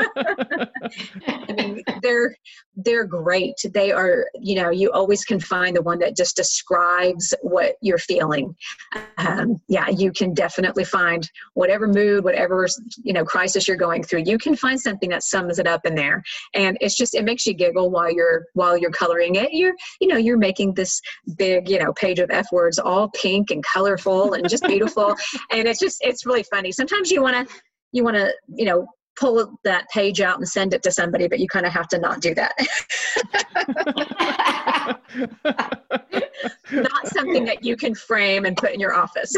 I 1.28 1.54
mean, 1.56 1.84
they're 2.02 2.36
they're 2.76 3.06
great. 3.06 3.56
They 3.72 3.92
are, 3.92 4.28
you 4.34 4.56
know, 4.56 4.72
you 4.72 4.92
always 4.92 5.24
can 5.24 5.40
find 5.40 5.76
the 5.76 5.84
one 5.84 6.00
that 6.00 6.18
just 6.18 6.36
describes 6.36 7.36
what 7.42 7.76
you're 7.82 8.00
feeling. 8.00 8.56
Um, 9.18 9.62
yeah, 9.68 9.90
you 9.90 10.12
can 10.12 10.34
definitely 10.34 10.86
find 10.86 11.30
whatever 11.54 11.88
mood, 11.88 12.24
whatever 12.24 12.68
you 13.04 13.14
know 13.14 13.26
crisis 13.26 13.68
you're 13.68 13.78
going 13.78 14.04
through. 14.04 14.24
You 14.26 14.40
can 14.40 14.56
find 14.56 14.82
something 14.82 15.10
that 15.10 15.22
sums 15.22 15.51
it 15.60 15.68
up 15.68 15.86
in 15.86 15.96
there, 15.96 16.24
and 16.54 16.78
it's 16.82 16.96
just 16.96 17.16
it 17.16 17.24
makes 17.24 17.46
you 17.46 17.54
giggle 17.54 17.90
while 17.90 18.12
you're 18.12 18.46
while 18.54 18.78
you're 18.78 18.92
coloring 18.92 19.36
it. 19.36 19.54
You're 19.54 19.74
you 20.00 20.08
know 20.08 20.18
you're 20.18 20.38
making 20.38 20.74
this 20.74 21.02
big 21.38 21.70
you 21.70 21.80
know 21.80 21.94
page 21.94 22.20
of 22.20 22.30
f 22.32 22.48
words 22.52 22.80
all 22.80 23.10
pink 23.10 23.52
and 23.52 23.64
colorful 23.64 24.34
and 24.34 24.48
just 24.50 24.66
beautiful, 24.66 25.16
and 25.52 25.68
it's 25.68 25.80
just 25.80 25.98
it's 26.02 26.26
really 26.26 26.44
funny. 26.44 26.72
Sometimes 26.72 27.12
you 27.12 27.22
want 27.22 27.48
to 27.48 27.56
you 27.92 28.04
want 28.04 28.18
to 28.18 28.34
you 28.56 28.66
know 28.66 28.88
pull 29.20 29.60
that 29.64 29.88
page 29.90 30.22
out 30.22 30.38
and 30.38 30.48
send 30.48 30.74
it 30.74 30.82
to 30.84 30.92
somebody, 30.92 31.28
but 31.28 31.40
you 31.40 31.48
kind 31.48 31.66
of 31.66 31.74
have 31.74 31.88
to 31.90 32.00
not 32.00 32.22
do 32.22 32.34
that. 32.34 32.54
not 36.72 37.08
something 37.08 37.46
that 37.46 37.64
you 37.64 37.76
can 37.76 37.94
frame 37.94 38.46
and 38.46 38.58
put 38.58 38.72
in 38.72 38.80
your 38.80 38.94
office. 38.94 39.36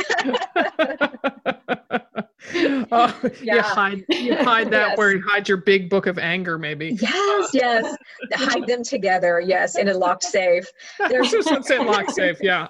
oh, 2.92 3.22
yeah. 3.42 3.56
you 3.56 3.62
hide 3.62 4.06
you 4.10 4.36
hide 4.36 4.70
that 4.70 4.90
yes. 4.90 4.98
where 4.98 5.14
you 5.14 5.24
hide 5.26 5.48
your 5.48 5.58
big 5.58 5.90
book 5.90 6.08
of 6.08 6.18
anger 6.18 6.58
maybe 6.58 6.98
yes 7.02 7.52
yes 7.54 7.96
hide 8.34 8.68
them 8.68 8.84
together 8.84 9.40
yes 9.40 9.78
in 9.78 9.88
a 9.88 9.94
locked 9.94 10.24
safe 10.24 10.66
there's 11.10 11.32
say 11.66 11.80
locked 11.80 12.12
safe 12.12 12.38
yeah 12.42 12.68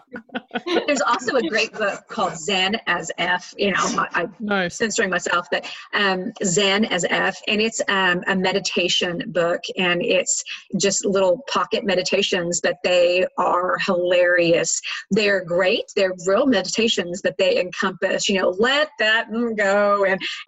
there's 0.88 1.01
also 1.01 1.38
a 1.38 1.41
great 1.49 1.71
book 1.73 2.01
called 2.07 2.38
zen 2.38 2.79
as 2.86 3.12
f 3.17 3.53
you 3.57 3.71
know 3.71 4.07
I, 4.13 4.23
am 4.23 4.36
nice. 4.39 4.77
censoring 4.77 5.09
myself 5.09 5.47
but 5.49 5.65
um, 5.93 6.31
zen 6.43 6.86
as 6.86 7.05
f 7.09 7.36
and 7.47 7.59
it's 7.59 7.81
um, 7.88 8.21
a 8.27 8.36
meditation 8.36 9.23
book 9.27 9.62
and 9.77 10.03
it's 10.03 10.43
just 10.79 11.03
little 11.05 11.41
pocket 11.49 11.83
meditations 11.83 12.62
but 12.62 12.77
they 12.83 13.25
are 13.38 13.77
hilarious 13.79 14.79
they're 15.09 15.43
great 15.43 15.86
they're 15.95 16.13
real 16.27 16.45
meditations 16.45 17.21
but 17.23 17.36
they 17.38 17.59
encompass 17.59 18.29
you 18.29 18.39
know 18.39 18.49
let 18.59 18.89
that 18.99 19.27
go 19.31 19.62
go 19.63 20.06
and 20.06 20.21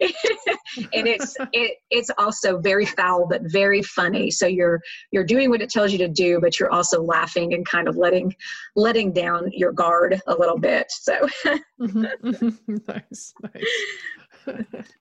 and 0.92 1.06
it's 1.06 1.36
it, 1.52 1.78
it's 1.90 2.10
also 2.18 2.58
very 2.58 2.84
foul 2.84 3.26
but 3.28 3.42
very 3.44 3.82
funny. 3.82 4.30
So 4.30 4.46
you're 4.46 4.80
you're 5.10 5.24
doing 5.24 5.50
what 5.50 5.62
it 5.62 5.70
tells 5.70 5.92
you 5.92 5.98
to 5.98 6.08
do 6.08 6.40
but 6.40 6.58
you're 6.58 6.72
also 6.72 7.02
laughing 7.02 7.54
and 7.54 7.66
kind 7.66 7.88
of 7.88 7.96
letting 7.96 8.34
letting 8.74 9.12
down 9.12 9.50
your 9.52 9.72
guard 9.72 10.20
a 10.26 10.34
little 10.34 10.58
bit. 10.58 10.86
So 10.90 11.28
mm-hmm, 11.80 12.04
mm-hmm. 12.22 12.76
nice 12.88 13.34
nice. 13.42 14.92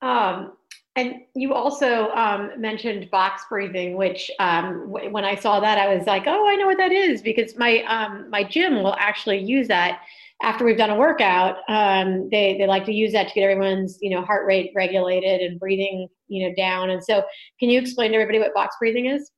Um 0.00 0.52
and 0.98 1.20
you 1.36 1.54
also 1.54 2.08
um, 2.08 2.50
mentioned 2.60 3.08
box 3.12 3.44
breathing, 3.48 3.96
which 3.96 4.32
um, 4.40 4.90
w- 4.92 5.12
when 5.12 5.24
I 5.24 5.36
saw 5.36 5.60
that, 5.60 5.78
I 5.78 5.94
was 5.94 6.08
like, 6.08 6.24
"Oh, 6.26 6.48
I 6.48 6.56
know 6.56 6.66
what 6.66 6.78
that 6.78 6.90
is," 6.90 7.22
because 7.22 7.56
my 7.56 7.84
um, 7.84 8.28
my 8.30 8.42
gym 8.42 8.82
will 8.82 8.96
actually 8.98 9.38
use 9.38 9.68
that 9.68 10.00
after 10.42 10.64
we've 10.64 10.78
done 10.78 10.90
a 10.90 10.96
workout, 10.96 11.58
um, 11.68 12.28
they 12.30 12.56
they 12.58 12.66
like 12.66 12.84
to 12.86 12.92
use 12.92 13.12
that 13.12 13.28
to 13.28 13.34
get 13.34 13.42
everyone's 13.42 13.98
you 14.00 14.10
know 14.10 14.22
heart 14.22 14.46
rate 14.46 14.72
regulated 14.74 15.40
and 15.40 15.58
breathing 15.58 16.08
you 16.28 16.48
know 16.48 16.54
down. 16.54 16.90
And 16.90 17.02
so, 17.02 17.22
can 17.58 17.70
you 17.70 17.80
explain 17.80 18.10
to 18.10 18.16
everybody 18.16 18.38
what 18.38 18.54
box 18.54 18.76
breathing 18.78 19.06
is? 19.06 19.30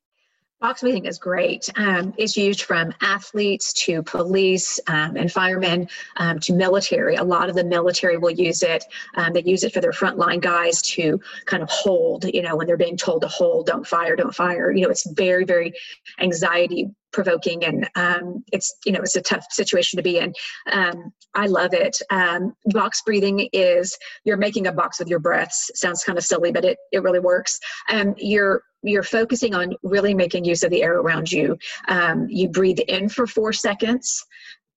Box 0.61 0.83
breathing 0.83 1.07
is 1.07 1.19
great. 1.19 1.71
Um, 1.77 2.13
it's 2.19 2.37
used 2.37 2.65
from 2.65 2.93
athletes 3.01 3.73
to 3.85 4.03
police 4.03 4.79
um, 4.89 5.17
and 5.17 5.33
firemen 5.33 5.89
um, 6.19 6.39
to 6.41 6.53
military. 6.53 7.15
A 7.17 7.25
lot 7.25 7.49
of 7.49 7.55
the 7.55 7.65
military 7.65 8.19
will 8.19 8.31
use 8.31 8.63
it. 8.63 8.85
Um, 9.17 9.33
they 9.33 9.43
use 9.43 9.65
it 9.65 9.73
for 9.73 9.81
their 9.81 9.93
frontline 9.93 10.43
guys 10.43 10.83
to 10.83 11.19
kind 11.47 11.63
of 11.63 11.71
hold, 11.71 12.27
you 12.35 12.43
know, 12.43 12.57
when 12.57 12.67
they're 12.67 12.77
being 12.77 12.99
told 12.99 13.23
to 13.23 13.29
hold, 13.29 13.69
don't 13.69 13.87
fire, 13.87 14.17
don't 14.17 14.35
fire. 14.35 14.71
You 14.71 14.83
know, 14.83 14.91
it's 14.91 15.11
very, 15.13 15.47
very 15.47 15.73
anxiety 16.19 16.91
provoking 17.13 17.65
and 17.65 17.89
um, 17.97 18.45
it's 18.53 18.75
you 18.85 18.93
know 18.93 19.01
it's 19.01 19.17
a 19.17 19.23
tough 19.23 19.47
situation 19.51 19.97
to 19.97 20.03
be 20.03 20.19
in. 20.19 20.33
Um, 20.73 21.13
i 21.35 21.47
love 21.47 21.73
it. 21.75 21.97
Um, 22.11 22.55
box 22.67 23.03
breathing 23.03 23.49
is 23.53 23.97
you're 24.25 24.37
making 24.37 24.67
a 24.67 24.73
box 24.73 24.99
with 24.99 25.09
your 25.09 25.19
breaths. 25.19 25.71
Sounds 25.75 26.05
kind 26.05 26.19
of 26.19 26.25
silly 26.25 26.53
but 26.53 26.65
it, 26.65 26.79
it 26.93 27.03
really 27.03 27.21
works. 27.21 27.59
Um, 27.91 28.15
you're 28.17 28.63
you're 28.83 29.03
focusing 29.03 29.55
on 29.55 29.75
really 29.83 30.15
making 30.15 30.45
use 30.45 30.63
of 30.63 30.71
the 30.71 30.83
air 30.83 30.99
around 30.99 31.31
you. 31.31 31.59
Um, 31.89 32.27
you 32.29 32.49
breathe 32.49 32.81
in 32.89 33.09
for 33.09 33.27
four 33.27 33.53
seconds. 33.53 34.25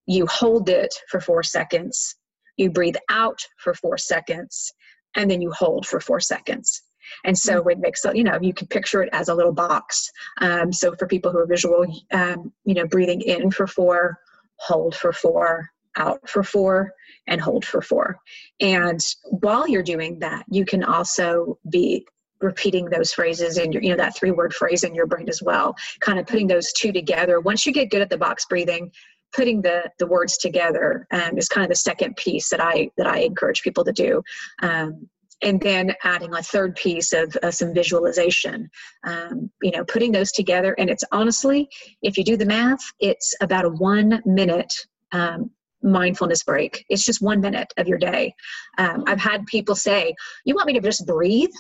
You 0.06 0.28
hold 0.28 0.68
it 0.70 0.94
for 1.10 1.22
four 1.22 1.44
seconds. 1.44 2.16
You 2.58 2.70
breathe 2.70 2.98
out 3.10 3.40
for 3.58 3.74
four 3.74 3.98
seconds. 3.98 4.74
And 5.16 5.30
then 5.32 5.42
you 5.42 5.52
hold 5.52 5.86
for 5.86 6.00
four 6.00 6.20
seconds 6.20 6.82
and 7.26 7.38
so 7.38 7.60
mm-hmm. 7.60 7.72
it 7.72 7.80
makes 7.80 8.06
you 8.14 8.24
know 8.24 8.38
you 8.42 8.54
can 8.54 8.68
picture 8.68 9.02
it 9.04 9.10
as 9.14 9.30
a 9.30 9.36
little 9.36 9.54
box. 9.54 10.10
Um, 10.42 10.72
so 10.72 10.96
for 10.96 11.08
people 11.08 11.32
who 11.32 11.40
are 11.40 11.48
visual 11.48 11.86
um, 12.12 12.52
you 12.66 12.74
know 12.74 12.88
breathing 12.88 13.22
in 13.22 13.52
for 13.52 13.68
four 13.68 14.20
hold 14.58 14.96
for 14.96 15.12
four 15.12 15.70
out 15.98 16.28
for 16.28 16.44
four 16.44 16.92
and 17.28 17.40
hold 17.40 17.66
for 17.66 17.82
four. 17.82 18.18
And 18.60 19.00
while 19.26 19.68
you're 19.68 19.84
doing 19.84 20.20
that 20.20 20.46
you 20.50 20.66
can 20.66 20.84
also 20.84 21.58
be 21.70 22.06
repeating 22.42 22.86
those 22.86 23.14
phrases 23.14 23.58
in 23.58 23.72
your 23.72 23.82
you 23.82 23.90
know 23.90 23.98
that 23.98 24.16
three 24.16 24.32
word 24.32 24.54
phrase 24.54 24.84
in 24.84 24.96
your 24.96 25.08
brain 25.08 25.30
as 25.30 25.42
well. 25.42 25.76
Kind 26.00 26.20
of 26.20 26.28
putting 26.28 26.48
those 26.48 26.74
two 26.74 26.92
together. 26.92 27.40
Once 27.40 27.66
you 27.66 27.72
get 27.72 27.90
good 27.90 28.02
at 28.02 28.10
the 28.10 28.18
box 28.18 28.46
breathing 28.46 28.92
putting 29.34 29.62
the 29.62 29.84
the 30.00 30.08
words 30.08 30.38
together 30.38 31.08
um, 31.12 31.38
is 31.38 31.50
kind 31.50 31.66
of 31.66 31.70
the 31.70 31.76
second 31.76 32.16
piece 32.16 32.50
that 32.50 32.62
i 32.62 32.90
that 32.98 33.08
i 33.08 33.20
encourage 33.20 33.62
people 33.64 33.84
to 33.84 33.92
do. 33.92 34.24
Um, 34.62 35.10
and 35.44 35.60
then 35.62 35.94
adding 36.04 36.34
a 36.34 36.42
third 36.42 36.76
piece 36.76 37.14
of 37.14 37.36
uh, 37.44 37.52
some 37.52 37.74
visualization 37.74 38.70
um, 39.06 39.50
you 39.62 39.72
know 39.72 39.84
putting 39.86 40.12
those 40.12 40.32
together 40.32 40.76
and 40.78 40.90
it's 40.90 41.04
honestly 41.12 41.70
if 42.02 42.18
you 42.18 42.24
do 42.24 42.38
the 42.38 42.46
math 42.46 42.84
it's 43.00 43.36
about 43.42 43.66
a 43.66 43.70
one 43.70 44.22
minute 44.26 44.74
um, 45.12 45.52
mindfulness 45.82 46.44
break 46.44 46.86
it's 46.90 47.06
just 47.06 47.22
one 47.22 47.42
minute 47.42 47.72
of 47.78 47.88
your 47.88 47.98
day 47.98 48.34
um, 48.78 49.04
i've 49.08 49.20
had 49.20 49.46
people 49.46 49.76
say 49.76 50.14
you 50.46 50.56
want 50.56 50.68
me 50.68 50.74
to 50.74 50.80
just 50.80 51.06
breathe 51.06 51.52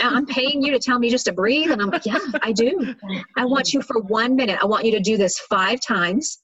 I'm 0.00 0.26
paying 0.26 0.62
you 0.62 0.72
to 0.72 0.80
tell 0.80 0.98
me 0.98 1.10
just 1.10 1.26
to 1.26 1.32
breathe. 1.32 1.70
And 1.70 1.80
I'm 1.80 1.90
like, 1.90 2.04
yeah, 2.04 2.18
I 2.42 2.50
do. 2.50 2.94
I 3.36 3.44
want 3.44 3.72
you 3.72 3.82
for 3.82 4.00
one 4.00 4.34
minute. 4.34 4.58
I 4.60 4.66
want 4.66 4.84
you 4.84 4.90
to 4.92 5.00
do 5.00 5.16
this 5.16 5.38
five 5.38 5.80
times 5.80 6.38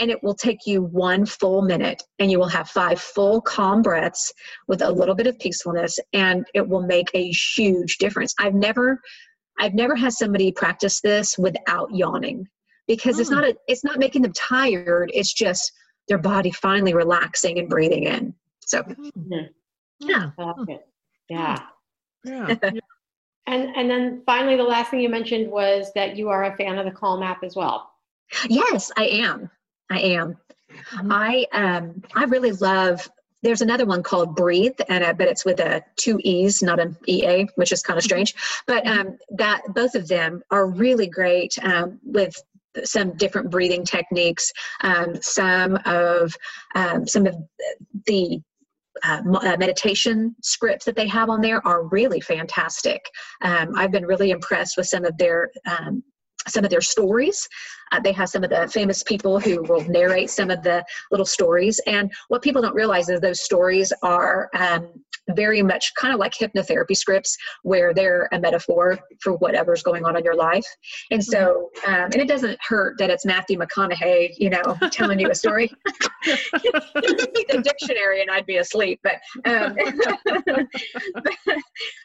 and 0.00 0.10
it 0.10 0.22
will 0.22 0.34
take 0.34 0.66
you 0.66 0.82
one 0.82 1.26
full 1.26 1.62
minute 1.62 2.02
and 2.18 2.30
you 2.30 2.38
will 2.38 2.48
have 2.48 2.68
five 2.68 2.98
full 2.98 3.40
calm 3.40 3.82
breaths 3.82 4.32
with 4.66 4.80
a 4.82 4.90
little 4.90 5.14
bit 5.14 5.26
of 5.26 5.38
peacefulness 5.38 5.98
and 6.14 6.46
it 6.54 6.66
will 6.66 6.82
make 6.82 7.10
a 7.14 7.30
huge 7.30 7.98
difference. 7.98 8.34
I've 8.38 8.54
never 8.54 9.00
i've 9.58 9.74
never 9.74 9.94
had 9.94 10.12
somebody 10.12 10.50
practice 10.50 11.02
this 11.02 11.36
without 11.36 11.88
yawning 11.92 12.46
because 12.88 13.16
mm. 13.16 13.20
it's 13.20 13.28
hmm. 13.28 13.34
not 13.34 13.44
a, 13.44 13.56
it's 13.68 13.84
not 13.84 13.98
making 13.98 14.22
them 14.22 14.32
tired 14.32 15.10
it's 15.12 15.34
just 15.34 15.70
their 16.08 16.18
body 16.18 16.50
finally 16.50 16.94
relaxing 16.94 17.58
and 17.58 17.68
breathing 17.68 18.04
in. 18.04 18.34
So 18.66 18.82
mm-hmm. 18.82 19.46
yeah. 20.00 20.30
Yeah. 21.28 21.58
Yeah. 22.22 22.54
And 23.46 23.74
and 23.74 23.90
then 23.90 24.22
finally 24.26 24.56
the 24.56 24.62
last 24.62 24.90
thing 24.90 25.00
you 25.00 25.08
mentioned 25.08 25.50
was 25.50 25.90
that 25.94 26.16
you 26.16 26.28
are 26.28 26.44
a 26.44 26.56
fan 26.56 26.78
of 26.78 26.84
the 26.84 26.90
calm 26.90 27.22
app 27.22 27.42
as 27.42 27.56
well. 27.56 27.90
Yes 28.48 28.92
i 28.96 29.04
am 29.06 29.50
I 29.90 30.00
am. 30.00 30.36
Mm-hmm. 30.94 31.12
I 31.12 31.46
um 31.52 32.02
I 32.14 32.24
really 32.24 32.52
love 32.52 33.08
there's 33.42 33.62
another 33.62 33.86
one 33.86 34.02
called 34.02 34.36
Breethe 34.36 34.78
and 34.88 35.02
uh, 35.02 35.12
but 35.12 35.28
it's 35.28 35.44
with 35.44 35.60
a 35.60 35.82
two 35.96 36.20
e's 36.22 36.62
not 36.62 36.78
an 36.78 36.96
ea 37.08 37.48
which 37.56 37.72
is 37.72 37.82
kind 37.82 37.98
of 37.98 38.04
strange 38.04 38.34
but 38.66 38.86
um, 38.86 39.18
that 39.30 39.62
both 39.74 39.94
of 39.94 40.08
them 40.08 40.42
are 40.50 40.66
really 40.66 41.06
great 41.06 41.58
um, 41.62 41.98
with 42.04 42.34
some 42.84 43.16
different 43.16 43.50
breathing 43.50 43.84
techniques 43.84 44.52
um, 44.82 45.16
some 45.20 45.78
of 45.86 46.36
um, 46.74 47.06
some 47.06 47.26
of 47.26 47.34
the 48.06 48.40
uh, 49.02 49.22
uh, 49.24 49.56
meditation 49.58 50.34
scripts 50.42 50.84
that 50.84 50.96
they 50.96 51.06
have 51.06 51.30
on 51.30 51.40
there 51.40 51.66
are 51.66 51.84
really 51.84 52.20
fantastic. 52.20 53.00
Um, 53.40 53.72
I've 53.76 53.92
been 53.92 54.04
really 54.04 54.30
impressed 54.30 54.76
with 54.76 54.86
some 54.86 55.04
of 55.04 55.16
their 55.16 55.50
um, 55.64 56.02
some 56.48 56.64
of 56.64 56.70
their 56.70 56.80
stories. 56.80 57.48
Uh, 57.92 58.00
they 58.00 58.12
have 58.12 58.28
some 58.28 58.44
of 58.44 58.50
the 58.50 58.68
famous 58.68 59.02
people 59.02 59.40
who 59.40 59.62
will 59.62 59.82
narrate 59.88 60.30
some 60.30 60.50
of 60.50 60.62
the 60.62 60.84
little 61.10 61.26
stories. 61.26 61.80
And 61.86 62.12
what 62.28 62.42
people 62.42 62.62
don't 62.62 62.74
realize 62.74 63.08
is 63.08 63.20
those 63.20 63.42
stories 63.42 63.92
are 64.02 64.48
um, 64.54 64.88
very 65.34 65.62
much 65.62 65.92
kind 65.94 66.12
of 66.14 66.20
like 66.20 66.32
hypnotherapy 66.32 66.96
scripts 66.96 67.36
where 67.62 67.92
they're 67.92 68.28
a 68.32 68.38
metaphor 68.38 68.98
for 69.20 69.34
whatever's 69.34 69.82
going 69.82 70.04
on 70.04 70.16
in 70.16 70.24
your 70.24 70.34
life. 70.34 70.64
And 71.10 71.22
so, 71.22 71.70
mm-hmm. 71.78 71.92
um, 71.92 72.04
and 72.04 72.16
it 72.16 72.28
doesn't 72.28 72.58
hurt 72.62 72.96
that 72.98 73.10
it's 73.10 73.24
Matthew 73.24 73.58
McConaughey, 73.58 74.34
you 74.38 74.50
know, 74.50 74.76
telling 74.90 75.18
you 75.18 75.30
a 75.30 75.34
story. 75.34 75.70
the 76.24 77.60
dictionary 77.62 78.22
and 78.22 78.30
I'd 78.30 78.46
be 78.46 78.56
asleep, 78.58 79.00
but, 79.02 79.14
um, 79.44 79.76
but, 81.14 81.36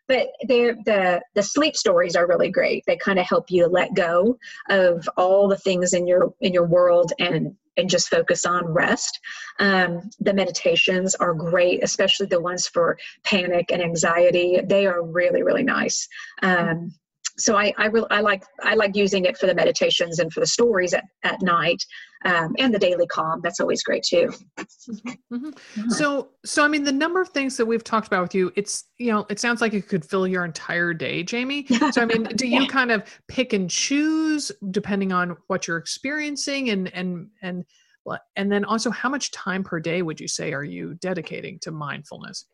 but 0.08 0.28
the, 0.48 1.22
the 1.36 1.44
sleep 1.44 1.76
stories 1.76 2.16
are 2.16 2.28
really 2.28 2.50
great. 2.50 2.84
They 2.88 2.98
kind 2.98 3.20
of 3.20 3.28
help 3.28 3.52
you 3.52 3.68
let 3.68 3.94
go 3.94 4.25
of 4.70 5.08
all 5.18 5.48
the 5.48 5.58
things 5.58 5.94
in 5.94 6.08
your, 6.08 6.34
in 6.42 6.54
your 6.54 6.66
world 6.66 7.12
and 7.20 7.56
and 7.78 7.90
just 7.90 8.10
focus 8.10 8.46
on 8.46 8.66
rest. 8.66 9.20
Um, 9.60 10.10
the 10.20 10.34
meditations 10.34 11.16
are 11.16 11.34
great, 11.34 11.84
especially 11.84 12.28
the 12.28 12.40
ones 12.40 12.68
for 12.68 12.98
panic 13.24 13.72
and 13.72 13.82
anxiety. 13.82 14.62
They 14.64 14.88
are 14.88 15.04
really, 15.04 15.44
really 15.44 15.64
nice. 15.64 16.08
Um, 16.42 16.94
so 17.38 17.58
I, 17.58 17.74
I, 17.78 17.88
really, 17.88 18.08
I 18.12 18.22
like 18.22 18.44
I 18.62 18.76
like 18.76 18.96
using 18.96 19.26
it 19.26 19.38
for 19.38 19.48
the 19.48 19.56
meditations 19.56 20.20
and 20.20 20.32
for 20.32 20.40
the 20.40 20.48
stories 20.48 20.94
at, 20.94 21.04
at 21.24 21.42
night 21.42 21.84
um, 22.24 22.56
and 22.58 22.74
the 22.74 22.80
daily 22.80 23.08
calm. 23.08 23.42
That's 23.44 23.60
always 23.60 23.84
great 23.84 24.04
too. 24.04 24.32
Mm-hmm. 24.58 25.36
mm-hmm. 25.36 25.90
So 25.90 26.30
so 26.46 26.64
I 26.64 26.68
mean 26.68 26.84
the 26.84 26.92
number 26.92 27.22
of 27.22 27.30
things 27.30 27.58
that 27.58 27.66
we've 27.66 27.84
talked 27.84 28.08
about 28.08 28.22
with 28.22 28.36
you, 28.36 28.52
it's 28.56 28.86
you 28.98 29.12
know 29.12 29.26
it 29.30 29.40
sounds 29.40 29.62
like 29.62 29.74
it 29.74 29.88
could 29.88 30.06
fill 30.06 30.28
your 30.28 30.46
entire 30.46 30.94
day, 30.94 31.24
Jamie. 31.24 31.66
So 31.92 32.02
I 32.02 32.06
mean, 32.06 32.24
do 32.36 32.48
you 32.48 32.68
kind 32.68 32.92
of 32.92 33.04
pick 33.28 33.54
and 33.54 33.70
choose 33.70 34.52
depending 34.72 35.12
on 35.12 35.36
what 35.48 35.68
you're 35.68 35.78
experiencing 35.78 36.70
and 36.70 36.94
and 36.94 37.28
and 37.42 37.66
and 38.36 38.52
then 38.52 38.64
also 38.66 38.92
how 38.92 39.10
much 39.10 39.32
time 39.32 39.64
per 39.64 39.80
day 39.80 40.02
would 40.02 40.20
you 40.20 40.28
say 40.28 40.54
are 40.54 40.64
you 40.64 40.94
dedicating 40.96 41.60
to 41.60 41.72
mindfulness? 41.72 42.46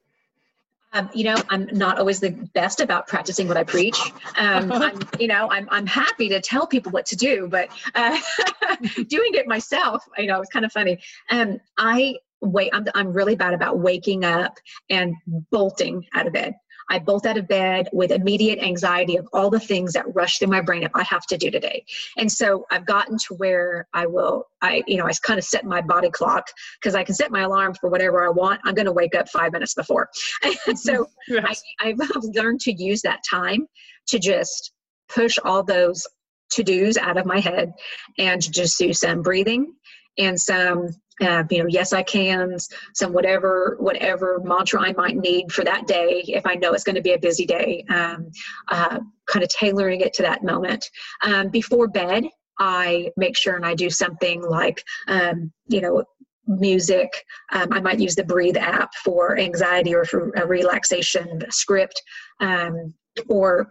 Um, 0.93 1.09
you 1.13 1.23
know, 1.23 1.35
I'm 1.49 1.67
not 1.71 1.99
always 1.99 2.19
the 2.19 2.31
best 2.53 2.81
about 2.81 3.07
practicing 3.07 3.47
what 3.47 3.57
I 3.57 3.63
preach. 3.63 3.99
Um, 4.37 4.71
I'm, 4.71 4.99
you 5.19 5.27
know, 5.27 5.49
I'm, 5.49 5.67
I'm 5.71 5.85
happy 5.85 6.29
to 6.29 6.41
tell 6.41 6.67
people 6.67 6.91
what 6.91 7.05
to 7.07 7.15
do, 7.15 7.47
but 7.49 7.69
uh, 7.95 8.17
doing 9.07 9.33
it 9.33 9.47
myself, 9.47 10.03
you 10.17 10.27
know, 10.27 10.41
it's 10.41 10.51
kind 10.51 10.65
of 10.65 10.71
funny. 10.71 10.99
Um, 11.29 11.59
I 11.77 12.15
wait, 12.41 12.71
I'm, 12.73 12.85
I'm 12.95 13.13
really 13.13 13.35
bad 13.35 13.53
about 13.53 13.77
waking 13.79 14.25
up 14.25 14.57
and 14.89 15.15
bolting 15.51 16.05
out 16.15 16.27
of 16.27 16.33
bed. 16.33 16.55
I 16.91 16.99
bolt 16.99 17.25
out 17.25 17.37
of 17.37 17.47
bed 17.47 17.87
with 17.93 18.11
immediate 18.11 18.59
anxiety 18.59 19.15
of 19.15 19.25
all 19.31 19.49
the 19.49 19.61
things 19.61 19.93
that 19.93 20.13
rush 20.13 20.37
through 20.37 20.49
my 20.49 20.59
brain 20.59 20.83
if 20.83 20.91
I 20.93 21.03
have 21.03 21.25
to 21.27 21.37
do 21.37 21.49
today. 21.49 21.85
And 22.17 22.29
so 22.29 22.65
I've 22.69 22.85
gotten 22.85 23.17
to 23.17 23.35
where 23.35 23.87
I 23.93 24.05
will, 24.05 24.47
I, 24.61 24.83
you 24.87 24.97
know, 24.97 25.05
I 25.05 25.13
kind 25.23 25.39
of 25.39 25.45
set 25.45 25.63
my 25.63 25.79
body 25.79 26.09
clock 26.09 26.47
because 26.79 26.93
I 26.93 27.05
can 27.05 27.15
set 27.15 27.31
my 27.31 27.43
alarm 27.43 27.75
for 27.75 27.89
whatever 27.89 28.25
I 28.25 28.29
want. 28.29 28.59
I'm 28.65 28.75
going 28.75 28.87
to 28.87 28.91
wake 28.91 29.15
up 29.15 29.29
five 29.29 29.53
minutes 29.53 29.73
before. 29.73 30.09
And 30.67 30.77
so 30.77 31.07
yes. 31.27 31.63
I, 31.79 31.89
I've 31.89 32.23
learned 32.23 32.59
to 32.61 32.73
use 32.73 33.01
that 33.03 33.21
time 33.29 33.67
to 34.07 34.19
just 34.19 34.73
push 35.07 35.37
all 35.43 35.63
those 35.63 36.05
to 36.51 36.63
dos 36.63 36.97
out 36.97 37.17
of 37.17 37.25
my 37.25 37.39
head 37.39 37.71
and 38.17 38.41
just 38.51 38.77
do 38.77 38.91
some 38.91 39.21
breathing 39.21 39.73
and 40.17 40.39
some 40.39 40.89
uh, 41.21 41.43
you 41.49 41.59
know 41.59 41.67
yes 41.69 41.93
i 41.93 42.03
can 42.03 42.57
some 42.93 43.13
whatever 43.13 43.77
whatever 43.79 44.39
mantra 44.43 44.81
i 44.81 44.93
might 44.93 45.17
need 45.17 45.51
for 45.51 45.63
that 45.63 45.87
day 45.87 46.23
if 46.27 46.45
i 46.45 46.55
know 46.55 46.73
it's 46.73 46.83
going 46.83 46.95
to 46.95 47.01
be 47.01 47.13
a 47.13 47.19
busy 47.19 47.45
day 47.45 47.85
um, 47.89 48.29
uh, 48.69 48.99
kind 49.27 49.43
of 49.43 49.49
tailoring 49.49 50.01
it 50.01 50.13
to 50.13 50.21
that 50.23 50.43
moment. 50.43 50.89
Um, 51.23 51.49
before 51.49 51.87
bed 51.87 52.25
i 52.59 53.09
make 53.17 53.37
sure 53.37 53.55
and 53.55 53.65
i 53.65 53.73
do 53.73 53.89
something 53.89 54.41
like 54.41 54.83
um, 55.07 55.51
you 55.67 55.81
know 55.81 56.03
music. 56.47 57.09
Um, 57.53 57.71
i 57.71 57.79
might 57.79 57.99
use 57.99 58.15
the 58.15 58.23
Breethe 58.23 58.57
app 58.57 58.93
for 58.95 59.37
anxiety 59.37 59.93
or 59.93 60.05
for 60.05 60.31
a 60.31 60.45
relaxation 60.45 61.43
script. 61.49 62.01
Um, 62.39 62.93
or 63.27 63.69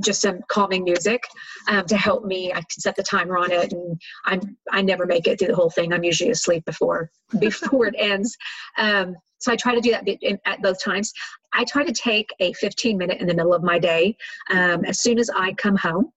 just 0.00 0.20
some 0.20 0.40
calming 0.48 0.84
music 0.84 1.22
um, 1.68 1.84
to 1.86 1.96
help 1.96 2.24
me. 2.24 2.52
I 2.52 2.56
can 2.56 2.80
set 2.80 2.96
the 2.96 3.02
timer 3.02 3.36
on 3.38 3.50
it, 3.50 3.72
and 3.72 4.00
I'm 4.24 4.56
I 4.70 4.82
never 4.82 5.06
make 5.06 5.26
it 5.26 5.38
through 5.38 5.48
the 5.48 5.56
whole 5.56 5.70
thing. 5.70 5.92
I'm 5.92 6.04
usually 6.04 6.30
asleep 6.30 6.64
before 6.64 7.10
before 7.40 7.86
it 7.86 7.94
ends. 7.98 8.36
Um, 8.78 9.16
so 9.38 9.52
I 9.52 9.56
try 9.56 9.74
to 9.74 9.80
do 9.80 9.90
that 9.90 10.38
at 10.46 10.62
both 10.62 10.82
times. 10.82 11.12
I 11.52 11.64
try 11.64 11.84
to 11.84 11.92
take 11.92 12.30
a 12.40 12.52
15 12.54 12.96
minute 12.96 13.20
in 13.20 13.26
the 13.26 13.34
middle 13.34 13.54
of 13.54 13.62
my 13.62 13.78
day 13.78 14.16
um, 14.50 14.84
as 14.84 15.00
soon 15.02 15.18
as 15.18 15.30
I 15.30 15.52
come 15.54 15.76
home 15.76 16.10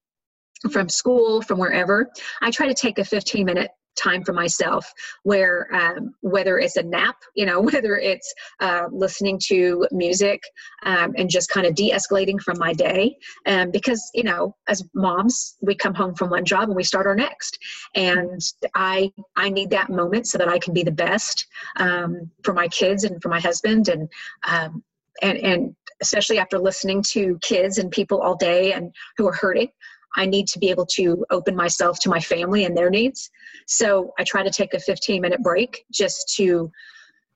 from 0.72 0.90
school, 0.90 1.42
from 1.42 1.60
wherever. 1.60 2.10
I 2.42 2.52
try 2.52 2.68
to 2.68 2.74
take 2.74 3.00
a 3.00 3.06
15 3.06 3.46
minute 3.46 3.72
time 4.00 4.24
for 4.24 4.34
myself 4.34 4.92
where 5.24 5.68
um, 5.74 6.14
whether 6.22 6.58
it's 6.58 6.78
a 6.78 6.84
nap 6.84 7.18
you 7.36 7.46
know 7.46 7.60
whether 7.70 7.98
it's 7.98 8.34
uh, 8.60 8.86
listening 8.92 9.40
to 9.42 9.88
music 9.92 10.42
um, 10.84 11.14
and 11.18 11.30
just 11.30 11.50
kind 11.50 11.66
of 11.68 11.76
de-escalating 11.76 12.40
from 12.40 12.58
my 12.58 12.74
day 12.74 13.16
um, 13.46 13.72
because 13.72 14.10
you 14.14 14.24
know 14.24 14.56
as 14.68 14.84
moms 14.94 15.58
we 15.62 15.76
come 15.76 15.94
home 15.94 16.16
from 16.16 16.30
one 16.30 16.46
job 16.46 16.64
and 16.64 16.76
we 16.76 16.84
start 16.84 17.06
our 17.06 17.16
next. 17.16 17.58
And 17.96 18.42
i 18.76 19.12
i 19.36 19.50
need 19.50 19.70
that 19.72 19.90
moment 19.90 20.28
so 20.28 20.38
that 20.38 20.48
i 20.48 20.60
can 20.60 20.74
be 20.74 20.84
the 20.84 20.92
best 20.92 21.48
um, 21.78 22.30
for 22.44 22.54
my 22.54 22.68
kids 22.68 23.04
and 23.04 23.22
for 23.22 23.30
my 23.30 23.40
husband 23.40 23.90
and 23.90 24.10
um, 24.48 24.84
and 25.22 25.38
and 25.38 25.76
especially 26.02 26.38
after 26.40 26.58
listening 26.58 27.02
to 27.02 27.38
kids 27.42 27.78
and 27.78 27.92
people 27.92 28.22
all 28.22 28.36
day 28.36 28.74
and 28.74 28.94
who 29.18 29.28
are 29.28 29.34
hurting 29.34 29.70
I 30.16 30.26
need 30.26 30.48
to 30.50 30.60
be 30.60 30.70
able 30.70 30.86
to 30.88 31.26
open 31.30 31.56
myself 31.56 32.00
to 32.02 32.10
my 32.10 32.20
family 32.20 32.66
and 32.66 32.76
their 32.76 32.90
needs. 32.90 33.30
So 33.68 34.14
I 34.18 34.24
try 34.24 34.44
to 34.44 34.50
take 34.50 34.74
a 34.74 34.80
15 34.80 35.22
minute 35.22 35.42
break 35.42 35.86
just 35.92 36.34
to 36.36 36.72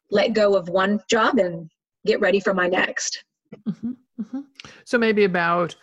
let 0.10 0.34
go 0.34 0.56
of 0.56 0.70
one 0.70 1.00
job 1.10 1.38
and 1.38 1.70
get 2.06 2.20
ready 2.20 2.40
for 2.40 2.54
my 2.54 2.68
next. 2.68 3.24
Mm-hmm, 3.68 3.92
mm-hmm. 4.22 4.40
So 4.86 4.98
maybe 4.98 5.24
about 5.24 5.76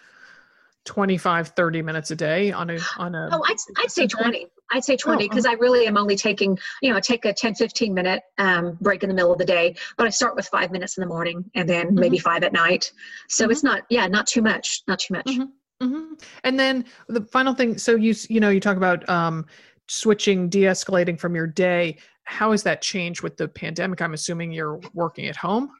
25, 0.84 1.49
30 1.49 1.82
minutes 1.82 2.11
a 2.11 2.16
day 2.16 2.53
on 2.53 2.70
a, 2.70 2.78
on 2.97 3.14
a. 3.14 3.28
Oh, 3.32 3.43
I'd, 3.47 3.57
I'd 3.78 3.91
say 3.91 4.07
20. 4.07 4.47
I'd 4.72 4.84
say 4.84 4.97
20 4.97 5.28
because 5.28 5.47
oh, 5.47 5.51
oh. 5.51 5.53
I 5.53 5.57
really 5.57 5.86
am 5.86 5.97
only 5.97 6.16
taking, 6.16 6.57
you 6.80 6.91
know, 6.91 6.97
I 6.97 7.01
take 7.01 7.24
a 7.24 7.32
10, 7.32 7.57
15 7.57 7.93
minute 7.93 8.22
um, 8.38 8.78
break 8.80 9.03
in 9.03 9.09
the 9.09 9.14
middle 9.14 9.32
of 9.32 9.38
the 9.38 9.45
day, 9.45 9.74
but 9.97 10.07
I 10.07 10.11
start 10.11 10.36
with 10.36 10.47
five 10.47 10.70
minutes 10.70 10.97
in 10.97 11.03
the 11.03 11.09
morning 11.09 11.51
and 11.55 11.68
then 11.68 11.86
mm-hmm. 11.86 12.01
maybe 12.01 12.18
five 12.18 12.45
at 12.45 12.53
night. 12.53 12.93
So 13.28 13.45
mm-hmm. 13.45 13.53
it's 13.53 13.64
not, 13.64 13.82
yeah, 13.91 14.07
not 14.07 14.26
too 14.26 14.43
much, 14.43 14.82
not 14.86 15.01
too 15.01 15.14
much. 15.14 15.30
Mm-hmm. 15.83 16.14
And 16.45 16.59
then 16.59 16.85
the 17.09 17.22
final 17.22 17.55
thing, 17.55 17.78
so 17.78 17.97
you 17.97 18.14
you 18.28 18.41
know 18.41 18.51
you 18.51 18.61
talk 18.61 18.76
about 18.76 19.09
um, 19.09 19.47
switching, 19.87 20.49
de-escalating 20.49 21.18
from 21.18 21.35
your 21.35 21.47
day. 21.47 21.99
How 22.24 22.53
has 22.53 22.62
that 22.64 22.83
changed 22.83 23.22
with 23.22 23.37
the 23.37 23.49
pandemic? 23.49 24.01
I'm 24.01 24.14
assuming 24.14 24.53
you're 24.53 24.81
working 24.95 25.26
at 25.26 25.37
home. 25.37 25.70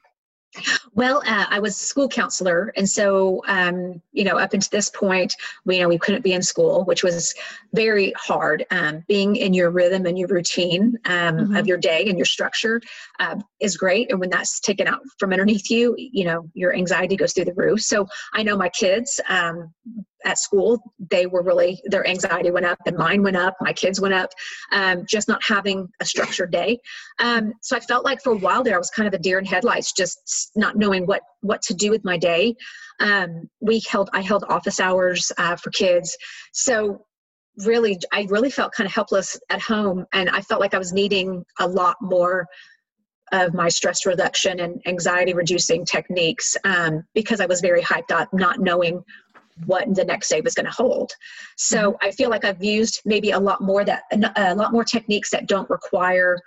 Well, 0.93 1.23
uh, 1.25 1.45
I 1.49 1.59
was 1.59 1.75
a 1.75 1.85
school 1.85 2.09
counselor, 2.09 2.73
and 2.75 2.87
so 2.87 3.41
um, 3.47 4.01
you 4.11 4.25
know, 4.25 4.37
up 4.37 4.53
until 4.53 4.69
this 4.71 4.89
point, 4.89 5.35
we 5.65 5.77
you 5.77 5.81
know 5.81 5.87
we 5.87 5.97
couldn't 5.97 6.23
be 6.23 6.33
in 6.33 6.41
school, 6.41 6.83
which 6.85 7.03
was 7.03 7.33
very 7.73 8.13
hard. 8.17 8.65
Um, 8.69 9.03
being 9.07 9.37
in 9.37 9.53
your 9.53 9.71
rhythm 9.71 10.05
and 10.05 10.17
your 10.19 10.27
routine 10.27 10.97
um, 11.05 11.37
mm-hmm. 11.37 11.55
of 11.55 11.67
your 11.67 11.77
day 11.77 12.05
and 12.07 12.17
your 12.17 12.25
structure 12.25 12.81
uh, 13.19 13.37
is 13.61 13.77
great, 13.77 14.11
and 14.11 14.19
when 14.19 14.29
that's 14.29 14.59
taken 14.59 14.87
out 14.87 15.01
from 15.17 15.31
underneath 15.31 15.69
you, 15.69 15.95
you 15.97 16.25
know, 16.25 16.49
your 16.53 16.75
anxiety 16.75 17.15
goes 17.15 17.33
through 17.33 17.45
the 17.45 17.53
roof. 17.53 17.81
So 17.81 18.07
I 18.33 18.43
know 18.43 18.57
my 18.57 18.69
kids 18.69 19.21
um, 19.29 19.73
at 20.25 20.37
school, 20.37 20.81
they 21.09 21.25
were 21.25 21.43
really, 21.43 21.81
their 21.85 22.07
anxiety 22.07 22.51
went 22.51 22.65
up 22.65 22.79
and 22.85 22.97
mine 22.97 23.23
went 23.23 23.37
up, 23.37 23.55
my 23.61 23.73
kids 23.73 23.99
went 23.99 24.13
up, 24.13 24.31
um, 24.71 25.03
just 25.07 25.27
not 25.27 25.41
having 25.43 25.87
a 25.99 26.05
structured 26.05 26.51
day. 26.51 26.79
Um, 27.19 27.53
so 27.61 27.75
I 27.75 27.79
felt 27.79 28.05
like 28.05 28.21
for 28.21 28.33
a 28.33 28.37
while 28.37 28.63
there, 28.63 28.75
I 28.75 28.77
was 28.77 28.89
kind 28.89 29.07
of 29.07 29.13
a 29.13 29.19
deer 29.19 29.39
in 29.39 29.45
headlights, 29.45 29.93
just 29.93 30.51
not 30.55 30.75
knowing 30.75 31.05
what, 31.05 31.21
what 31.41 31.61
to 31.63 31.73
do 31.73 31.91
with 31.91 32.03
my 32.03 32.17
day. 32.17 32.55
Um, 32.99 33.49
we 33.59 33.81
held, 33.89 34.09
I 34.13 34.21
held 34.21 34.43
office 34.47 34.79
hours 34.79 35.31
uh, 35.37 35.55
for 35.55 35.71
kids. 35.71 36.15
So 36.53 37.05
really, 37.65 37.99
I 38.13 38.27
really 38.29 38.49
felt 38.49 38.73
kind 38.73 38.87
of 38.87 38.93
helpless 38.93 39.39
at 39.49 39.61
home 39.61 40.05
and 40.13 40.29
I 40.29 40.41
felt 40.41 40.61
like 40.61 40.73
I 40.73 40.77
was 40.77 40.93
needing 40.93 41.43
a 41.59 41.67
lot 41.67 41.97
more 42.01 42.47
of 43.31 43.53
my 43.53 43.69
stress 43.69 44.05
reduction 44.05 44.59
and 44.59 44.81
anxiety 44.85 45.33
reducing 45.33 45.85
techniques 45.85 46.57
um, 46.63 47.03
because 47.13 47.39
I 47.39 47.45
was 47.45 47.61
very 47.61 47.81
hyped 47.81 48.11
up, 48.11 48.29
not 48.33 48.59
knowing 48.59 49.03
what 49.65 49.93
the 49.93 50.05
next 50.05 50.29
day 50.29 50.41
was 50.41 50.53
going 50.53 50.65
to 50.65 50.71
hold. 50.71 51.11
So 51.57 51.91
mm-hmm. 51.91 52.07
I 52.07 52.11
feel 52.11 52.29
like 52.29 52.45
I've 52.45 52.63
used 52.63 53.01
maybe 53.05 53.31
a 53.31 53.39
lot 53.39 53.61
more 53.61 53.83
that 53.85 54.03
a 54.35 54.55
lot 54.55 54.71
more 54.71 54.83
techniques 54.83 55.29
that 55.31 55.47
don't 55.47 55.69
require 55.69 56.37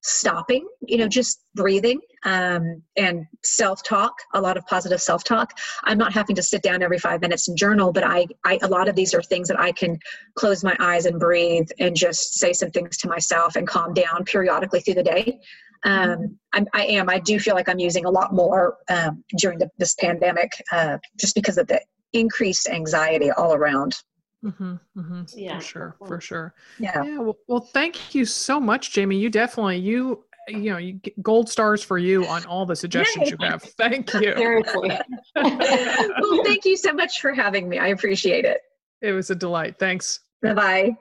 stopping 0.00 0.66
you 0.86 0.96
know 0.96 1.08
just 1.08 1.42
breathing 1.56 2.00
um, 2.24 2.80
and 2.96 3.26
self-talk 3.42 4.12
a 4.34 4.40
lot 4.40 4.56
of 4.56 4.64
positive 4.66 5.02
self-talk 5.02 5.50
i'm 5.84 5.98
not 5.98 6.12
having 6.12 6.36
to 6.36 6.42
sit 6.42 6.62
down 6.62 6.82
every 6.82 6.98
five 6.98 7.20
minutes 7.20 7.48
and 7.48 7.58
journal 7.58 7.92
but 7.92 8.04
I, 8.04 8.26
I 8.44 8.60
a 8.62 8.68
lot 8.68 8.88
of 8.88 8.94
these 8.94 9.12
are 9.12 9.22
things 9.22 9.48
that 9.48 9.58
i 9.58 9.72
can 9.72 9.98
close 10.36 10.62
my 10.62 10.76
eyes 10.78 11.06
and 11.06 11.18
breathe 11.18 11.68
and 11.80 11.96
just 11.96 12.34
say 12.34 12.52
some 12.52 12.70
things 12.70 12.96
to 12.98 13.08
myself 13.08 13.56
and 13.56 13.66
calm 13.66 13.92
down 13.92 14.24
periodically 14.24 14.80
through 14.80 14.94
the 14.94 15.02
day 15.02 15.40
um, 15.84 15.92
mm-hmm. 15.92 16.24
I'm, 16.54 16.66
I 16.74 16.86
am. 16.86 17.08
I 17.08 17.20
do 17.20 17.38
feel 17.38 17.54
like 17.54 17.68
I'm 17.68 17.78
using 17.78 18.04
a 18.04 18.10
lot 18.10 18.34
more 18.34 18.78
um, 18.88 19.22
during 19.36 19.60
the, 19.60 19.70
this 19.78 19.94
pandemic, 19.94 20.50
uh, 20.72 20.98
just 21.16 21.36
because 21.36 21.56
of 21.56 21.68
the 21.68 21.80
increased 22.12 22.68
anxiety 22.68 23.30
all 23.30 23.54
around. 23.54 23.96
Mm-hmm, 24.44 24.74
mm-hmm, 24.96 25.22
yeah, 25.36 25.58
for 25.58 25.64
sure, 25.64 25.96
for 26.06 26.20
sure. 26.20 26.54
Yeah. 26.78 27.02
Yeah. 27.02 27.18
Well, 27.18 27.38
well, 27.48 27.60
thank 27.60 28.14
you 28.14 28.24
so 28.24 28.60
much, 28.60 28.92
Jamie. 28.92 29.18
You 29.18 29.30
definitely 29.30 29.78
you 29.78 30.24
you 30.48 30.70
know 30.70 30.78
you 30.78 30.94
get 30.94 31.20
gold 31.22 31.48
stars 31.48 31.82
for 31.82 31.98
you 31.98 32.24
on 32.26 32.44
all 32.46 32.64
the 32.64 32.76
suggestions 32.76 33.30
you 33.30 33.36
have. 33.40 33.62
Thank 33.62 34.12
you. 34.14 34.34
Seriously. 34.36 34.90
well, 35.34 36.44
thank 36.44 36.64
you 36.64 36.76
so 36.76 36.92
much 36.92 37.20
for 37.20 37.32
having 37.32 37.68
me. 37.68 37.78
I 37.78 37.88
appreciate 37.88 38.44
it. 38.44 38.60
It 39.02 39.12
was 39.12 39.30
a 39.30 39.34
delight. 39.34 39.78
Thanks. 39.78 40.20
Bye 40.40 40.54
bye. 40.54 40.96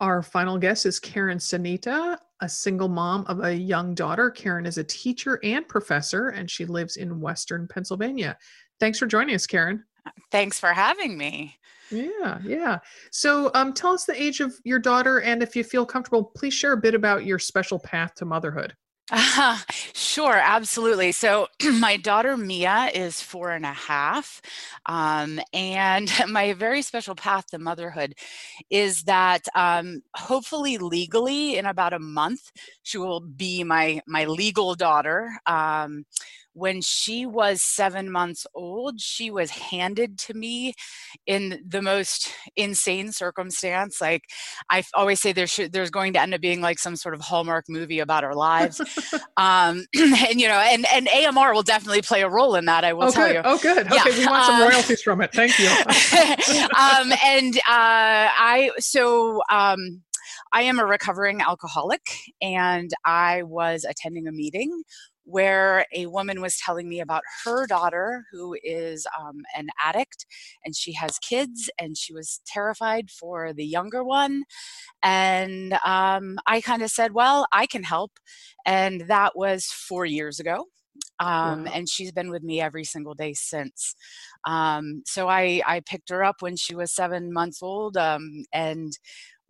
Our 0.00 0.22
final 0.22 0.58
guest 0.58 0.84
is 0.84 0.98
Karen 0.98 1.38
Sanita, 1.38 2.18
a 2.40 2.48
single 2.48 2.88
mom 2.88 3.24
of 3.26 3.44
a 3.44 3.54
young 3.54 3.94
daughter. 3.94 4.30
Karen 4.30 4.66
is 4.66 4.78
a 4.78 4.84
teacher 4.84 5.38
and 5.44 5.68
professor, 5.68 6.30
and 6.30 6.50
she 6.50 6.64
lives 6.64 6.96
in 6.96 7.20
Western 7.20 7.68
Pennsylvania. 7.68 8.36
Thanks 8.80 8.98
for 8.98 9.06
joining 9.06 9.36
us, 9.36 9.46
Karen. 9.46 9.84
Thanks 10.30 10.58
for 10.58 10.72
having 10.72 11.16
me. 11.16 11.58
Yeah, 11.90 12.38
yeah. 12.44 12.78
So, 13.10 13.50
um, 13.54 13.72
tell 13.74 13.92
us 13.92 14.04
the 14.04 14.20
age 14.20 14.40
of 14.40 14.54
your 14.64 14.78
daughter, 14.78 15.20
and 15.20 15.42
if 15.42 15.54
you 15.54 15.62
feel 15.62 15.84
comfortable, 15.84 16.24
please 16.24 16.54
share 16.54 16.72
a 16.72 16.76
bit 16.76 16.94
about 16.94 17.26
your 17.26 17.38
special 17.38 17.78
path 17.78 18.14
to 18.16 18.24
motherhood. 18.24 18.74
Uh, 19.10 19.58
sure, 19.92 20.38
absolutely. 20.42 21.12
So, 21.12 21.48
my 21.78 21.98
daughter 21.98 22.36
Mia 22.36 22.90
is 22.94 23.20
four 23.20 23.50
and 23.50 23.66
a 23.66 23.72
half. 23.72 24.40
Um, 24.86 25.38
and 25.52 26.10
my 26.28 26.54
very 26.54 26.82
special 26.82 27.14
path 27.14 27.46
to 27.48 27.58
motherhood 27.58 28.14
is 28.70 29.02
that 29.04 29.46
um, 29.54 30.02
hopefully, 30.16 30.78
legally, 30.78 31.58
in 31.58 31.66
about 31.66 31.92
a 31.92 31.98
month, 31.98 32.52
she 32.82 32.96
will 32.96 33.20
be 33.20 33.64
my, 33.64 34.00
my 34.06 34.24
legal 34.24 34.74
daughter. 34.74 35.30
Um, 35.46 36.04
when 36.54 36.80
she 36.82 37.26
was 37.26 37.62
seven 37.62 38.10
months 38.10 38.46
old, 38.54 39.00
she 39.00 39.30
was 39.30 39.50
handed 39.50 40.18
to 40.18 40.34
me 40.34 40.74
in 41.26 41.62
the 41.66 41.80
most 41.80 42.30
insane 42.56 43.12
circumstance. 43.12 44.00
Like 44.00 44.22
I 44.70 44.82
always 44.94 45.20
say, 45.20 45.32
there 45.32 45.46
should, 45.46 45.72
there's 45.72 45.90
going 45.90 46.12
to 46.14 46.20
end 46.20 46.34
up 46.34 46.40
being 46.40 46.60
like 46.60 46.78
some 46.78 46.96
sort 46.96 47.14
of 47.14 47.20
Hallmark 47.20 47.66
movie 47.68 48.00
about 48.00 48.24
our 48.24 48.34
lives. 48.34 48.80
um, 49.36 49.84
and 49.96 50.40
you 50.40 50.48
know, 50.48 50.54
and, 50.54 50.86
and 50.92 51.08
AMR 51.08 51.54
will 51.54 51.62
definitely 51.62 52.02
play 52.02 52.22
a 52.22 52.28
role 52.28 52.54
in 52.54 52.66
that. 52.66 52.84
I 52.84 52.92
will 52.92 53.04
oh, 53.04 53.10
tell 53.10 53.26
good. 53.26 53.34
you. 53.34 53.42
Oh, 53.44 53.58
good. 53.58 53.86
Okay, 53.86 53.96
yeah. 53.96 54.18
we 54.18 54.26
want 54.26 54.44
some 54.44 54.62
um, 54.62 54.68
royalties 54.68 55.02
from 55.02 55.20
it. 55.20 55.32
Thank 55.32 55.58
you. 55.58 55.68
um, 56.78 57.12
and 57.24 57.56
uh, 57.58 57.60
I 57.68 58.70
so. 58.78 59.42
Um, 59.50 60.02
I 60.54 60.62
am 60.62 60.78
a 60.78 60.84
recovering 60.84 61.40
alcoholic, 61.40 62.02
and 62.42 62.90
I 63.06 63.42
was 63.42 63.86
attending 63.88 64.28
a 64.28 64.32
meeting 64.32 64.82
where 65.24 65.86
a 65.94 66.06
woman 66.06 66.40
was 66.40 66.56
telling 66.56 66.88
me 66.88 67.00
about 67.00 67.22
her 67.44 67.66
daughter 67.66 68.24
who 68.32 68.56
is 68.62 69.06
um, 69.20 69.42
an 69.56 69.68
addict 69.82 70.26
and 70.64 70.76
she 70.76 70.92
has 70.92 71.18
kids 71.18 71.70
and 71.78 71.96
she 71.96 72.12
was 72.12 72.40
terrified 72.46 73.10
for 73.10 73.52
the 73.52 73.64
younger 73.64 74.02
one 74.04 74.42
and 75.02 75.74
um, 75.84 76.38
i 76.46 76.60
kind 76.60 76.82
of 76.82 76.90
said 76.90 77.12
well 77.12 77.46
i 77.52 77.66
can 77.66 77.82
help 77.82 78.12
and 78.66 79.02
that 79.08 79.36
was 79.36 79.66
four 79.66 80.04
years 80.04 80.40
ago 80.40 80.66
um, 81.20 81.66
and 81.72 81.88
she's 81.88 82.12
been 82.12 82.30
with 82.30 82.42
me 82.42 82.60
every 82.60 82.84
single 82.84 83.14
day 83.14 83.32
since. 83.32 83.94
Um, 84.46 85.02
so 85.06 85.28
I, 85.28 85.62
I 85.66 85.80
picked 85.80 86.10
her 86.10 86.24
up 86.24 86.36
when 86.40 86.56
she 86.56 86.74
was 86.74 86.92
seven 86.92 87.32
months 87.32 87.62
old, 87.62 87.96
um, 87.96 88.44
and 88.52 88.92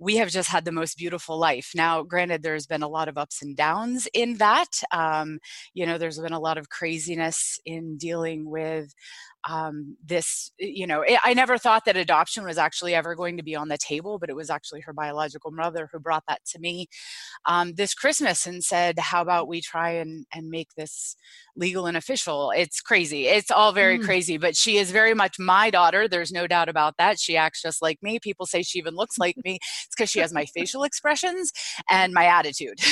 we 0.02 0.16
have 0.16 0.30
just 0.30 0.48
had 0.48 0.64
the 0.64 0.72
most 0.72 0.98
beautiful 0.98 1.38
life. 1.38 1.70
Now, 1.74 2.02
granted, 2.02 2.42
there's 2.42 2.66
been 2.66 2.82
a 2.82 2.88
lot 2.88 3.08
of 3.08 3.16
ups 3.16 3.40
and 3.40 3.56
downs 3.56 4.08
in 4.12 4.38
that. 4.38 4.82
Um, 4.90 5.38
you 5.74 5.86
know, 5.86 5.96
there's 5.96 6.18
been 6.18 6.32
a 6.32 6.40
lot 6.40 6.58
of 6.58 6.68
craziness 6.68 7.60
in 7.64 7.98
dealing 7.98 8.50
with 8.50 8.92
um, 9.48 9.96
this, 10.04 10.52
you 10.58 10.86
know, 10.86 11.02
it, 11.02 11.18
I 11.24 11.34
never 11.34 11.58
thought 11.58 11.84
that 11.86 11.96
adoption 11.96 12.44
was 12.44 12.58
actually 12.58 12.94
ever 12.94 13.14
going 13.14 13.36
to 13.36 13.42
be 13.42 13.56
on 13.56 13.68
the 13.68 13.78
table, 13.78 14.18
but 14.18 14.30
it 14.30 14.36
was 14.36 14.50
actually 14.50 14.80
her 14.82 14.92
biological 14.92 15.50
mother 15.50 15.88
who 15.90 15.98
brought 15.98 16.24
that 16.28 16.44
to 16.52 16.58
me 16.58 16.88
um, 17.46 17.74
this 17.74 17.94
Christmas 17.94 18.46
and 18.46 18.62
said, 18.62 18.98
How 18.98 19.22
about 19.22 19.48
we 19.48 19.60
try 19.60 19.90
and, 19.90 20.26
and 20.32 20.48
make 20.48 20.68
this 20.76 21.16
legal 21.56 21.86
and 21.86 21.96
official? 21.96 22.52
It's 22.56 22.80
crazy. 22.80 23.26
It's 23.26 23.50
all 23.50 23.72
very 23.72 23.98
mm. 23.98 24.04
crazy, 24.04 24.38
but 24.38 24.56
she 24.56 24.76
is 24.76 24.90
very 24.90 25.14
much 25.14 25.38
my 25.38 25.70
daughter. 25.70 26.06
There's 26.06 26.32
no 26.32 26.46
doubt 26.46 26.68
about 26.68 26.94
that. 26.98 27.18
She 27.18 27.36
acts 27.36 27.62
just 27.62 27.82
like 27.82 27.98
me. 28.02 28.18
People 28.20 28.46
say 28.46 28.62
she 28.62 28.78
even 28.78 28.94
looks 28.94 29.18
like 29.18 29.36
me. 29.44 29.58
It's 29.84 29.94
because 29.96 30.10
she 30.10 30.20
has 30.20 30.32
my 30.32 30.46
facial 30.46 30.84
expressions 30.84 31.52
and 31.90 32.12
my 32.12 32.26
attitude. 32.26 32.78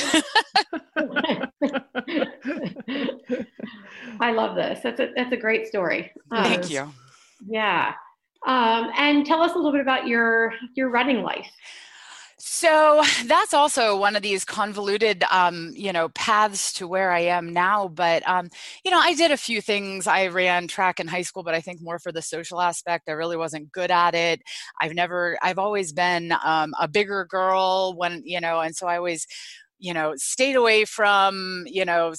I 4.21 4.33
love 4.33 4.57
this. 4.57 4.81
That's 4.83 5.01
a 5.01 5.11
that's 5.17 5.33
a 5.33 5.37
great 5.37 5.67
story. 5.67 6.13
Um, 6.33 6.40
Thank 6.45 6.71
you. 6.71 6.93
Yeah. 7.47 7.95
Um, 8.47 8.91
and 8.97 9.27
tell 9.27 9.43
us 9.43 9.53
a 9.53 9.57
little 9.57 9.73
bit 9.73 9.83
about 9.83 10.07
your 10.07 10.55
your 10.75 10.89
running 10.89 11.23
life. 11.23 11.47
So 12.43 13.03
that's 13.27 13.53
also 13.53 13.99
one 13.99 14.17
of 14.17 14.23
these 14.23 14.47
convoluted, 14.47 15.25
um, 15.31 15.73
you 15.75 15.93
know, 15.93 16.09
paths 16.09 16.73
to 16.75 16.89
where 16.89 17.11
I 17.11 17.21
am 17.21 17.53
now. 17.53 17.89
But 17.89 18.27
um, 18.27 18.49
you 18.83 18.91
know, 18.91 18.99
I 18.99 19.13
did 19.13 19.31
a 19.31 19.37
few 19.37 19.61
things. 19.61 20.07
I 20.07 20.29
ran 20.29 20.67
track 20.67 21.01
in 21.01 21.07
high 21.07 21.21
school, 21.21 21.43
but 21.43 21.55
I 21.55 21.61
think 21.61 21.83
more 21.83 21.99
for 21.99 22.13
the 22.13 22.23
social 22.23 22.63
aspect. 22.63 23.11
I 23.11 23.13
really 23.13 23.37
wasn't 23.37 23.71
good 23.73 23.91
at 23.91 24.15
it. 24.15 24.41
I've 24.81 24.95
never, 24.95 25.37
I've 25.43 25.59
always 25.59 25.93
been 25.93 26.33
um, 26.43 26.73
a 26.81 26.89
bigger 26.89 27.27
girl 27.27 27.95
when 27.95 28.23
you 28.25 28.41
know, 28.41 28.61
and 28.61 28.75
so 28.75 28.87
I 28.87 28.97
always 28.97 29.27
you 29.81 29.93
know 29.93 30.13
stayed 30.17 30.55
away 30.55 30.85
from 30.85 31.65
you 31.67 31.85
know 31.85 32.13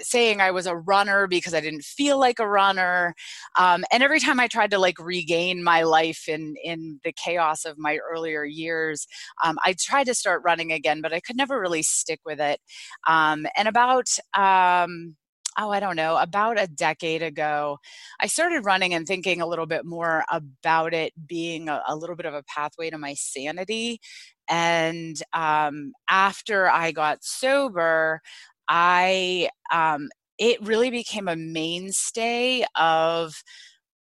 saying 0.00 0.40
i 0.40 0.50
was 0.50 0.66
a 0.66 0.76
runner 0.76 1.26
because 1.26 1.54
i 1.54 1.60
didn't 1.60 1.82
feel 1.82 2.20
like 2.20 2.38
a 2.38 2.48
runner 2.48 3.14
um, 3.58 3.84
and 3.90 4.02
every 4.02 4.20
time 4.20 4.38
i 4.38 4.46
tried 4.46 4.70
to 4.70 4.78
like 4.78 4.98
regain 4.98 5.64
my 5.64 5.82
life 5.82 6.28
in 6.28 6.54
in 6.62 7.00
the 7.04 7.12
chaos 7.12 7.64
of 7.64 7.76
my 7.78 7.98
earlier 8.12 8.44
years 8.44 9.06
um, 9.44 9.56
i 9.64 9.74
tried 9.80 10.04
to 10.04 10.14
start 10.14 10.42
running 10.44 10.70
again 10.70 11.00
but 11.00 11.12
i 11.12 11.20
could 11.20 11.36
never 11.36 11.58
really 11.58 11.82
stick 11.82 12.20
with 12.24 12.40
it 12.40 12.60
um, 13.08 13.46
and 13.56 13.66
about 13.66 14.06
um, 14.36 15.16
oh, 15.58 15.70
I 15.70 15.80
don't 15.80 15.96
know, 15.96 16.16
about 16.18 16.60
a 16.60 16.66
decade 16.66 17.22
ago, 17.22 17.78
I 18.20 18.26
started 18.26 18.64
running 18.64 18.94
and 18.94 19.06
thinking 19.06 19.40
a 19.40 19.46
little 19.46 19.66
bit 19.66 19.84
more 19.84 20.24
about 20.30 20.94
it 20.94 21.12
being 21.26 21.68
a, 21.68 21.82
a 21.88 21.96
little 21.96 22.16
bit 22.16 22.26
of 22.26 22.34
a 22.34 22.42
pathway 22.44 22.90
to 22.90 22.98
my 22.98 23.14
sanity 23.14 24.00
and 24.48 25.20
um, 25.32 25.92
after 26.08 26.68
I 26.70 26.92
got 26.92 27.24
sober, 27.24 28.20
I 28.68 29.48
um, 29.72 30.08
it 30.38 30.60
really 30.62 30.90
became 30.90 31.28
a 31.28 31.36
mainstay 31.36 32.64
of 32.76 33.42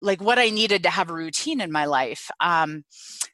like 0.02 0.20
what 0.20 0.38
I 0.38 0.50
needed 0.50 0.82
to 0.82 0.90
have 0.90 1.08
a 1.08 1.14
routine 1.14 1.60
in 1.60 1.70
my 1.70 1.84
life. 1.84 2.28
Um, 2.40 2.84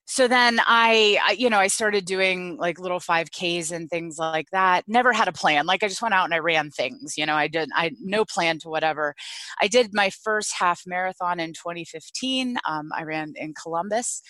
so 0.05 0.29
then 0.29 0.61
I, 0.67 1.19
I, 1.27 1.33
you 1.33 1.51
know, 1.51 1.59
I 1.59 1.67
started 1.67 2.05
doing 2.05 2.57
like 2.59 2.79
little 2.79 3.01
5Ks 3.01 3.73
and 3.73 3.89
things 3.89 4.19
like 4.19 4.49
that. 4.53 4.85
Never 4.87 5.13
had 5.13 5.29
a 5.29 5.33
plan. 5.33 5.67
Like 5.67 5.83
I 5.83 5.89
just 5.89 6.03
went 6.03 6.15
out 6.15 6.27
and 6.27 6.35
I 6.35 6.39
ran 6.39 6.71
things, 6.71 7.15
you 7.17 7.27
know, 7.27 7.35
I 7.35 7.49
did, 7.49 7.71
I 7.75 7.93
no 8.01 8.25
plan 8.25 8.59
to 8.61 8.69
whatever. 8.69 9.15
I 9.61 9.69
did 9.69 9.91
my 9.93 10.11
first 10.11 10.55
half 10.59 10.83
marathon 10.87 11.41
in 11.41 11.55
2015. 11.55 12.59
Um, 12.69 12.91
I 12.95 13.03
ran 13.03 13.33
in 13.37 13.55
Columbus. 13.55 14.23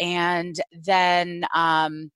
And 0.00 0.56
then, 0.72 1.44
um, 1.54 2.10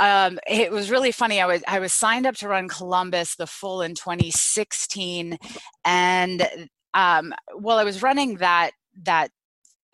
um, 0.00 0.38
it 0.46 0.70
was 0.70 0.90
really 0.90 1.10
funny. 1.10 1.40
I 1.40 1.46
was 1.46 1.64
I 1.66 1.80
was 1.80 1.92
signed 1.92 2.24
up 2.24 2.36
to 2.36 2.48
run 2.48 2.68
Columbus 2.68 3.34
the 3.34 3.48
full 3.48 3.82
in 3.82 3.96
2016, 3.96 5.36
and 5.84 6.48
um, 6.94 7.34
while 7.56 7.78
I 7.78 7.84
was 7.84 8.00
running 8.00 8.36
that 8.36 8.70
that 9.02 9.30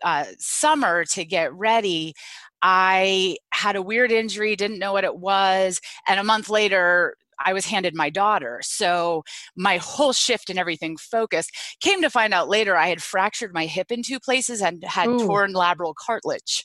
uh, 0.03 0.25
summer 0.37 1.05
to 1.05 1.25
get 1.25 1.53
ready, 1.53 2.13
I 2.61 3.37
had 3.51 3.75
a 3.75 3.81
weird 3.81 4.11
injury, 4.11 4.55
didn't 4.55 4.79
know 4.79 4.93
what 4.93 5.03
it 5.03 5.17
was, 5.17 5.81
and 6.07 6.19
a 6.19 6.23
month 6.23 6.49
later. 6.49 7.15
I 7.37 7.51
was 7.51 7.65
handed 7.65 7.93
my 7.93 8.09
daughter. 8.09 8.61
So 8.63 9.23
my 9.57 9.75
whole 9.75 10.13
shift 10.13 10.49
and 10.49 10.57
everything 10.57 10.95
focused. 10.95 11.51
Came 11.81 12.01
to 12.01 12.09
find 12.09 12.33
out 12.33 12.47
later 12.47 12.77
I 12.77 12.87
had 12.87 13.03
fractured 13.03 13.53
my 13.53 13.65
hip 13.65 13.91
in 13.91 14.03
two 14.03 14.21
places 14.21 14.61
and 14.61 14.81
had 14.85 15.09
Ooh. 15.09 15.19
torn 15.19 15.53
labral 15.53 15.93
cartilage. 15.93 16.63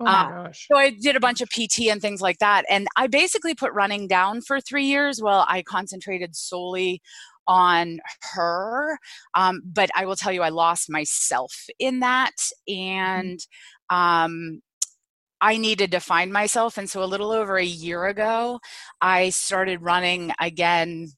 Oh 0.00 0.04
my 0.04 0.20
um, 0.20 0.44
gosh. 0.44 0.66
So 0.70 0.76
I 0.76 0.90
did 0.90 1.16
a 1.16 1.20
bunch 1.20 1.40
of 1.40 1.50
PT 1.50 1.82
and 1.82 2.00
things 2.00 2.20
like 2.20 2.38
that. 2.38 2.64
And 2.68 2.88
I 2.96 3.06
basically 3.06 3.54
put 3.54 3.72
running 3.72 4.08
down 4.08 4.40
for 4.40 4.60
three 4.60 4.86
years 4.86 5.22
while 5.22 5.44
I 5.48 5.62
concentrated 5.62 6.34
solely 6.34 7.00
on 7.46 8.00
her. 8.34 8.98
Um, 9.34 9.62
but 9.64 9.90
I 9.94 10.06
will 10.06 10.16
tell 10.16 10.32
you, 10.32 10.42
I 10.42 10.50
lost 10.50 10.90
myself 10.90 11.66
in 11.78 12.00
that. 12.00 12.36
Mm-hmm. 12.68 12.80
And 12.80 13.40
um, 13.90 14.62
I 15.40 15.56
needed 15.56 15.90
to 15.92 16.00
find 16.00 16.32
myself. 16.32 16.78
And 16.78 16.88
so 16.88 17.02
a 17.02 17.04
little 17.04 17.32
over 17.32 17.56
a 17.56 17.64
year 17.64 18.06
ago, 18.06 18.60
I 19.00 19.30
started 19.30 19.82
running 19.82 20.32
again 20.40 21.08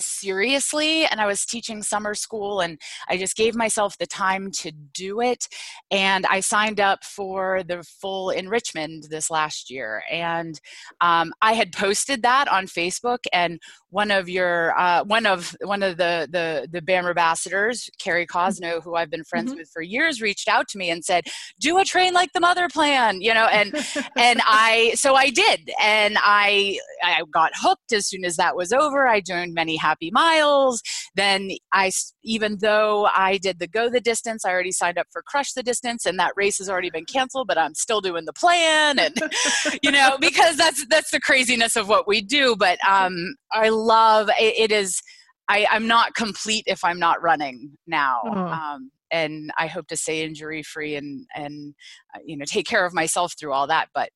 seriously 0.00 1.06
and 1.06 1.20
I 1.20 1.26
was 1.26 1.44
teaching 1.44 1.82
summer 1.82 2.14
school 2.14 2.60
and 2.60 2.80
I 3.08 3.16
just 3.16 3.36
gave 3.36 3.54
myself 3.54 3.96
the 3.98 4.06
time 4.06 4.50
to 4.52 4.72
do 4.72 5.20
it 5.20 5.48
and 5.90 6.26
I 6.26 6.40
signed 6.40 6.80
up 6.80 7.04
for 7.04 7.62
the 7.62 7.82
full 7.82 8.30
enrichment 8.30 9.08
this 9.10 9.30
last 9.30 9.70
year 9.70 10.02
and 10.10 10.60
um, 11.00 11.32
I 11.42 11.52
had 11.52 11.72
posted 11.72 12.22
that 12.22 12.48
on 12.48 12.66
Facebook 12.66 13.18
and 13.32 13.60
one 13.90 14.10
of 14.10 14.28
your 14.28 14.78
uh, 14.78 15.04
one 15.04 15.26
of 15.26 15.56
one 15.62 15.82
of 15.82 15.96
the 15.96 16.28
the 16.30 16.68
the 16.70 16.80
BAM 16.80 17.06
ambassadors, 17.06 17.90
Carrie 17.98 18.26
mm-hmm. 18.26 18.38
Cosno, 18.38 18.82
who 18.82 18.94
I've 18.94 19.10
been 19.10 19.24
friends 19.24 19.50
mm-hmm. 19.50 19.58
with 19.58 19.70
for 19.70 19.82
years, 19.82 20.22
reached 20.22 20.48
out 20.48 20.68
to 20.68 20.78
me 20.78 20.90
and 20.90 21.04
said, 21.04 21.26
"Do 21.58 21.78
a 21.78 21.84
train 21.84 22.14
like 22.14 22.32
the 22.32 22.40
mother 22.40 22.68
plan," 22.68 23.20
you 23.20 23.34
know, 23.34 23.46
and 23.46 23.74
and 24.16 24.40
I 24.44 24.92
so 24.94 25.14
I 25.14 25.30
did, 25.30 25.70
and 25.80 26.16
I 26.20 26.78
I 27.02 27.22
got 27.32 27.52
hooked 27.56 27.92
as 27.92 28.06
soon 28.06 28.24
as 28.24 28.36
that 28.36 28.56
was 28.56 28.72
over. 28.72 29.06
I 29.06 29.20
joined 29.20 29.54
many 29.54 29.76
happy 29.90 30.10
miles. 30.12 30.82
Then 31.14 31.50
I 31.72 31.90
even 32.22 32.58
though 32.60 33.06
I 33.06 33.38
did 33.38 33.58
the 33.58 33.66
go 33.66 33.90
the 33.90 34.00
distance, 34.00 34.44
I 34.44 34.50
already 34.50 34.72
signed 34.72 34.98
up 34.98 35.08
for 35.10 35.22
crush 35.22 35.52
the 35.52 35.62
distance, 35.62 36.06
and 36.06 36.18
that 36.18 36.32
race 36.36 36.58
has 36.58 36.68
already 36.70 36.90
been 36.90 37.06
canceled, 37.06 37.48
but 37.48 37.58
I'm 37.58 37.74
still 37.74 38.00
doing 38.00 38.24
the 38.24 38.32
plan, 38.32 38.98
and 38.98 39.16
you 39.82 39.90
know 39.90 40.16
because 40.20 40.56
that's 40.56 40.86
that's 40.88 41.10
the 41.10 41.20
craziness 41.20 41.76
of 41.76 41.88
what 41.88 42.06
we 42.06 42.20
do. 42.20 42.56
But 42.56 42.78
um, 42.88 43.34
I 43.52 43.68
love 43.70 44.28
it, 44.38 44.70
it 44.70 44.72
is 44.72 45.02
I, 45.50 45.66
i'm 45.70 45.86
not 45.86 46.14
complete 46.14 46.64
if 46.66 46.84
i'm 46.84 46.98
not 46.98 47.20
running 47.20 47.72
now 47.86 48.20
oh. 48.24 48.46
um, 48.46 48.90
and 49.10 49.50
i 49.58 49.66
hope 49.66 49.88
to 49.88 49.96
stay 49.96 50.22
injury 50.22 50.62
free 50.62 50.94
and 50.94 51.26
and 51.34 51.74
uh, 52.14 52.20
you 52.24 52.36
know 52.36 52.44
take 52.46 52.66
care 52.66 52.86
of 52.86 52.94
myself 52.94 53.34
through 53.38 53.52
all 53.52 53.66
that 53.66 53.88
but 53.92 54.10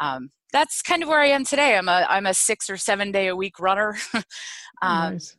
um, 0.00 0.30
that's 0.52 0.82
kind 0.82 1.02
of 1.02 1.08
where 1.08 1.20
i 1.20 1.26
am 1.26 1.44
today 1.44 1.76
i'm 1.76 1.88
a 1.88 2.06
i'm 2.10 2.26
a 2.26 2.34
six 2.34 2.68
or 2.68 2.76
seven 2.76 3.12
day 3.12 3.28
a 3.28 3.36
week 3.36 3.60
runner 3.60 3.96
um, 4.82 5.14
nice. 5.14 5.36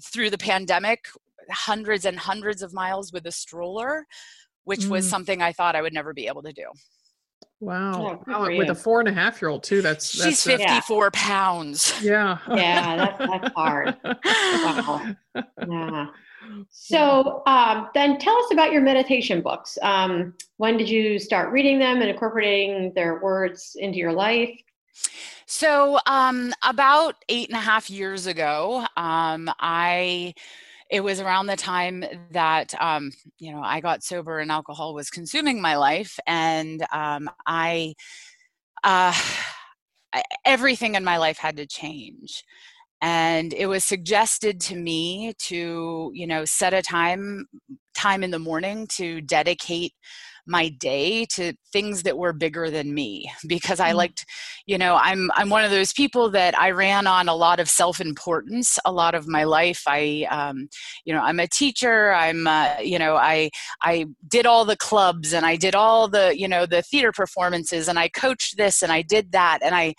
through 0.00 0.30
the 0.30 0.38
pandemic 0.38 1.06
hundreds 1.50 2.04
and 2.04 2.18
hundreds 2.18 2.62
of 2.62 2.72
miles 2.72 3.12
with 3.12 3.26
a 3.26 3.32
stroller 3.32 4.06
which 4.64 4.80
mm. 4.80 4.90
was 4.90 5.08
something 5.08 5.42
i 5.42 5.52
thought 5.52 5.76
i 5.76 5.82
would 5.82 5.92
never 5.92 6.14
be 6.14 6.26
able 6.26 6.42
to 6.42 6.52
do 6.52 6.64
Wow. 7.60 8.22
wow. 8.26 8.48
With 8.56 8.68
a 8.68 8.74
four 8.74 9.00
and 9.00 9.08
a 9.08 9.12
half 9.12 9.40
year 9.40 9.48
old 9.48 9.62
too. 9.62 9.80
That's, 9.80 10.12
that's 10.12 10.42
she's 10.42 10.44
54 10.44 11.10
pounds. 11.12 11.94
Yeah. 12.02 12.38
yeah. 12.50 12.96
That's, 12.96 13.18
that's 13.18 13.54
hard. 13.54 13.96
Wow. 14.04 15.14
Yeah. 15.66 16.06
So 16.70 17.42
um, 17.46 17.88
then 17.94 18.18
tell 18.18 18.36
us 18.36 18.52
about 18.52 18.70
your 18.70 18.82
meditation 18.82 19.40
books. 19.40 19.78
Um, 19.80 20.34
when 20.58 20.76
did 20.76 20.88
you 20.88 21.18
start 21.18 21.52
reading 21.52 21.78
them 21.78 22.00
and 22.02 22.10
incorporating 22.10 22.92
their 22.94 23.20
words 23.20 23.76
into 23.78 23.98
your 23.98 24.12
life? 24.12 24.50
So 25.54 26.00
um, 26.06 26.52
about 26.64 27.14
eight 27.28 27.48
and 27.48 27.56
a 27.56 27.60
half 27.60 27.88
years 27.88 28.26
ago, 28.26 28.84
um, 28.96 29.48
I 29.60 30.34
it 30.90 31.02
was 31.02 31.20
around 31.20 31.46
the 31.48 31.56
time 31.56 32.04
that 32.32 32.74
um, 32.80 33.12
you 33.38 33.52
know 33.52 33.62
I 33.62 33.80
got 33.80 34.02
sober 34.04 34.40
and 34.40 34.50
alcohol 34.52 34.94
was 34.94 35.10
consuming 35.10 35.60
my 35.60 35.76
life, 35.76 36.18
and 36.26 36.84
um, 36.92 37.30
I, 37.46 37.94
uh, 38.84 39.14
everything 40.44 40.94
in 40.96 41.04
my 41.04 41.18
life 41.18 41.38
had 41.38 41.56
to 41.58 41.66
change. 41.66 42.44
And 43.02 43.52
it 43.54 43.66
was 43.66 43.84
suggested 43.84 44.60
to 44.62 44.76
me 44.76 45.34
to, 45.40 46.10
you 46.14 46.26
know, 46.26 46.44
set 46.46 46.74
a 46.74 46.82
time 46.82 47.46
time 47.94 48.24
in 48.24 48.30
the 48.32 48.38
morning 48.40 48.86
to 48.88 49.20
dedicate 49.22 49.94
my 50.46 50.68
day 50.68 51.24
to 51.26 51.54
things 51.72 52.02
that 52.02 52.18
were 52.18 52.32
bigger 52.32 52.70
than 52.70 52.94
me 52.94 53.30
because 53.46 53.80
I 53.80 53.92
mm. 53.92 53.96
liked, 53.96 54.24
you 54.66 54.78
know, 54.78 54.98
I'm 55.00 55.30
I'm 55.34 55.48
one 55.48 55.64
of 55.64 55.70
those 55.70 55.92
people 55.92 56.30
that 56.30 56.58
I 56.58 56.70
ran 56.70 57.06
on 57.06 57.28
a 57.28 57.34
lot 57.34 57.60
of 57.60 57.68
self-importance 57.68 58.78
a 58.84 58.92
lot 58.92 59.14
of 59.14 59.26
my 59.26 59.44
life. 59.44 59.82
I, 59.86 60.26
um, 60.30 60.68
you 61.04 61.14
know, 61.14 61.22
I'm 61.22 61.40
a 61.40 61.48
teacher. 61.48 62.12
I'm, 62.12 62.46
uh, 62.46 62.76
you 62.82 62.98
know, 62.98 63.16
I 63.16 63.50
I 63.82 64.06
did 64.28 64.46
all 64.46 64.64
the 64.64 64.76
clubs 64.76 65.32
and 65.32 65.46
I 65.46 65.56
did 65.56 65.74
all 65.74 66.08
the, 66.08 66.36
you 66.36 66.48
know, 66.48 66.66
the 66.66 66.82
theater 66.82 67.12
performances 67.12 67.88
and 67.88 67.98
I 67.98 68.08
coached 68.08 68.56
this 68.56 68.82
and 68.82 68.92
I 68.92 69.02
did 69.02 69.32
that 69.32 69.60
and 69.62 69.74
I 69.74 69.94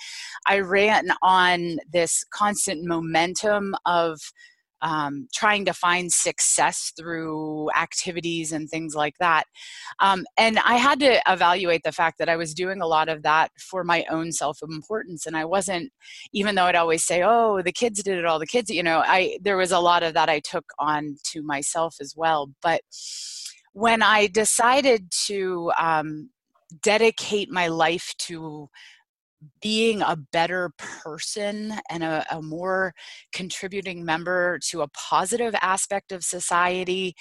I 0.48 0.60
ran 0.60 1.10
on 1.22 1.78
this 1.92 2.24
constant 2.32 2.86
momentum 2.86 3.76
of 3.86 4.20
um, 4.82 5.28
trying 5.34 5.66
to 5.66 5.74
find 5.74 6.12
success 6.12 6.92
through 6.98 7.70
activities 7.76 8.52
and 8.52 8.70
things 8.70 8.96
like 8.96 9.16
that. 9.20 9.46
Um, 10.00 10.26
and 10.38 10.60
I 10.60 10.76
had 10.76 11.00
to 11.00 11.22
evaluate 11.28 11.84
the 11.84 11.92
fact 11.92 12.18
that 12.20 12.30
I 12.30 12.36
was 12.36 12.54
doing 12.54 12.82
a 12.82 12.88
lot 12.88 13.10
of 13.10 13.24
that 13.24 13.52
for 13.60 13.84
my 13.84 14.06
own 14.10 14.32
self 14.32 14.60
importance. 14.62 15.26
And 15.26 15.36
I 15.36 15.46
wasn't, 15.46 15.92
even 16.34 16.56
though 16.56 16.66
I'd 16.66 16.76
always 16.76 17.04
say, 17.04 17.24
oh, 17.24 17.62
the 17.62 17.72
kids 17.72 18.04
did 18.04 18.18
it 18.18 18.26
all, 18.26 18.40
the 18.40 18.46
kids, 18.46 18.70
you 18.70 18.84
know, 18.84 19.04
I, 19.06 19.38
there 19.42 19.58
was 19.58 19.72
a 19.72 19.80
lot 19.80 20.04
of 20.04 20.14
that 20.14 20.30
I 20.30 20.40
took 20.40 20.66
on 20.80 21.18
to 21.32 21.42
myself 21.44 21.96
as 22.02 22.14
well. 22.16 22.52
But 22.62 22.82
when 23.74 24.02
I 24.02 24.28
decided 24.28 25.12
to 25.28 25.72
um, 25.80 26.30
dedicate 26.82 27.50
my 27.52 27.68
life 27.68 28.14
to 28.18 28.70
being 29.62 30.02
a 30.02 30.18
better 30.32 30.72
person 30.78 31.74
and 31.90 32.04
a, 32.04 32.26
a, 32.32 32.42
more 32.42 32.94
contributing 33.34 34.04
member 34.04 34.60
to 34.60 34.82
a 34.82 34.88
positive 34.90 35.54
aspect 35.62 36.12
of 36.12 36.24
society 36.24 37.14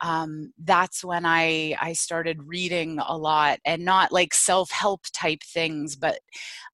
um, 0.00 0.52
that's 0.64 1.04
when 1.04 1.24
I, 1.24 1.76
I 1.80 1.92
started 1.92 2.42
reading 2.44 2.98
a 3.06 3.16
lot 3.16 3.58
and 3.64 3.84
not 3.84 4.12
like 4.12 4.34
self-help 4.34 5.02
type 5.12 5.42
things 5.42 5.96
but 5.96 6.18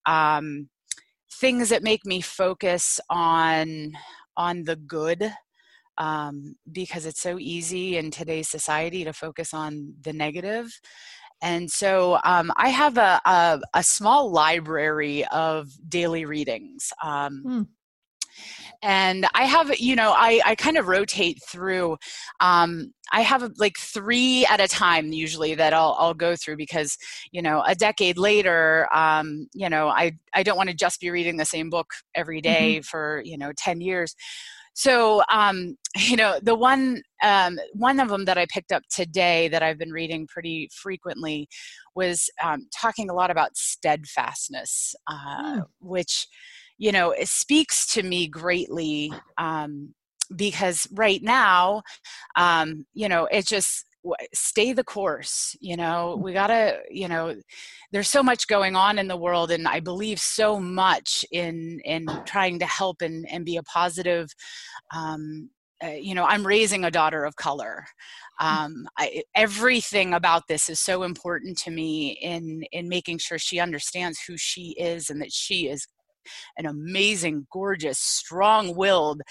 um, 0.07 0.69
things 1.31 1.69
that 1.69 1.83
make 1.83 2.05
me 2.07 2.21
focus 2.21 3.01
on 3.11 3.93
on 4.37 4.65
the 4.65 4.77
good 4.77 5.33
um, 5.99 6.57
because 6.73 7.07
it's 7.07 7.21
so 7.21 7.39
easy 7.39 7.97
in 7.97 8.11
today's 8.11 8.49
society 8.49 9.05
to 9.05 9.13
focus 9.13 9.55
on 9.55 9.95
the 10.03 10.13
negative 10.13 10.79
and 11.43 11.71
so 11.71 12.19
um, 12.25 12.51
I 12.57 12.69
have 12.71 12.97
a, 12.97 13.21
a, 13.25 13.61
a, 13.75 13.83
small 13.83 14.31
library 14.31 15.25
of 15.27 15.69
daily 15.89 16.25
readings. 16.25 16.93
Um, 17.03 17.43
hmm. 17.45 17.63
And 18.83 19.27
I 19.35 19.45
have, 19.45 19.79
you 19.79 19.97
know, 19.97 20.13
I, 20.15 20.41
I 20.45 20.55
kind 20.55 20.77
of 20.77 20.87
rotate 20.87 21.41
through. 21.49 21.97
Um, 22.41 22.93
I 23.11 23.23
have 23.23 23.53
like 23.57 23.77
three 23.79 24.45
at 24.47 24.61
a 24.61 24.69
time 24.69 25.13
usually 25.13 25.55
that 25.55 25.73
I'll, 25.73 25.97
I'll 25.99 26.15
go 26.15 26.37
through 26.37 26.57
because, 26.57 26.97
you 27.33 27.41
know, 27.41 27.63
a 27.67 27.75
decade 27.75 28.19
later, 28.19 28.87
um, 28.95 29.49
you 29.55 29.69
know, 29.71 29.89
I, 29.89 30.13
I 30.35 30.43
don't 30.43 30.57
want 30.57 30.69
to 30.69 30.77
just 30.77 31.01
be 31.01 31.11
reading 31.11 31.37
the 31.37 31.45
same 31.45 31.71
book 31.71 31.87
every 32.15 32.41
day 32.41 32.77
mm-hmm. 32.77 32.83
for, 32.83 33.23
you 33.25 33.39
know, 33.39 33.53
10 33.57 33.81
years. 33.81 34.15
So, 34.77 35.23
um, 35.33 35.77
you 35.97 36.17
know, 36.17 36.39
the 36.41 36.55
one 36.55 37.03
um, 37.23 37.59
one 37.73 37.99
of 37.99 38.09
them 38.09 38.27
that 38.27 38.39
I 38.39 38.47
picked 38.53 38.73
up 38.73 38.83
today 38.91 39.49
that 39.49 39.63
I've 39.63 39.79
been 39.79 39.91
reading 39.91 40.27
pretty 40.29 40.69
frequently 40.73 41.49
was 41.95 42.29
um, 42.45 42.69
talking 42.79 43.09
a 43.11 43.15
lot 43.15 43.31
about 43.31 43.57
steadfastness, 43.57 44.95
uh, 45.11 45.57
mm. 45.57 45.65
which 45.81 46.29
you 46.79 46.93
know 46.93 47.11
it 47.11 47.29
speaks 47.29 47.87
to 47.95 48.03
me 48.03 48.29
greatly 48.29 49.11
um, 49.39 49.95
because 50.37 50.87
right 50.93 51.23
now, 51.23 51.83
um, 52.37 52.85
you 52.93 53.09
know, 53.09 53.27
it 53.33 53.47
just 53.47 53.87
stay 54.35 54.73
the 54.73 54.85
course 54.85 55.57
you 55.61 55.77
know? 55.77 56.19
We 56.23 56.33
gotta 56.33 56.81
you 56.91 57.09
know 57.09 57.35
there's 57.93 58.09
so 58.09 58.23
much 58.23 58.47
going 58.49 58.77
on 58.77 58.99
in 58.99 59.09
the 59.09 59.17
world 59.17 59.51
and 59.51 59.67
i 59.67 59.81
believe 59.81 60.19
so 60.19 60.59
much 60.59 61.25
in 61.33 61.81
in 61.85 62.07
trying 62.25 62.59
to 62.59 62.67
help 62.67 63.03
and 63.03 63.27
and 63.31 63.45
be 63.45 63.57
a 63.57 63.63
positive 63.63 64.29
um, 64.95 65.51
uh, 65.85 65.89
you 65.89 66.15
know 66.15 66.25
i'm 66.25 66.47
raising 66.47 66.85
a 66.85 66.91
daughter 66.91 67.25
of 67.25 67.37
color. 67.37 67.85
Mm. 68.41 68.47
um, 68.47 68.89
I, 68.99 69.23
everything 69.35 70.13
about 70.15 70.43
this 70.49 70.69
is 70.69 70.81
so 70.81 71.03
important 71.03 71.57
to 71.59 71.71
me 71.71 72.19
in 72.21 72.63
in 72.73 72.89
making 72.89 73.19
sure 73.19 73.39
she 73.39 73.61
understands 73.61 74.21
who 74.27 74.37
she 74.37 74.75
is 74.79 75.11
and 75.11 75.21
that 75.23 75.33
she 75.33 75.69
is 75.69 75.87
an 76.57 76.67
amazing, 76.67 77.47
gorgeous, 77.53 77.99
strong-willed, 77.99 79.23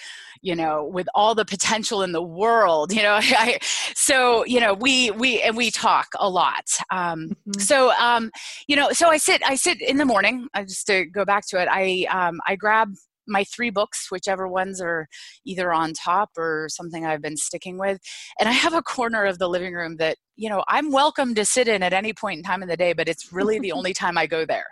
you 0.42 0.56
know, 0.56 0.86
with 0.86 1.08
all 1.16 1.36
the 1.36 1.46
potential 1.46 2.02
in 2.02 2.12
the 2.12 2.22
world. 2.22 2.92
You 2.92 3.04
know, 3.04 3.16
I, 3.22 3.60
so 3.96 4.46
you 4.46 4.60
know, 4.60 4.74
we 4.74 5.12
we 5.12 5.42
and 5.42 5.56
we 5.56 5.72
talk 5.72 6.08
a 6.20 6.30
lot. 6.30 6.66
Um, 6.92 7.30
mm-hmm. 7.30 7.60
So 7.60 7.92
um, 7.94 8.32
you 8.68 8.76
know, 8.76 8.92
so 8.92 9.10
I 9.10 9.18
sit 9.18 9.42
I 9.46 9.56
sit 9.56 9.82
in 9.82 9.98
the 9.98 10.06
morning. 10.06 10.48
I 10.54 10.64
just 10.64 10.88
to 10.88 11.06
go 11.06 11.26
back 11.26 11.48
to 11.48 11.62
it. 11.62 11.68
I 11.72 12.06
um, 12.12 12.40
I 12.46 12.56
grab 12.56 12.90
my 13.28 13.44
three 13.44 13.70
books, 13.70 14.12
whichever 14.12 14.48
ones 14.48 14.82
are 14.82 15.08
either 15.46 15.74
on 15.74 15.94
top 15.94 16.30
or 16.38 16.68
something 16.70 17.06
I've 17.06 17.22
been 17.22 17.38
sticking 17.38 17.78
with. 17.78 18.00
And 18.40 18.48
I 18.48 18.52
have 18.52 18.74
a 18.74 18.82
corner 18.82 19.26
of 19.26 19.40
the 19.40 19.50
living 19.50 19.74
room 19.74 19.98
that, 19.98 20.18
you 20.36 20.50
know, 20.50 20.64
I'm 20.68 20.92
welcome 20.92 21.36
to 21.36 21.46
sit 21.46 21.68
in 21.68 21.84
at 21.84 21.94
any 21.94 22.14
point 22.14 22.38
in 22.38 22.44
time 22.44 22.62
in 22.62 22.70
the 22.70 22.78
day, 22.78 22.94
but 22.94 23.10
it's 23.10 23.32
really 23.32 23.60
the 23.60 23.72
only 23.72 23.94
time 23.96 24.18
I 24.18 24.28
go 24.28 24.46
there. 24.46 24.68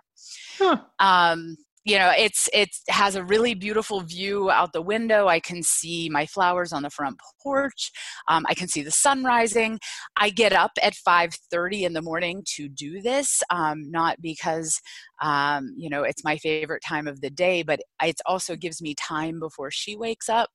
Huh. 0.57 0.77
Um, 0.99 1.57
you 1.85 1.97
know 1.97 2.11
it's 2.17 2.47
it 2.53 2.69
has 2.89 3.15
a 3.15 3.23
really 3.23 3.53
beautiful 3.53 4.01
view 4.01 4.49
out 4.49 4.73
the 4.73 4.81
window. 4.81 5.27
I 5.27 5.39
can 5.39 5.63
see 5.63 6.09
my 6.09 6.25
flowers 6.25 6.71
on 6.71 6.83
the 6.83 6.89
front 6.89 7.17
porch. 7.41 7.91
Um, 8.29 8.45
i 8.49 8.53
can 8.53 8.67
see 8.67 8.81
the 8.81 8.91
sun 8.91 9.23
rising. 9.23 9.79
I 10.15 10.29
get 10.29 10.53
up 10.53 10.71
at 10.81 10.93
5.30 11.07 11.81
in 11.81 11.93
the 11.93 12.01
morning 12.01 12.43
to 12.55 12.69
do 12.69 13.01
this 13.01 13.43
um, 13.49 13.91
not 13.91 14.21
because 14.21 14.79
um, 15.23 15.73
you 15.75 15.89
know 15.89 16.03
it's 16.03 16.23
my 16.23 16.37
favorite 16.37 16.83
time 16.87 17.07
of 17.07 17.21
the 17.21 17.29
day 17.29 17.63
but 17.63 17.79
it 18.03 18.19
also 18.25 18.55
gives 18.55 18.81
me 18.81 18.93
time 18.95 19.39
before 19.39 19.71
she 19.71 19.95
wakes 19.95 20.29
up. 20.29 20.49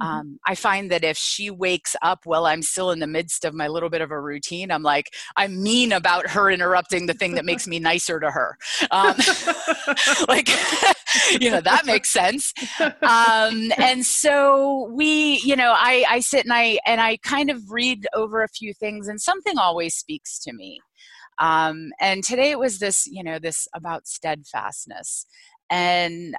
Mm-hmm. 0.00 0.06
um, 0.06 0.38
i 0.46 0.54
find 0.54 0.90
that 0.90 1.04
if 1.04 1.16
she 1.16 1.50
wakes 1.50 1.96
up 2.02 2.20
while 2.24 2.46
i'm 2.46 2.62
still 2.62 2.90
in 2.90 3.00
the 3.00 3.06
midst 3.06 3.44
of 3.44 3.54
my 3.54 3.68
little 3.68 3.90
bit 3.90 4.00
of 4.00 4.10
a 4.10 4.20
routine 4.20 4.70
i'm 4.70 4.82
like 4.82 5.10
i'm 5.36 5.62
mean 5.62 5.92
about 5.92 6.28
her 6.28 6.50
interrupting 6.50 7.06
the 7.06 7.14
thing 7.14 7.34
that 7.34 7.44
makes 7.44 7.66
me 7.66 7.78
nicer 7.78 8.20
to 8.20 8.30
her. 8.30 8.56
Um, 8.90 9.16
like 10.28 10.48
you 11.40 11.50
know 11.50 11.60
that 11.60 11.82
makes 11.86 12.12
sense. 12.12 12.52
Um, 13.02 13.72
and 13.78 14.04
so 14.04 14.90
we 14.92 15.40
you 15.44 15.56
know 15.56 15.72
i 15.76 16.04
i 16.08 16.20
sit 16.20 16.44
and 16.44 16.52
i 16.52 16.78
and 16.86 17.00
i 17.00 17.16
kind 17.18 17.50
of 17.50 17.70
read 17.70 18.06
over 18.14 18.42
a 18.42 18.48
few 18.48 18.72
things 18.74 19.08
and 19.08 19.20
something 19.20 19.58
always 19.58 19.94
speaks 19.94 20.38
to 20.40 20.52
me 20.52 20.80
um, 21.38 21.90
and 22.00 22.22
today 22.24 22.50
it 22.50 22.58
was 22.58 22.78
this 22.78 23.06
you 23.06 23.22
know 23.22 23.38
this 23.38 23.66
about 23.74 24.06
steadfastness. 24.06 25.26
And 25.70 26.34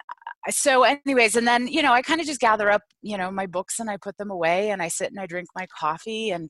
so 0.50 0.84
anyways 0.84 1.36
and 1.36 1.48
then 1.48 1.68
you 1.68 1.82
know 1.82 1.92
i 1.92 2.04
kind 2.04 2.22
of 2.22 2.28
just 2.28 2.40
gather 2.40 2.70
up 2.70 2.84
you 3.02 3.18
know 3.18 3.32
my 3.32 3.48
books 3.48 3.80
and 3.80 3.90
i 3.90 3.98
put 3.98 4.16
them 4.18 4.30
away 4.30 4.70
and 4.70 4.80
i 4.80 4.88
sit 4.88 5.10
and 5.10 5.20
i 5.20 5.26
drink 5.26 5.48
my 5.56 5.66
coffee. 5.78 6.30
And 6.30 6.50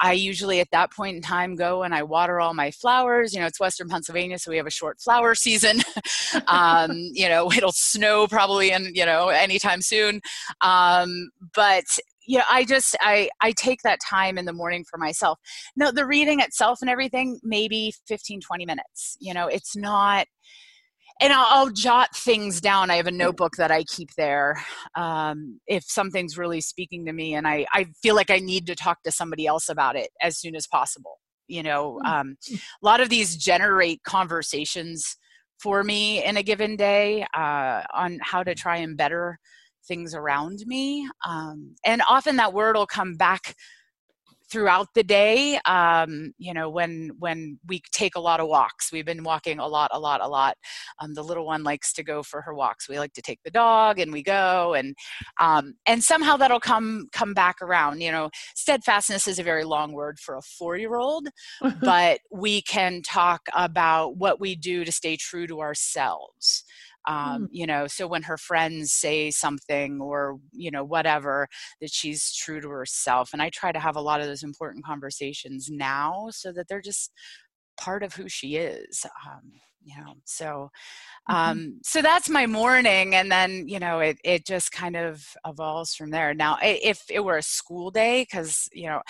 i 0.00 0.12
usually 0.12 0.60
at 0.60 0.68
that 0.72 0.92
point 0.92 1.16
in 1.16 1.22
time 1.22 1.54
go 1.54 1.84
and 1.84 1.94
i 1.94 2.02
water 2.02 2.40
all 2.40 2.54
my 2.54 2.70
flowers. 2.70 3.32
You 3.32 3.40
know 3.40 3.46
it's 3.46 3.60
western 3.60 3.88
pennsylvania 3.88 4.38
so 4.38 4.50
we 4.50 4.56
have 4.56 4.66
a 4.66 4.70
short 4.70 5.00
flower 5.00 5.34
season. 5.46 5.80
Um, 6.48 6.90
you 7.12 7.28
know 7.28 7.50
it'll 7.52 7.72
snow 7.72 8.26
probably 8.26 8.70
in 8.70 8.92
you 8.94 9.06
know 9.06 9.28
anytime 9.28 9.80
soon. 9.80 10.20
Um, 10.60 11.30
but 11.54 11.84
you 12.26 12.38
know 12.38 12.44
i 12.50 12.64
just 12.64 12.96
i 13.00 13.28
i 13.40 13.52
take 13.52 13.80
that 13.82 13.98
time 14.00 14.38
in 14.38 14.44
the 14.44 14.52
morning 14.52 14.84
for 14.88 14.98
myself 14.98 15.38
no 15.76 15.90
the 15.90 16.06
reading 16.06 16.40
itself 16.40 16.78
and 16.80 16.90
everything 16.90 17.38
maybe 17.42 17.92
15 18.06 18.40
20 18.40 18.66
minutes 18.66 19.16
you 19.20 19.32
know 19.32 19.46
it's 19.46 19.76
not 19.76 20.26
and 21.20 21.32
I'll, 21.32 21.46
I'll, 21.48 21.70
jot 21.70 22.14
things 22.14 22.60
down. 22.60 22.90
I 22.90 22.96
have 22.96 23.06
a 23.06 23.10
notebook 23.10 23.56
that 23.56 23.70
I 23.70 23.84
keep 23.84 24.10
there 24.16 24.62
um, 24.96 25.60
if 25.66 25.84
something's 25.84 26.36
really 26.36 26.60
speaking 26.60 27.06
to 27.06 27.12
me, 27.12 27.34
and 27.34 27.48
I, 27.48 27.66
I 27.72 27.86
feel 28.02 28.14
like 28.14 28.30
I 28.30 28.38
need 28.38 28.66
to 28.66 28.74
talk 28.74 29.02
to 29.04 29.10
somebody 29.10 29.46
else 29.46 29.68
about 29.68 29.96
it 29.96 30.10
as 30.20 30.38
soon 30.38 30.54
as 30.54 30.66
possible. 30.66 31.18
You 31.48 31.62
know, 31.62 32.00
hmm. 32.04 32.12
um, 32.12 32.36
a 32.50 32.58
lot 32.82 33.00
of 33.00 33.08
these 33.08 33.36
generate 33.36 34.02
conversations 34.02 35.16
for 35.58 35.82
me 35.82 36.22
in 36.22 36.36
a 36.36 36.42
given 36.42 36.76
day 36.76 37.26
uh, 37.34 37.82
on 37.94 38.18
how 38.20 38.42
to 38.42 38.54
try 38.54 38.76
and 38.76 38.96
better 38.96 39.38
things 39.86 40.14
around 40.14 40.60
me, 40.66 41.08
um, 41.26 41.74
and 41.84 42.02
often 42.08 42.36
that 42.36 42.52
word 42.52 42.76
will 42.76 42.86
come 42.86 43.16
back 43.16 43.54
throughout 44.50 44.86
the 44.94 45.02
day 45.02 45.58
um, 45.64 46.32
you 46.38 46.54
know 46.54 46.70
when 46.70 47.10
when 47.18 47.58
we 47.66 47.80
take 47.92 48.14
a 48.16 48.20
lot 48.20 48.40
of 48.40 48.48
walks. 48.48 48.92
We've 48.92 49.04
been 49.04 49.24
walking 49.24 49.58
a 49.58 49.66
lot 49.66 49.90
a 49.92 49.98
lot 49.98 50.20
a 50.20 50.28
lot. 50.28 50.56
Um, 51.00 51.14
the 51.14 51.22
little 51.22 51.46
one 51.46 51.64
likes 51.64 51.92
to 51.94 52.04
go 52.04 52.22
for 52.22 52.42
her 52.42 52.54
walks. 52.54 52.88
We 52.88 52.98
like 52.98 53.12
to 53.14 53.22
take 53.22 53.40
the 53.44 53.50
dog 53.50 53.98
and 53.98 54.12
we 54.12 54.22
go 54.22 54.74
and 54.74 54.94
um, 55.40 55.74
and 55.86 56.02
somehow 56.02 56.36
that'll 56.36 56.60
come 56.60 57.08
come 57.12 57.34
back 57.34 57.56
around. 57.62 58.00
You 58.00 58.12
know 58.12 58.30
steadfastness 58.54 59.26
is 59.26 59.38
a 59.38 59.42
very 59.42 59.64
long 59.64 59.92
word 59.92 60.18
for 60.18 60.36
a 60.36 60.42
four 60.42 60.76
year 60.76 60.96
old 60.96 61.28
but 61.80 62.20
we 62.30 62.62
can 62.62 63.02
talk 63.02 63.42
about 63.54 64.16
what 64.16 64.40
we 64.40 64.54
do 64.54 64.84
to 64.84 64.92
stay 64.92 65.16
true 65.16 65.46
to 65.46 65.60
ourselves 65.60 66.64
um, 67.06 67.42
mm. 67.42 67.48
you 67.50 67.66
know 67.66 67.86
so 67.86 68.06
when 68.06 68.22
her 68.22 68.36
friends 68.36 68.92
say 68.92 69.30
something 69.30 70.00
or 70.00 70.38
you 70.52 70.70
know 70.70 70.84
whatever 70.84 71.48
that 71.80 71.90
she's 71.90 72.34
true 72.34 72.60
to 72.60 72.68
herself 72.68 73.30
and 73.32 73.42
i 73.42 73.50
try 73.50 73.72
to 73.72 73.80
have 73.80 73.96
a 73.96 74.00
lot 74.00 74.20
of 74.20 74.26
those 74.26 74.42
important 74.42 74.84
conversations 74.84 75.68
now 75.70 76.28
so 76.30 76.52
that 76.52 76.66
they're 76.68 76.80
just 76.80 77.12
part 77.78 78.02
of 78.02 78.14
who 78.14 78.28
she 78.28 78.56
is 78.56 79.04
um, 79.26 79.52
you 79.86 79.94
know 79.96 80.14
so 80.24 80.68
mm-hmm. 81.30 81.34
um 81.34 81.80
so 81.82 82.02
that's 82.02 82.28
my 82.28 82.46
morning 82.46 83.14
and 83.14 83.30
then 83.30 83.66
you 83.68 83.78
know 83.78 84.00
it 84.00 84.18
it 84.24 84.44
just 84.44 84.72
kind 84.72 84.96
of 84.96 85.24
evolves 85.46 85.94
from 85.94 86.10
there 86.10 86.34
now 86.34 86.58
if 86.60 87.04
it 87.08 87.20
were 87.20 87.38
a 87.38 87.42
school 87.42 87.90
day 87.90 88.22
because 88.22 88.68
you 88.72 88.88
know 88.88 89.00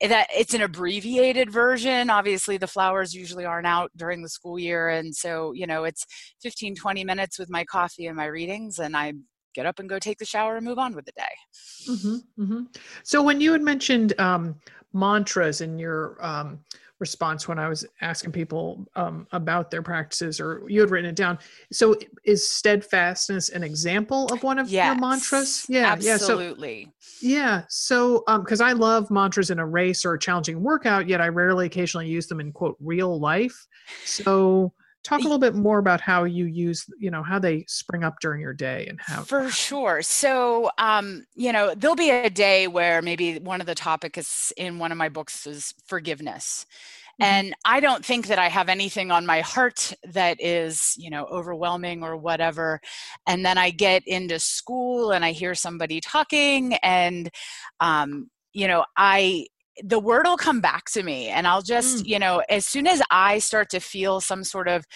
that 0.00 0.28
it's 0.34 0.54
an 0.54 0.62
abbreviated 0.62 1.50
version 1.50 2.08
obviously 2.08 2.56
the 2.56 2.66
flowers 2.66 3.12
usually 3.12 3.44
aren't 3.44 3.66
out 3.66 3.90
during 3.96 4.22
the 4.22 4.28
school 4.28 4.58
year 4.58 4.88
and 4.88 5.14
so 5.14 5.52
you 5.52 5.66
know 5.66 5.84
it's 5.84 6.06
15 6.42 6.76
20 6.76 7.04
minutes 7.04 7.38
with 7.38 7.50
my 7.50 7.64
coffee 7.64 8.06
and 8.06 8.16
my 8.16 8.26
readings 8.26 8.78
and 8.78 8.96
i 8.96 9.12
get 9.54 9.66
up 9.66 9.78
and 9.78 9.88
go 9.88 9.98
take 9.98 10.18
the 10.18 10.24
shower 10.24 10.56
and 10.56 10.64
move 10.64 10.78
on 10.78 10.94
with 10.94 11.04
the 11.04 11.12
day 11.12 11.90
mm-hmm, 11.90 12.42
mm-hmm. 12.42 12.62
so 13.02 13.22
when 13.22 13.40
you 13.40 13.52
had 13.52 13.62
mentioned 13.62 14.18
um, 14.20 14.54
mantras 14.92 15.60
in 15.60 15.78
your 15.78 16.16
um, 16.24 16.60
response 17.00 17.48
when 17.48 17.58
I 17.58 17.68
was 17.68 17.84
asking 18.02 18.32
people 18.32 18.86
um, 18.94 19.26
about 19.32 19.70
their 19.70 19.82
practices, 19.82 20.38
or 20.38 20.62
you 20.68 20.80
had 20.80 20.90
written 20.90 21.08
it 21.10 21.16
down. 21.16 21.38
So, 21.72 21.96
is 22.24 22.48
steadfastness 22.48 23.48
an 23.48 23.64
example 23.64 24.26
of 24.26 24.42
one 24.42 24.58
of 24.58 24.68
yes, 24.68 24.86
your 24.86 25.00
mantras? 25.00 25.66
Yeah, 25.68 25.92
absolutely. 25.92 26.92
Yeah. 27.20 27.22
So, 27.22 27.26
yeah, 27.26 27.62
so 27.68 28.24
because 28.40 28.60
um, 28.60 28.68
I 28.68 28.72
love 28.72 29.10
mantras 29.10 29.50
in 29.50 29.58
a 29.58 29.66
race 29.66 30.04
or 30.04 30.14
a 30.14 30.18
challenging 30.18 30.62
workout, 30.62 31.08
yet 31.08 31.20
I 31.20 31.28
rarely, 31.28 31.66
occasionally 31.66 32.08
use 32.08 32.26
them 32.26 32.38
in 32.38 32.52
quote 32.52 32.76
real 32.80 33.18
life. 33.18 33.66
So, 34.04 34.72
talk 35.02 35.20
a 35.20 35.22
little 35.22 35.38
bit 35.38 35.54
more 35.54 35.78
about 35.78 36.00
how 36.00 36.24
you 36.24 36.44
use 36.44 36.86
you 36.98 37.10
know 37.10 37.22
how 37.22 37.38
they 37.38 37.64
spring 37.68 38.04
up 38.04 38.16
during 38.20 38.40
your 38.40 38.52
day 38.52 38.86
and 38.88 39.00
how 39.00 39.22
for 39.22 39.48
sure. 39.50 40.02
So 40.02 40.70
um 40.78 41.24
you 41.34 41.52
know 41.52 41.74
there'll 41.74 41.96
be 41.96 42.10
a 42.10 42.30
day 42.30 42.68
where 42.68 43.02
maybe 43.02 43.38
one 43.38 43.60
of 43.60 43.66
the 43.66 43.74
topics 43.74 44.52
in 44.56 44.78
one 44.78 44.92
of 44.92 44.98
my 44.98 45.08
books 45.08 45.46
is 45.46 45.74
forgiveness. 45.86 46.66
Mm-hmm. 47.20 47.24
and 47.24 47.54
i 47.66 47.80
don't 47.80 48.04
think 48.04 48.28
that 48.28 48.38
i 48.38 48.48
have 48.48 48.68
anything 48.70 49.10
on 49.10 49.26
my 49.26 49.40
heart 49.40 49.92
that 50.04 50.40
is 50.40 50.94
you 50.96 51.10
know 51.10 51.24
overwhelming 51.26 52.02
or 52.02 52.16
whatever. 52.16 52.80
And 53.26 53.44
then 53.44 53.58
i 53.58 53.70
get 53.70 54.02
into 54.06 54.38
school 54.38 55.10
and 55.10 55.24
i 55.24 55.32
hear 55.32 55.54
somebody 55.54 56.00
talking 56.00 56.74
and 56.82 57.30
um 57.80 58.30
you 58.52 58.68
know 58.68 58.84
i 58.96 59.46
the 59.82 59.98
word 59.98 60.26
will 60.26 60.36
come 60.36 60.60
back 60.60 60.84
to 60.86 61.02
me 61.02 61.28
and 61.28 61.46
i'll 61.46 61.62
just 61.62 62.04
mm. 62.04 62.08
you 62.08 62.18
know 62.18 62.42
as 62.48 62.66
soon 62.66 62.86
as 62.86 63.02
i 63.10 63.38
start 63.38 63.70
to 63.70 63.80
feel 63.80 64.20
some 64.20 64.44
sort 64.44 64.68
of 64.68 64.86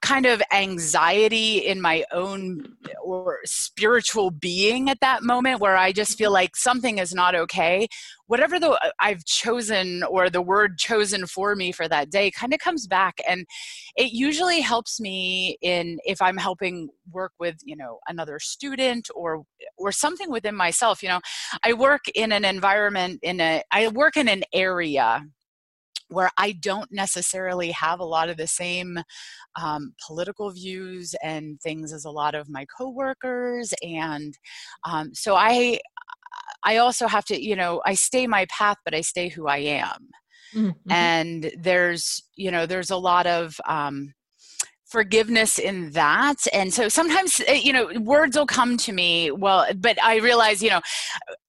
kind 0.00 0.26
of 0.26 0.40
anxiety 0.52 1.58
in 1.58 1.80
my 1.80 2.04
own 2.12 2.76
or 3.02 3.40
spiritual 3.44 4.30
being 4.30 4.88
at 4.88 5.00
that 5.00 5.22
moment 5.22 5.60
where 5.60 5.76
I 5.76 5.92
just 5.92 6.16
feel 6.16 6.32
like 6.32 6.56
something 6.56 6.98
is 6.98 7.12
not 7.12 7.34
okay. 7.34 7.88
Whatever 8.26 8.60
the 8.60 8.78
I've 9.00 9.24
chosen 9.24 10.04
or 10.04 10.30
the 10.30 10.42
word 10.42 10.78
chosen 10.78 11.26
for 11.26 11.56
me 11.56 11.72
for 11.72 11.88
that 11.88 12.10
day 12.10 12.30
kind 12.30 12.54
of 12.54 12.60
comes 12.60 12.86
back 12.86 13.18
and 13.26 13.44
it 13.96 14.12
usually 14.12 14.60
helps 14.60 15.00
me 15.00 15.58
in 15.62 15.98
if 16.04 16.22
I'm 16.22 16.36
helping 16.36 16.90
work 17.10 17.32
with, 17.40 17.56
you 17.64 17.76
know, 17.76 17.98
another 18.08 18.38
student 18.38 19.08
or 19.14 19.42
or 19.76 19.90
something 19.90 20.30
within 20.30 20.54
myself, 20.54 21.02
you 21.02 21.08
know. 21.08 21.20
I 21.64 21.72
work 21.72 22.02
in 22.14 22.30
an 22.32 22.44
environment 22.44 23.18
in 23.22 23.40
a 23.40 23.62
I 23.72 23.88
work 23.88 24.16
in 24.16 24.28
an 24.28 24.44
area 24.52 25.24
where 26.08 26.30
I 26.38 26.52
don't 26.52 26.90
necessarily 26.90 27.70
have 27.72 28.00
a 28.00 28.04
lot 28.04 28.28
of 28.28 28.36
the 28.36 28.46
same 28.46 28.98
um, 29.60 29.94
political 30.06 30.50
views 30.50 31.14
and 31.22 31.60
things 31.60 31.92
as 31.92 32.04
a 32.04 32.10
lot 32.10 32.34
of 32.34 32.48
my 32.48 32.66
coworkers, 32.76 33.72
and 33.82 34.36
um, 34.84 35.14
so 35.14 35.34
I 35.34 35.78
I 36.64 36.78
also 36.78 37.06
have 37.06 37.24
to 37.26 37.42
you 37.42 37.56
know 37.56 37.80
I 37.84 37.94
stay 37.94 38.26
my 38.26 38.46
path, 38.46 38.76
but 38.84 38.94
I 38.94 39.00
stay 39.00 39.28
who 39.28 39.46
I 39.46 39.58
am, 39.58 40.08
mm-hmm. 40.54 40.92
and 40.92 41.50
there's 41.58 42.22
you 42.36 42.50
know 42.50 42.66
there's 42.66 42.90
a 42.90 42.96
lot 42.96 43.26
of 43.26 43.60
um, 43.66 44.14
forgiveness 44.88 45.58
in 45.58 45.90
that 45.90 46.36
and 46.52 46.72
so 46.72 46.88
sometimes 46.88 47.42
eh, 47.46 47.60
you 47.62 47.72
know 47.72 47.90
words 48.00 48.36
will 48.36 48.46
come 48.46 48.78
to 48.78 48.90
me 48.92 49.30
well 49.30 49.66
but 49.76 50.02
i 50.02 50.16
realize 50.16 50.62
you 50.62 50.70
know 50.70 50.80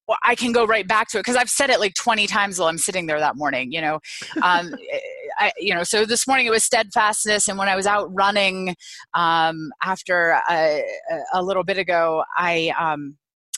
well, 0.10 0.18
I 0.24 0.34
can 0.34 0.52
go 0.52 0.66
right 0.66 0.88
back 0.88 1.08
to 1.10 1.20
it 1.20 1.22
because 1.22 1.36
I've 1.36 1.52
said 1.52 1.70
it 1.70 1.80
like 1.80 1.94
20 1.94 2.26
times 2.26 2.58
while 2.58 2.68
I'm 2.68 2.80
sitting 2.80 3.06
there 3.06 3.20
that 3.20 3.36
morning, 3.36 3.72
you 3.72 3.80
know. 3.80 4.00
Um, 4.42 4.74
I, 5.38 5.52
you 5.60 5.74
know, 5.74 5.84
so 5.84 6.04
this 6.04 6.28
morning 6.28 6.48
it 6.48 6.50
was 6.50 6.64
steadfastness, 6.64 7.48
and 7.48 7.60
when 7.60 7.70
I 7.70 7.76
was 7.76 7.86
out 7.86 8.10
running 8.12 8.76
um, 9.14 9.70
after 9.84 10.42
a, 10.50 10.84
a, 11.32 11.44
little 11.44 11.64
bit 11.64 11.78
ago, 11.78 12.24
I, 12.36 12.74
um, 12.78 13.18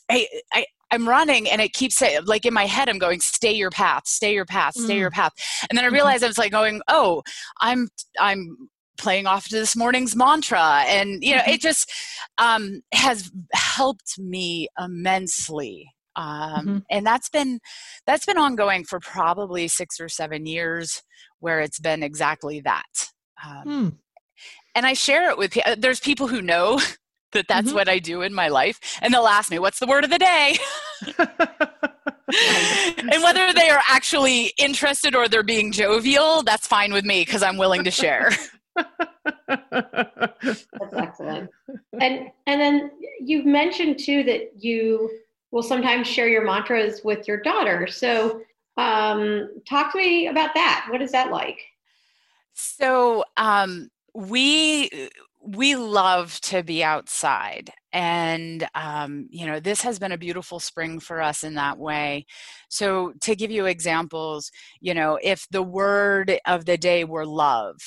I, 0.09 0.27
I 0.53 0.65
I'm 0.91 1.07
running 1.07 1.49
and 1.49 1.61
it 1.61 1.71
keeps 1.71 1.95
saying, 1.95 2.19
like 2.25 2.45
in 2.45 2.53
my 2.53 2.65
head, 2.65 2.89
I'm 2.89 2.99
going, 2.99 3.21
stay 3.21 3.53
your 3.53 3.71
path, 3.71 4.03
stay 4.05 4.33
your 4.33 4.45
path, 4.45 4.73
stay 4.73 4.97
mm. 4.97 4.99
your 4.99 5.09
path. 5.09 5.31
And 5.69 5.77
then 5.77 5.85
I 5.85 5.87
mm-hmm. 5.87 5.95
realized 5.95 6.21
I 6.21 6.27
was 6.27 6.37
like 6.37 6.51
going, 6.51 6.81
oh, 6.89 7.23
I'm, 7.61 7.87
I'm 8.19 8.57
playing 8.97 9.25
off 9.25 9.47
to 9.47 9.55
this 9.55 9.73
morning's 9.73 10.17
mantra. 10.17 10.83
And, 10.85 11.23
you 11.23 11.33
know, 11.33 11.43
mm-hmm. 11.43 11.51
it 11.51 11.61
just 11.61 11.89
um, 12.39 12.81
has 12.93 13.31
helped 13.53 14.19
me 14.19 14.67
immensely 14.77 15.89
um, 16.15 16.25
mm-hmm. 16.25 16.77
and 16.89 17.05
that's 17.05 17.29
been 17.29 17.59
that's 18.05 18.25
been 18.25 18.37
ongoing 18.37 18.83
for 18.83 18.99
probably 18.99 19.67
six 19.67 19.99
or 19.99 20.09
seven 20.09 20.45
years 20.45 21.01
where 21.39 21.59
it's 21.59 21.79
been 21.79 22.03
exactly 22.03 22.61
that 22.61 23.09
um, 23.45 23.63
mm. 23.65 23.95
and 24.75 24.85
i 24.85 24.93
share 24.93 25.29
it 25.29 25.37
with 25.37 25.51
people 25.51 25.73
there's 25.77 25.99
people 25.99 26.27
who 26.27 26.41
know 26.41 26.79
that 27.33 27.47
that's 27.47 27.67
mm-hmm. 27.67 27.75
what 27.75 27.89
i 27.89 27.97
do 27.97 28.21
in 28.21 28.33
my 28.33 28.49
life 28.49 28.99
and 29.01 29.13
they'll 29.13 29.27
ask 29.27 29.49
me 29.49 29.59
what's 29.59 29.79
the 29.79 29.87
word 29.87 30.03
of 30.03 30.09
the 30.09 30.19
day 30.19 30.57
and 31.17 33.23
whether 33.23 33.53
they 33.53 33.69
are 33.69 33.81
actually 33.89 34.51
interested 34.57 35.15
or 35.15 35.29
they're 35.29 35.43
being 35.43 35.71
jovial 35.71 36.43
that's 36.43 36.67
fine 36.67 36.91
with 36.91 37.05
me 37.05 37.21
because 37.21 37.41
i'm 37.41 37.57
willing 37.57 37.85
to 37.85 37.91
share 37.91 38.31
that's 39.47 40.67
excellent 40.97 41.49
and 41.99 42.27
and 42.47 42.61
then 42.61 42.91
you've 43.21 43.45
mentioned 43.45 43.97
too 43.97 44.23
that 44.23 44.51
you 44.57 45.09
will 45.51 45.63
sometimes 45.63 46.07
share 46.07 46.27
your 46.27 46.43
mantras 46.43 47.01
with 47.03 47.27
your 47.27 47.41
daughter. 47.41 47.87
So, 47.87 48.41
um, 48.77 49.49
talk 49.69 49.91
to 49.91 49.97
me 49.97 50.27
about 50.27 50.53
that. 50.53 50.87
What 50.89 51.01
is 51.01 51.11
that 51.11 51.31
like? 51.31 51.59
So, 52.53 53.23
um, 53.37 53.89
we 54.13 55.09
we 55.43 55.75
love 55.75 56.39
to 56.41 56.61
be 56.61 56.83
outside 56.83 57.71
and 57.93 58.67
um, 58.75 59.27
you 59.31 59.45
know 59.45 59.59
this 59.59 59.81
has 59.81 59.97
been 59.97 60.11
a 60.11 60.17
beautiful 60.17 60.59
spring 60.59 60.99
for 60.99 61.21
us 61.21 61.43
in 61.43 61.55
that 61.55 61.77
way 61.79 62.25
so 62.69 63.13
to 63.21 63.35
give 63.35 63.49
you 63.49 63.65
examples 63.65 64.51
you 64.81 64.93
know 64.93 65.17
if 65.23 65.47
the 65.49 65.63
word 65.63 66.39
of 66.45 66.65
the 66.65 66.77
day 66.77 67.03
were 67.03 67.25
love 67.25 67.77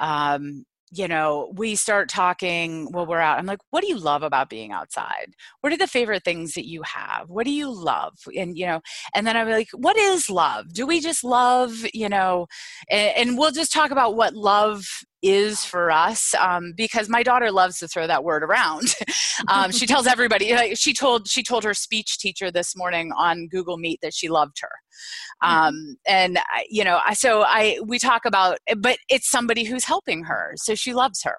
um, 0.00 0.64
you 0.92 1.08
know, 1.08 1.50
we 1.56 1.74
start 1.74 2.10
talking 2.10 2.86
while 2.92 3.06
we're 3.06 3.18
out. 3.18 3.38
I'm 3.38 3.46
like, 3.46 3.60
what 3.70 3.80
do 3.80 3.88
you 3.88 3.98
love 3.98 4.22
about 4.22 4.50
being 4.50 4.72
outside? 4.72 5.34
What 5.62 5.72
are 5.72 5.78
the 5.78 5.86
favorite 5.86 6.22
things 6.22 6.52
that 6.52 6.68
you 6.68 6.82
have? 6.82 7.30
What 7.30 7.46
do 7.46 7.50
you 7.50 7.72
love? 7.72 8.18
And, 8.36 8.58
you 8.58 8.66
know, 8.66 8.82
and 9.14 9.26
then 9.26 9.36
I'm 9.36 9.48
like, 9.48 9.70
what 9.72 9.96
is 9.96 10.28
love? 10.28 10.72
Do 10.74 10.86
we 10.86 11.00
just 11.00 11.24
love, 11.24 11.72
you 11.94 12.10
know, 12.10 12.46
and, 12.90 13.16
and 13.16 13.38
we'll 13.38 13.52
just 13.52 13.72
talk 13.72 13.90
about 13.90 14.16
what 14.16 14.34
love 14.34 14.86
is 15.22 15.64
for 15.64 15.90
us 15.90 16.34
um, 16.34 16.72
because 16.76 17.08
my 17.08 17.22
daughter 17.22 17.50
loves 17.50 17.78
to 17.78 17.88
throw 17.88 18.06
that 18.06 18.24
word 18.24 18.42
around. 18.42 18.94
Um, 19.48 19.72
she 19.72 19.86
tells 19.86 20.06
everybody 20.06 20.74
she 20.74 20.92
told 20.92 21.26
she 21.26 21.42
told 21.42 21.64
her 21.64 21.74
speech 21.74 22.18
teacher 22.18 22.50
this 22.50 22.76
morning 22.76 23.10
on 23.16 23.48
google 23.48 23.76
meet 23.76 23.98
that 24.02 24.14
she 24.14 24.28
loved 24.28 24.58
her. 24.60 24.68
Mm-hmm. 25.42 25.66
um, 25.68 25.96
and 26.06 26.38
you 26.68 26.84
know 26.84 27.00
so 27.14 27.42
i 27.42 27.78
we 27.84 27.98
talk 27.98 28.24
about 28.24 28.58
but 28.76 28.98
it's 29.08 29.28
somebody 29.28 29.64
who's 29.64 29.84
helping 29.84 30.24
her 30.24 30.52
so 30.56 30.74
she 30.74 30.92
loves 30.92 31.22
her 31.22 31.36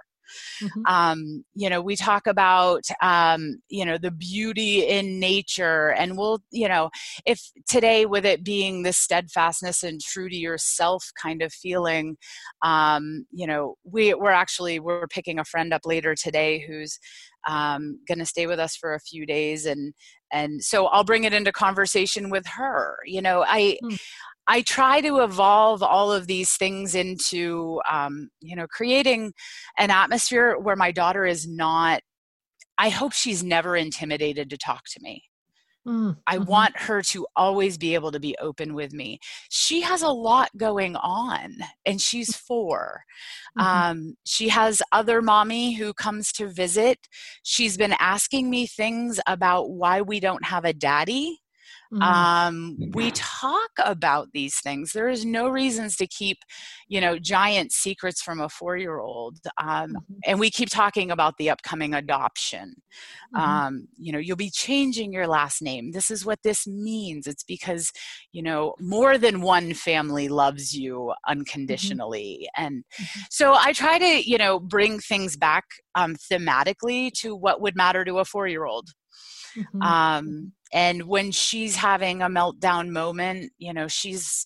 Mm-hmm. 0.62 0.86
Um, 0.88 1.44
you 1.54 1.70
know, 1.70 1.82
we 1.82 1.96
talk 1.96 2.28
about, 2.28 2.84
um, 3.02 3.58
you 3.70 3.86
know, 3.86 3.98
the 3.98 4.12
beauty 4.12 4.88
in 4.88 5.20
nature. 5.20 5.90
And 5.94 6.18
we'll, 6.18 6.40
you 6.52 6.68
know, 6.68 6.90
if 7.26 7.42
today, 7.68 8.06
with 8.06 8.26
it 8.26 8.44
being 8.44 8.84
this 8.84 8.98
steadfastness 8.98 9.84
and 9.84 10.02
true 10.02 10.30
to 10.30 10.36
yourself 10.36 11.04
kind 11.22 11.42
of 11.42 11.54
feeling, 11.54 12.18
um, 12.64 13.26
you 13.32 13.48
know, 13.48 13.76
we, 13.84 14.14
we're 14.14 14.32
actually, 14.32 14.80
we're 14.80 15.08
picking 15.08 15.40
a 15.40 15.46
friend 15.46 15.74
up 15.74 15.82
later 15.86 16.16
today 16.16 16.64
who's 16.68 17.00
um, 17.48 18.00
going 18.08 18.20
to 18.20 18.26
stay 18.26 18.48
with 18.48 18.60
us 18.60 18.76
for 18.76 18.94
a 18.94 19.00
few 19.00 19.26
days 19.26 19.66
and 19.66 19.94
and 20.32 20.64
so 20.64 20.88
i'll 20.88 21.04
bring 21.04 21.26
it 21.26 21.34
into 21.34 21.52
conversation 21.52 22.30
with 22.30 22.46
her 22.48 22.98
you 23.06 23.22
know 23.22 23.44
i 23.48 23.78
mm. 23.84 24.00
I 24.48 24.62
try 24.62 25.02
to 25.02 25.20
evolve 25.20 25.82
all 25.82 26.12
of 26.12 26.28
these 26.28 26.54
things 26.54 26.96
into, 26.96 27.82
um, 27.90 28.30
you 28.42 28.56
know, 28.56 28.68
creating 28.68 29.34
an 29.78 29.90
atmosphere 29.90 30.58
where 30.58 30.76
my 30.76 30.92
daughter 30.92 31.26
is 31.26 31.48
not. 31.48 32.02
I 32.78 32.90
hope 32.90 33.14
she's 33.14 33.44
never 33.44 33.76
intimidated 33.76 34.50
to 34.50 34.58
talk 34.58 34.84
to 34.92 35.00
me. 35.02 35.24
Mm, 35.88 36.16
I 36.28 36.38
mm-hmm. 36.38 36.46
want 36.46 36.78
her 36.78 37.02
to 37.02 37.28
always 37.36 37.78
be 37.78 37.94
able 37.94 38.12
to 38.12 38.20
be 38.20 38.38
open 38.40 38.74
with 38.74 38.94
me. 38.94 39.20
She 39.50 39.82
has 39.82 40.02
a 40.02 40.10
lot 40.10 40.50
going 40.56 40.96
on, 40.96 41.58
and 41.86 42.00
she's 42.00 42.36
4 42.38 43.04
mm-hmm. 43.58 43.68
um, 43.68 44.16
she 44.26 44.48
has 44.50 44.82
other 44.94 45.22
mommy 45.22 45.74
who 45.74 45.94
comes 45.94 46.32
to 46.34 46.48
visit. 46.48 47.00
She's 47.44 47.76
been 47.76 47.96
asking 48.00 48.50
me 48.50 48.66
things 48.66 49.20
about 49.28 49.72
why 49.72 50.02
we 50.02 50.22
don't 50.22 50.46
have 50.46 50.64
a 50.64 50.74
daddy 50.74 51.43
Mm-hmm. 51.94 52.02
Um, 52.02 52.78
we 52.94 53.12
talk 53.12 53.70
about 53.78 54.30
these 54.34 54.60
things. 54.62 54.94
There 54.94 55.10
is 55.10 55.26
no 55.26 55.48
reasons 55.48 55.96
to 55.98 56.08
keep, 56.08 56.40
you 56.88 57.00
know, 57.00 57.20
giant 57.20 57.72
secrets 57.72 58.22
from 58.22 58.42
a 58.42 58.50
four-year-old. 58.50 59.38
Um, 59.60 59.68
mm-hmm. 59.70 60.14
And 60.26 60.40
we 60.40 60.50
keep 60.50 60.70
talking 60.70 61.12
about 61.12 61.36
the 61.38 61.52
upcoming 61.52 61.94
adoption. 61.94 62.74
Mm-hmm. 63.36 63.40
Um, 63.40 63.88
you 63.98 64.12
know, 64.12 64.18
you'll 64.18 64.38
be 64.38 64.50
changing 64.50 65.14
your 65.14 65.28
last 65.28 65.62
name. 65.62 65.92
This 65.92 66.10
is 66.10 66.26
what 66.26 66.40
this 66.44 66.66
means. 66.66 67.28
It's 67.28 67.44
because, 67.44 67.92
you 68.32 68.42
know, 68.42 68.74
more 68.80 69.20
than 69.20 69.42
one 69.42 69.74
family 69.76 70.28
loves 70.30 70.74
you 70.74 70.96
mm-hmm. 70.96 71.32
unconditionally. 71.32 72.50
And 72.58 72.84
mm-hmm. 73.00 73.20
so 73.30 73.54
I 73.54 73.74
try 73.74 74.00
to, 74.00 74.30
you 74.30 74.40
know, 74.40 74.60
bring 74.60 75.00
things 75.00 75.38
back 75.38 75.66
um, 75.94 76.16
thematically 76.16 77.12
to 77.20 77.36
what 77.36 77.62
would 77.62 77.76
matter 77.76 78.04
to 78.06 78.18
a 78.18 78.26
four-year-old. 78.26 78.90
Mm-hmm. 79.56 79.82
Um, 79.84 80.54
and 80.74 81.04
when 81.04 81.32
she's 81.32 81.76
having 81.76 82.22
a 82.22 82.28
meltdown 82.28 82.90
moment, 82.90 83.52
you 83.58 83.74
know, 83.74 83.88
she's 83.88 84.46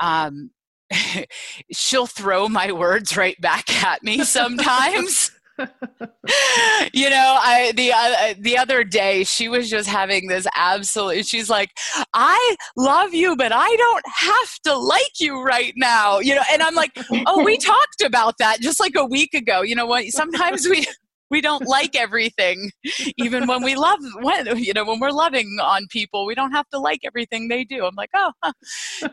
um, 0.00 0.50
she'll 1.72 2.06
throw 2.06 2.48
my 2.48 2.72
words 2.72 3.16
right 3.16 3.40
back 3.40 3.70
at 3.84 4.02
me 4.02 4.24
sometimes. 4.24 5.30
you 6.92 7.08
know, 7.08 7.38
I 7.40 7.72
the 7.74 7.92
uh, 7.92 8.34
the 8.38 8.58
other 8.58 8.84
day 8.84 9.24
she 9.24 9.48
was 9.48 9.70
just 9.70 9.88
having 9.88 10.28
this 10.28 10.46
absolute. 10.54 11.26
She's 11.26 11.48
like, 11.48 11.70
"I 12.12 12.56
love 12.76 13.14
you, 13.14 13.36
but 13.36 13.52
I 13.54 13.74
don't 13.76 14.04
have 14.06 14.58
to 14.64 14.76
like 14.76 15.18
you 15.18 15.42
right 15.42 15.72
now." 15.76 16.18
You 16.18 16.34
know, 16.34 16.42
and 16.52 16.62
I'm 16.62 16.74
like, 16.74 16.90
"Oh, 17.26 17.42
we 17.42 17.56
talked 17.56 18.02
about 18.04 18.34
that 18.38 18.60
just 18.60 18.80
like 18.80 18.96
a 18.96 19.06
week 19.06 19.32
ago." 19.32 19.62
You 19.62 19.74
know 19.74 19.86
what? 19.86 20.04
Sometimes 20.08 20.68
we 20.68 20.86
we 21.30 21.40
don't 21.40 21.66
like 21.66 21.96
everything 21.96 22.70
even 23.16 23.46
when 23.46 23.62
we 23.62 23.74
love 23.74 23.98
when 24.20 24.58
you 24.58 24.72
know 24.72 24.84
when 24.84 25.00
we're 25.00 25.10
loving 25.10 25.58
on 25.62 25.86
people 25.90 26.26
we 26.26 26.34
don't 26.34 26.52
have 26.52 26.68
to 26.68 26.78
like 26.78 27.00
everything 27.04 27.48
they 27.48 27.64
do 27.64 27.84
i'm 27.84 27.94
like 27.96 28.10
oh 28.14 28.32
huh. 28.42 28.52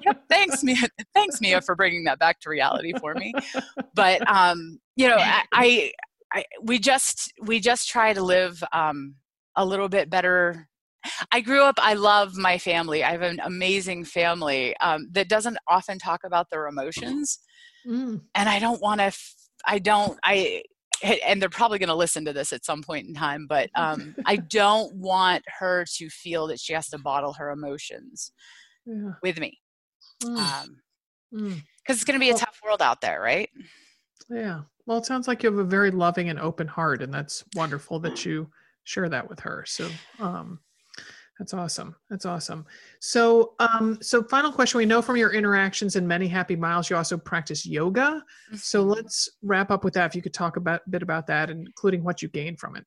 yep, 0.06 0.24
thanks 0.30 0.64
mia 0.64 0.78
thanks 1.14 1.42
mia 1.42 1.62
for 1.62 1.76
bringing 1.76 2.04
that 2.04 2.20
back 2.20 2.40
to 2.40 2.50
reality 2.50 2.94
for 3.00 3.14
me 3.16 3.34
but 3.96 4.28
um 4.30 4.80
you 4.96 5.08
know 5.08 5.18
I, 5.18 5.44
I, 5.52 5.92
I 6.34 6.44
we 6.62 6.80
just 6.80 7.32
we 7.42 7.60
just 7.60 7.90
try 7.90 8.14
to 8.14 8.22
live 8.22 8.64
um 8.72 9.16
a 9.56 9.66
little 9.66 9.90
bit 9.90 10.10
better 10.10 10.68
I 11.32 11.42
grew 11.42 11.64
up, 11.64 11.76
I 11.80 11.96
love 11.96 12.36
my 12.36 12.58
family. 12.58 13.04
I 13.04 13.12
have 13.12 13.24
an 13.24 13.42
amazing 13.44 14.06
family 14.06 14.74
um, 14.78 15.10
that 15.12 15.28
doesn't 15.28 15.58
often 15.68 16.00
talk 16.00 16.22
about 16.24 16.50
their 16.50 16.68
emotions. 16.68 17.40
Mm. 17.86 18.22
And 18.36 18.48
I 18.48 18.60
don't 18.60 18.82
want 18.82 19.02
to, 19.02 19.12
I 19.66 19.80
don't, 19.80 20.18
I, 20.24 20.64
and 21.04 21.42
they're 21.42 21.50
probably 21.50 21.80
going 21.80 21.90
to 21.90 21.96
listen 21.96 22.26
to 22.26 22.34
this 22.34 22.54
at 22.54 22.66
some 22.66 22.82
point 22.82 23.08
in 23.08 23.14
time 23.14 23.46
but 23.48 23.70
um, 23.76 24.16
i 24.26 24.36
don't 24.36 24.94
want 24.96 25.44
her 25.48 25.86
to 25.86 26.10
feel 26.10 26.48
that 26.48 26.60
she 26.60 26.74
has 26.74 26.90
to 26.90 26.98
bottle 26.98 27.34
her 27.34 27.52
emotions 27.52 28.32
yeah. 28.86 29.12
with 29.22 29.40
me 29.40 29.60
because 30.20 30.40
mm. 30.40 30.64
um, 30.64 30.78
mm. 31.34 31.62
it's 31.88 32.04
going 32.04 32.20
to 32.20 32.24
be 32.24 32.32
a 32.32 32.38
tough 32.38 32.60
world 32.64 32.82
out 32.82 33.02
there 33.02 33.22
right 33.22 33.50
yeah 34.30 34.62
well 34.86 34.98
it 34.98 35.06
sounds 35.06 35.28
like 35.28 35.44
you 35.44 35.50
have 35.50 35.60
a 35.60 35.64
very 35.64 35.92
loving 35.92 36.30
and 36.30 36.40
open 36.40 36.68
heart 36.68 37.02
and 37.02 37.14
that's 37.14 37.44
wonderful 37.56 38.00
that 38.00 38.26
you 38.26 38.50
share 38.86 39.10
that 39.10 39.28
with 39.30 39.40
her 39.40 39.64
so 39.68 39.88
um, 40.20 40.60
that's 41.40 41.54
awesome. 41.54 41.96
That's 42.10 42.26
awesome. 42.26 42.66
So, 43.00 43.56
um, 43.60 43.98
so 44.02 44.24
final 44.24 44.52
question. 44.52 44.78
We 44.78 44.86
know 44.86 45.02
from 45.02 45.18
your 45.18 45.34
interactions 45.34 45.96
and 45.96 46.08
many 46.08 46.28
happy 46.28 46.56
miles, 46.56 46.90
you 46.90 46.96
also 46.96 47.18
practice 47.18 47.66
yoga. 47.66 48.24
So 48.56 48.82
mm-hmm. 48.82 48.92
let's 48.92 49.30
wrap 49.42 49.72
up 49.72 49.84
with 49.84 49.96
that. 49.96 50.06
If 50.06 50.16
you 50.16 50.22
could 50.22 50.34
talk 50.34 50.58
about 50.58 50.82
a 50.86 50.90
bit 50.90 51.02
about 51.02 51.28
that, 51.28 51.50
including 51.50 52.04
what 52.04 52.22
you 52.22 52.28
gained 52.28 52.60
from 52.60 52.76
it. 52.76 52.86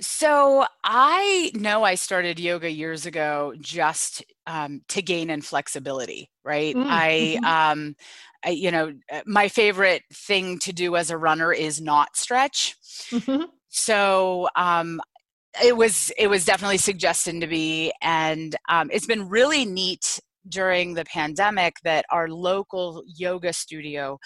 So 0.00 0.66
I 0.82 1.52
know 1.54 1.84
I 1.84 1.94
started 1.94 2.40
yoga 2.40 2.70
years 2.70 3.06
ago 3.06 3.54
just 3.60 4.24
um, 4.46 4.82
to 4.88 5.02
gain 5.02 5.30
in 5.30 5.40
flexibility, 5.40 6.30
right? 6.44 6.74
Mm-hmm. 6.74 6.88
I, 6.90 7.70
um, 7.70 7.96
I, 8.44 8.50
you 8.50 8.70
know, 8.70 8.92
my 9.24 9.48
favorite 9.48 10.02
thing 10.12 10.58
to 10.60 10.72
do 10.72 10.96
as 10.96 11.10
a 11.10 11.18
runner 11.18 11.52
is 11.52 11.80
not 11.80 12.16
stretch. 12.16 12.76
Mm-hmm. 13.10 13.44
So 13.68 14.48
um, 14.56 15.00
it 15.62 15.76
was 15.76 16.10
it 16.18 16.28
was 16.28 16.44
definitely 16.44 16.78
suggested 16.78 17.40
to 17.40 17.46
be 17.46 17.92
and 18.02 18.56
um, 18.68 18.90
it's 18.92 19.06
been 19.06 19.28
really 19.28 19.64
neat 19.64 20.20
during 20.48 20.94
the 20.94 21.04
pandemic 21.04 21.76
that 21.84 22.04
our 22.10 22.28
local 22.28 23.02
yoga 23.06 23.52
studio 23.52 24.18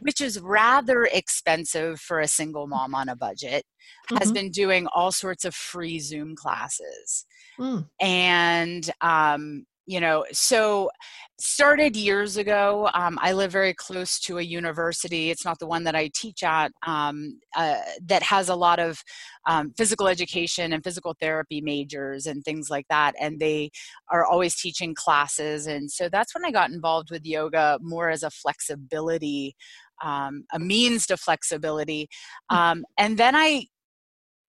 which 0.00 0.20
is 0.20 0.40
rather 0.40 1.04
expensive 1.12 2.00
for 2.00 2.20
a 2.20 2.28
single 2.28 2.66
mom 2.66 2.94
on 2.94 3.08
a 3.08 3.16
budget 3.16 3.64
mm-hmm. 4.10 4.16
has 4.16 4.32
been 4.32 4.50
doing 4.50 4.86
all 4.94 5.10
sorts 5.10 5.44
of 5.44 5.54
free 5.54 5.98
zoom 5.98 6.34
classes 6.36 7.26
mm. 7.58 7.86
and 8.00 8.90
um, 9.00 9.64
you 9.88 10.00
know 10.00 10.22
so 10.32 10.90
started 11.40 11.96
years 11.96 12.36
ago 12.36 12.90
um, 12.92 13.18
i 13.22 13.32
live 13.32 13.50
very 13.50 13.72
close 13.72 14.20
to 14.20 14.38
a 14.38 14.42
university 14.42 15.30
it's 15.30 15.44
not 15.44 15.58
the 15.58 15.66
one 15.66 15.82
that 15.82 15.96
i 15.96 16.10
teach 16.14 16.42
at 16.42 16.70
um, 16.86 17.40
uh, 17.56 17.78
that 18.04 18.22
has 18.22 18.50
a 18.50 18.54
lot 18.54 18.78
of 18.78 19.02
um, 19.48 19.72
physical 19.76 20.06
education 20.06 20.74
and 20.74 20.84
physical 20.84 21.16
therapy 21.20 21.60
majors 21.62 22.26
and 22.26 22.44
things 22.44 22.68
like 22.68 22.86
that 22.90 23.14
and 23.18 23.40
they 23.40 23.70
are 24.10 24.26
always 24.26 24.54
teaching 24.54 24.94
classes 24.94 25.66
and 25.66 25.90
so 25.90 26.08
that's 26.08 26.34
when 26.34 26.44
i 26.44 26.50
got 26.50 26.70
involved 26.70 27.10
with 27.10 27.24
yoga 27.24 27.78
more 27.80 28.10
as 28.10 28.22
a 28.22 28.30
flexibility 28.30 29.56
um, 30.04 30.44
a 30.52 30.58
means 30.58 31.06
to 31.06 31.16
flexibility 31.16 32.08
mm. 32.52 32.56
um, 32.56 32.84
and 32.98 33.16
then 33.16 33.34
i 33.34 33.64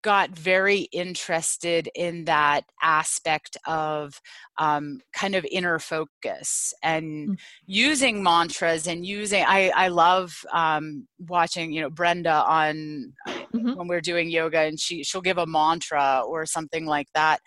got 0.03 0.29
very 0.29 0.81
interested 0.91 1.89
in 1.95 2.25
that 2.25 2.61
aspect 2.81 3.57
of 3.65 4.21
um, 4.57 4.99
kind 5.13 5.35
of 5.35 5.45
inner 5.51 5.79
focus 5.79 6.73
and 6.83 7.29
mm. 7.29 7.37
using 7.65 8.23
mantras 8.23 8.87
and 8.87 9.05
using 9.05 9.43
i, 9.47 9.71
I 9.75 9.87
love 9.89 10.35
um, 10.53 11.07
watching 11.19 11.71
you 11.71 11.81
know 11.81 11.89
brenda 11.89 12.43
on 12.47 13.13
mm-hmm. 13.27 13.73
when 13.73 13.87
we're 13.87 14.01
doing 14.01 14.29
yoga 14.29 14.59
and 14.59 14.79
she 14.79 15.03
she'll 15.03 15.21
give 15.21 15.37
a 15.37 15.45
mantra 15.45 16.21
or 16.25 16.45
something 16.45 16.85
like 16.85 17.07
that 17.13 17.39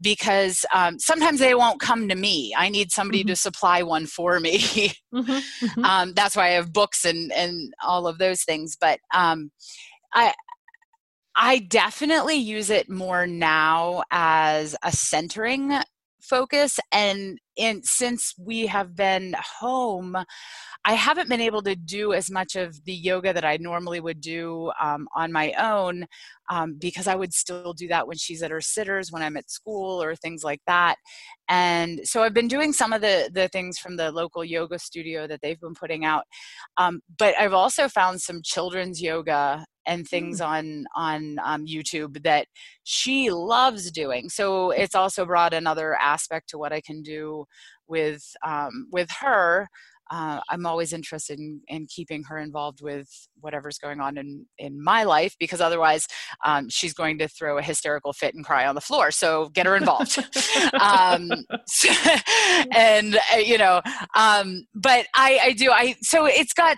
because 0.00 0.64
um, 0.74 0.98
sometimes 0.98 1.40
they 1.40 1.54
won't 1.54 1.80
come 1.80 2.08
to 2.08 2.14
me. 2.14 2.54
I 2.56 2.68
need 2.68 2.92
somebody 2.92 3.20
mm-hmm. 3.20 3.28
to 3.28 3.36
supply 3.36 3.82
one 3.82 4.06
for 4.06 4.40
me. 4.40 4.58
mm-hmm. 5.14 5.20
Mm-hmm. 5.20 5.84
Um, 5.84 6.12
that's 6.12 6.36
why 6.36 6.48
I 6.48 6.50
have 6.50 6.72
books 6.72 7.04
and 7.04 7.32
and 7.32 7.72
all 7.82 8.06
of 8.06 8.18
those 8.18 8.42
things. 8.42 8.76
But 8.78 9.00
um, 9.14 9.50
I 10.12 10.34
I 11.36 11.58
definitely 11.58 12.36
use 12.36 12.70
it 12.70 12.88
more 12.88 13.26
now 13.26 14.02
as 14.10 14.74
a 14.82 14.90
centering 14.90 15.78
focus 16.26 16.80
and 16.92 17.38
in 17.56 17.82
since 17.84 18.34
we 18.38 18.66
have 18.66 18.96
been 18.96 19.34
home 19.60 20.16
i 20.84 20.92
haven't 20.92 21.28
been 21.28 21.40
able 21.40 21.62
to 21.62 21.76
do 21.76 22.12
as 22.12 22.30
much 22.30 22.56
of 22.56 22.84
the 22.84 22.92
yoga 22.92 23.32
that 23.32 23.44
i 23.44 23.56
normally 23.58 24.00
would 24.00 24.20
do 24.20 24.70
um, 24.80 25.06
on 25.14 25.30
my 25.30 25.52
own 25.52 26.04
um, 26.50 26.76
because 26.80 27.06
i 27.06 27.14
would 27.14 27.32
still 27.32 27.72
do 27.72 27.86
that 27.86 28.08
when 28.08 28.16
she's 28.16 28.42
at 28.42 28.50
her 28.50 28.60
sitters 28.60 29.12
when 29.12 29.22
i'm 29.22 29.36
at 29.36 29.50
school 29.50 30.02
or 30.02 30.16
things 30.16 30.42
like 30.42 30.60
that. 30.66 30.96
And 31.48 32.00
so 32.04 32.22
i've 32.22 32.34
been 32.34 32.48
doing 32.48 32.72
some 32.72 32.92
of 32.92 33.00
the 33.00 33.30
the 33.32 33.48
things 33.48 33.78
from 33.78 33.96
the 33.96 34.10
local 34.10 34.44
yoga 34.44 34.78
studio 34.78 35.26
that 35.28 35.40
they've 35.42 35.60
been 35.60 35.74
putting 35.74 36.04
out. 36.04 36.24
Um, 36.76 37.00
but 37.18 37.34
i've 37.38 37.52
also 37.52 37.88
found 37.88 38.20
some 38.20 38.40
children's 38.42 39.00
yoga 39.00 39.64
and 39.86 40.06
things 40.06 40.40
mm. 40.40 40.46
on 40.46 40.84
on 40.94 41.36
um, 41.44 41.66
YouTube 41.66 42.22
that 42.22 42.46
she 42.84 43.30
loves 43.30 43.90
doing. 43.90 44.28
So 44.28 44.70
it's 44.70 44.94
also 44.94 45.24
brought 45.24 45.54
another 45.54 45.94
aspect 45.96 46.50
to 46.50 46.58
what 46.58 46.72
I 46.72 46.80
can 46.80 47.02
do 47.02 47.46
with 47.88 48.22
um, 48.44 48.88
with 48.90 49.10
her. 49.20 49.68
Uh, 50.10 50.38
I'm 50.50 50.66
always 50.66 50.92
interested 50.92 51.38
in, 51.38 51.60
in, 51.66 51.86
keeping 51.88 52.22
her 52.24 52.38
involved 52.38 52.80
with 52.80 53.08
whatever's 53.40 53.78
going 53.78 54.00
on 54.00 54.16
in, 54.16 54.46
in 54.56 54.82
my 54.82 55.02
life 55.02 55.34
because 55.40 55.60
otherwise 55.60 56.06
um, 56.44 56.68
she's 56.68 56.94
going 56.94 57.18
to 57.18 57.26
throw 57.26 57.58
a 57.58 57.62
hysterical 57.62 58.12
fit 58.12 58.32
and 58.34 58.44
cry 58.44 58.66
on 58.66 58.76
the 58.76 58.80
floor. 58.80 59.10
So 59.10 59.48
get 59.48 59.66
her 59.66 59.74
involved. 59.74 60.18
um, 60.80 61.28
and, 62.72 63.18
uh, 63.34 63.38
you 63.38 63.58
know, 63.58 63.82
um, 64.14 64.64
but 64.76 65.06
I, 65.16 65.40
I 65.42 65.52
do, 65.54 65.72
I, 65.72 65.96
so 66.02 66.26
it's 66.26 66.52
got 66.52 66.76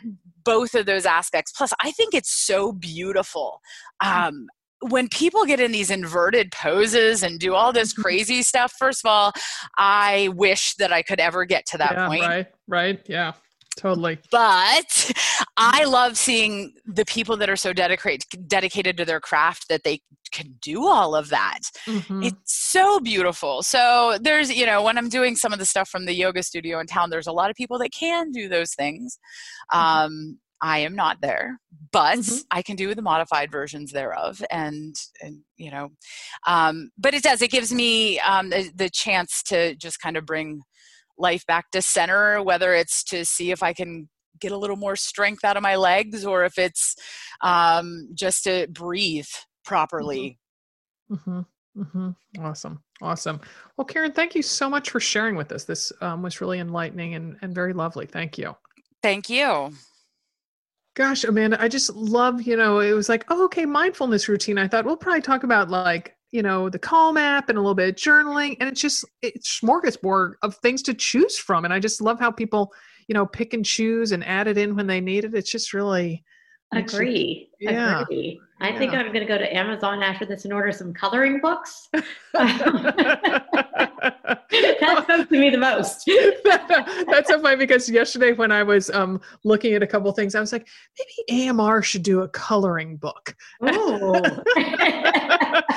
both 0.49 0.75
of 0.75 0.87
those 0.87 1.05
aspects. 1.05 1.53
Plus, 1.53 1.75
I 1.85 1.91
think 1.91 2.15
it's 2.15 2.33
so 2.33 2.73
beautiful. 2.73 3.61
Mm. 4.03 4.29
Um, 4.29 4.47
when 4.81 5.09
people 5.09 5.45
get 5.45 5.61
in 5.61 5.73
these 5.73 5.91
inverted 5.91 6.53
poses 6.53 7.23
and 7.23 7.39
do 7.39 7.55
all 7.55 7.71
this 7.71 7.93
crazy 8.05 8.43
stuff, 8.43 8.73
first 8.79 9.05
of 9.05 9.11
all, 9.11 9.33
I 9.77 10.31
wish 10.35 10.75
that 10.77 10.91
I 10.91 11.03
could 11.03 11.21
ever 11.21 11.45
get 11.45 11.67
to 11.67 11.79
that 11.79 11.93
yeah, 11.93 12.07
point. 12.07 12.23
Right, 12.23 12.47
right, 12.67 13.01
yeah, 13.09 13.33
totally. 13.79 14.19
But 14.31 15.13
I 15.57 15.85
love 15.85 16.17
seeing 16.17 16.75
the 16.87 17.05
people 17.05 17.37
that 17.39 17.49
are 17.49 17.57
so 17.57 17.73
dedicated 17.73 18.25
dedicated 18.47 18.97
to 18.99 19.05
their 19.05 19.21
craft 19.21 19.69
that 19.69 19.85
they 19.85 20.01
can 20.31 20.55
do 20.61 20.87
all 20.87 21.15
of 21.15 21.31
that. 21.31 21.61
Mm-hmm. 21.87 22.23
It's 22.25 22.55
so 22.55 23.01
beautiful. 23.01 23.63
So 23.63 24.19
there's, 24.21 24.55
you 24.55 24.67
know, 24.67 24.83
when 24.83 24.99
I'm 24.99 25.09
doing 25.09 25.37
some 25.37 25.53
of 25.53 25.59
the 25.59 25.67
stuff 25.67 25.89
from 25.89 26.05
the 26.05 26.15
yoga 26.15 26.43
studio 26.43 26.81
in 26.81 26.87
town, 26.87 27.11
there's 27.11 27.27
a 27.27 27.33
lot 27.33 27.51
of 27.51 27.57
people 27.57 27.79
that 27.79 27.93
can 27.93 28.31
do 28.31 28.49
those 28.49 28.75
things. 28.75 29.19
Mm-hmm. 29.73 30.05
Um, 30.05 30.39
I 30.61 30.79
am 30.81 30.97
not 30.97 31.21
there, 31.21 31.61
but 31.93 32.19
mm-hmm. 32.19 32.39
I 32.51 32.63
can 32.63 32.77
do 32.77 32.95
the 32.95 33.03
modified 33.03 33.53
versions 33.53 33.93
thereof, 33.93 34.43
and, 34.51 34.95
and 35.21 35.43
you 35.57 35.71
know, 35.71 35.91
um, 36.49 36.91
but 36.99 37.15
it 37.15 37.23
does. 37.23 37.43
It 37.43 37.53
gives 37.53 37.73
me 37.73 38.19
um, 38.21 38.51
the, 38.51 38.71
the 38.75 38.91
chance 38.91 39.43
to 39.45 39.77
just 39.77 40.01
kind 40.01 40.17
of 40.17 40.27
bring 40.27 40.63
life 41.19 41.45
back 41.47 41.71
to 41.73 41.83
center, 41.83 42.43
whether 42.43 42.75
it's 42.75 43.03
to 43.05 43.25
see 43.25 43.51
if 43.51 43.63
I 43.63 43.73
can 43.73 44.09
get 44.41 44.53
a 44.53 44.57
little 44.57 44.77
more 44.77 44.97
strength 44.97 45.45
out 45.45 45.57
of 45.57 45.63
my 45.63 45.77
legs, 45.77 46.25
or 46.25 46.45
if 46.45 46.59
it's 46.59 46.95
um, 47.43 48.09
just 48.15 48.45
to 48.45 48.67
breathe 48.71 49.27
properly. 49.65 50.39
Mm-hmm. 51.11 51.41
Mm-hmm. 51.77 52.11
Awesome. 52.41 52.83
Awesome. 53.01 53.41
Well, 53.77 53.85
Karen, 53.85 54.13
thank 54.13 54.35
you 54.35 54.43
so 54.43 54.69
much 54.69 54.91
for 54.91 55.01
sharing 55.01 55.37
with 55.37 55.53
us. 55.53 55.65
This 55.65 55.93
um, 56.01 56.23
was 56.23 56.41
really 56.41 56.59
enlightening 56.59 57.15
and, 57.15 57.37
and 57.43 57.55
very 57.55 57.73
lovely. 57.73 58.07
Thank 58.07 58.39
you. 58.39 58.57
Thank 59.03 59.29
you. 59.29 59.73
Gosh, 60.95 61.23
Amanda, 61.23 61.63
I 61.63 61.69
just 61.69 61.95
love, 61.95 62.43
you 62.43 62.57
know, 62.57 62.81
it 62.81 62.93
was 62.93 63.09
like, 63.09 63.25
oh, 63.29 63.45
okay, 63.45 63.65
mindfulness 63.65 64.29
routine. 64.29 64.59
I 64.59 64.67
thought 64.67 64.85
we'll 64.85 64.97
probably 64.97 65.21
talk 65.21 65.45
about 65.45 65.71
like, 65.71 66.17
you 66.31 66.43
know, 66.43 66.69
the 66.69 66.79
Calm 66.79 67.17
app 67.17 67.49
and 67.49 67.57
a 67.57 67.61
little 67.61 67.75
bit 67.75 67.89
of 67.89 67.95
journaling. 67.95 68.57
And 68.61 68.69
it's 68.69 68.81
just, 68.81 69.05
it's 69.23 69.61
smorgasbord 69.61 70.35
of 70.43 70.57
things 70.57 70.83
to 70.83 70.95
choose 70.95 71.39
from. 71.39 71.65
And 71.65 71.73
I 71.73 71.79
just 71.79 72.01
love 72.01 72.21
how 72.21 72.31
people, 72.31 72.73
you 73.07 73.15
know, 73.15 73.27
pick 73.27 73.55
and 73.55 73.65
choose 73.65 74.13
and 74.13 74.25
add 74.25 74.47
it 74.47 74.59
in 74.59 74.77
when 74.77 74.87
they 74.87 75.01
need 75.01 75.25
it. 75.25 75.35
It's 75.35 75.51
just 75.51 75.73
really, 75.73 76.25
Agree. 76.73 77.51
Yeah. 77.61 78.03
Agree. 78.03 78.41
I 78.61 78.77
think 78.77 78.93
I'm 78.93 79.07
going 79.07 79.21
to 79.21 79.25
go 79.25 79.39
to 79.39 79.57
Amazon 79.57 80.03
after 80.03 80.27
this 80.27 80.45
and 80.45 80.53
order 80.53 80.73
some 80.73 80.93
coloring 80.93 81.41
books. 81.41 81.89
that 82.33 83.47
spoke 85.05 85.29
to 85.29 85.39
me 85.39 85.51
the 85.51 85.59
most. 85.59 86.05
That's 87.07 87.29
so 87.29 87.41
funny 87.41 87.55
because 87.57 87.89
yesterday 87.89 88.33
when 88.33 88.51
I 88.53 88.65
was 88.65 88.91
um, 88.91 89.21
looking 89.45 89.75
at 89.75 89.83
a 89.83 89.87
couple 89.87 90.11
things, 90.13 90.35
I 90.35 90.41
was 90.41 90.53
like, 90.53 90.67
maybe 90.99 91.49
AMR 91.49 91.83
should 91.83 92.03
do 92.03 92.23
a 92.23 92.29
coloring 92.29 92.97
book. 92.97 93.37
Ooh. 93.65 94.21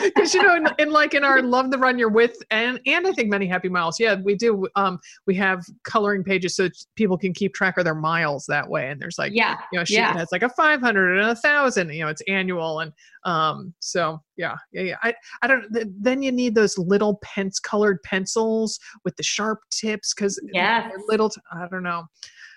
Because 0.16 0.34
you 0.34 0.42
know, 0.44 0.56
in, 0.56 0.68
in 0.80 0.92
like 0.92 1.14
in 1.14 1.24
our 1.24 1.42
Love 1.42 1.72
the 1.72 1.78
Run 1.78 1.98
You're 1.98 2.10
With 2.10 2.36
and 2.52 2.80
and 2.86 3.08
I 3.08 3.12
think 3.12 3.30
many 3.30 3.48
Happy 3.48 3.70
Miles, 3.70 4.00
yeah, 4.00 4.16
we 4.24 4.36
do. 4.36 4.68
Um, 4.76 5.00
we 5.28 5.36
have 5.36 5.64
coloring 5.84 6.24
pages 6.24 6.56
so 6.56 6.70
people 6.96 7.18
can 7.18 7.34
keep 7.34 7.54
track 7.54 7.78
of 7.78 7.86
their 7.86 7.96
miles 7.96 8.46
that 8.48 8.68
way. 8.68 8.90
And 8.90 9.02
there's 9.02 9.18
like 9.18 9.34
yeah. 9.34 9.58
you 9.72 9.80
know, 9.80 9.86
she 9.86 9.96
Yeah. 9.96 10.14
has 10.14 10.30
like 10.32 10.44
a 10.44 10.50
500 10.50 11.20
and 11.20 11.30
a 11.30 11.36
thousand, 11.36 11.90
you 11.94 12.04
know, 12.04 12.10
it's 12.10 12.22
annual. 12.28 12.80
And 12.80 12.92
um, 13.24 13.74
so 13.80 14.20
yeah, 14.38 14.56
yeah, 14.72 14.82
yeah. 14.82 14.96
I, 15.04 15.14
I 15.42 15.48
don't, 15.48 15.72
th- 15.74 15.88
then 16.00 16.22
you 16.24 16.32
need 16.32 16.56
those 16.56 16.78
little 16.78 17.20
pens 17.24 17.60
colored 17.60 18.02
pencils 18.04 18.80
with 19.06 19.16
the 19.16 19.24
sharp 19.24 19.60
tips. 19.72 20.14
Cause 20.14 20.40
yeah, 20.54 20.90
little, 21.08 21.30
t- 21.30 21.42
I 21.52 21.68
don't 21.70 21.84
know. 21.84 22.06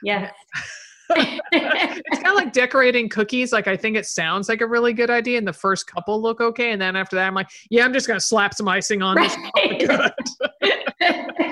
Yes. 0.02 0.32
It's 1.10 2.22
kind 2.22 2.26
of 2.26 2.34
like 2.34 2.52
decorating 2.52 3.08
cookies. 3.08 3.52
Like 3.52 3.68
I 3.68 3.76
think 3.76 3.96
it 3.96 4.06
sounds 4.06 4.48
like 4.48 4.60
a 4.60 4.66
really 4.66 4.92
good 4.92 5.10
idea. 5.10 5.38
And 5.38 5.46
the 5.46 5.52
first 5.52 5.86
couple 5.86 6.20
look 6.20 6.40
okay. 6.40 6.72
And 6.72 6.80
then 6.80 6.96
after 6.96 7.16
that, 7.16 7.26
I'm 7.26 7.34
like, 7.34 7.50
yeah, 7.70 7.84
I'm 7.84 7.92
just 7.92 8.06
going 8.06 8.18
to 8.18 8.24
slap 8.24 8.54
some 8.54 8.68
icing 8.68 9.02
on 9.02 9.16
this. 9.16 9.34
Oh 9.36 9.86
right. 9.86 10.18
it 10.62 10.80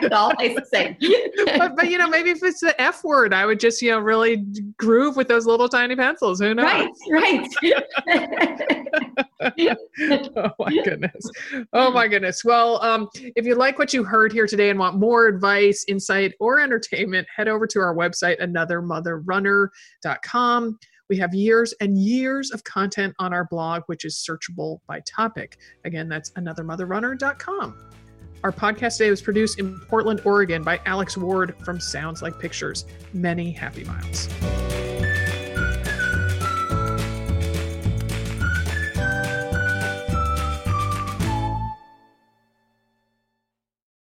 all 0.13 0.33
tastes 0.33 0.61
the 0.61 0.67
same. 0.67 0.97
but, 1.59 1.77
but 1.77 1.91
you 1.91 1.99
know, 1.99 2.09
maybe 2.09 2.31
if 2.31 2.43
it's 2.43 2.61
the 2.61 2.81
F 2.81 3.05
word, 3.05 3.35
I 3.35 3.47
would 3.47 3.61
just, 3.61 3.83
you 3.83 3.91
know, 3.91 4.01
really 4.01 4.45
groove 4.79 5.17
with 5.17 5.29
those 5.29 5.47
little 5.47 5.69
tiny 5.69 5.97
pencils. 5.97 6.41
Who 6.41 6.55
knows? 6.55 6.89
right, 7.11 7.11
right. 7.11 7.49
oh 10.37 10.51
my 10.59 10.83
goodness 10.85 11.31
oh 11.73 11.91
my 11.91 12.07
goodness 12.07 12.45
well 12.45 12.83
um, 12.83 13.09
if 13.15 13.45
you 13.45 13.55
like 13.55 13.79
what 13.79 13.93
you 13.93 14.05
heard 14.05 14.33
here 14.33 14.47
today 14.47 14.71
and 14.71 14.79
want 14.79 14.97
more 14.97 15.27
advice 15.27 15.85
insight 15.89 16.33
or 16.39 16.61
entertainment 16.61 17.27
head 17.35 17.49
over 17.49 17.67
to 17.67 17.81
our 17.81 17.95
website 17.95 18.41
anothermotherrunner.com 18.41 20.79
we 21.09 21.17
have 21.17 21.35
years 21.35 21.75
and 21.81 21.99
years 21.99 22.53
of 22.53 22.63
content 22.65 23.15
on 23.19 23.33
our 23.33 23.47
blog 23.47 23.83
which 23.87 24.05
is 24.05 24.17
searchable 24.17 24.81
by 24.87 25.01
topic 25.01 25.59
again 25.85 26.09
that's 26.09 26.31
anothermotherrunner.com 26.33 27.77
our 28.45 28.53
podcast 28.53 28.99
today 28.99 29.11
was 29.11 29.23
produced 29.23 29.59
in 29.59 29.79
portland 29.81 30.21
oregon 30.25 30.63
by 30.63 30.81
alex 30.87 31.17
ward 31.17 31.55
from 31.65 31.81
sounds 31.81 32.23
like 32.23 32.39
pictures. 32.39 32.85
Many 33.13 33.53
happy 33.53 33.85
miles 33.85 34.29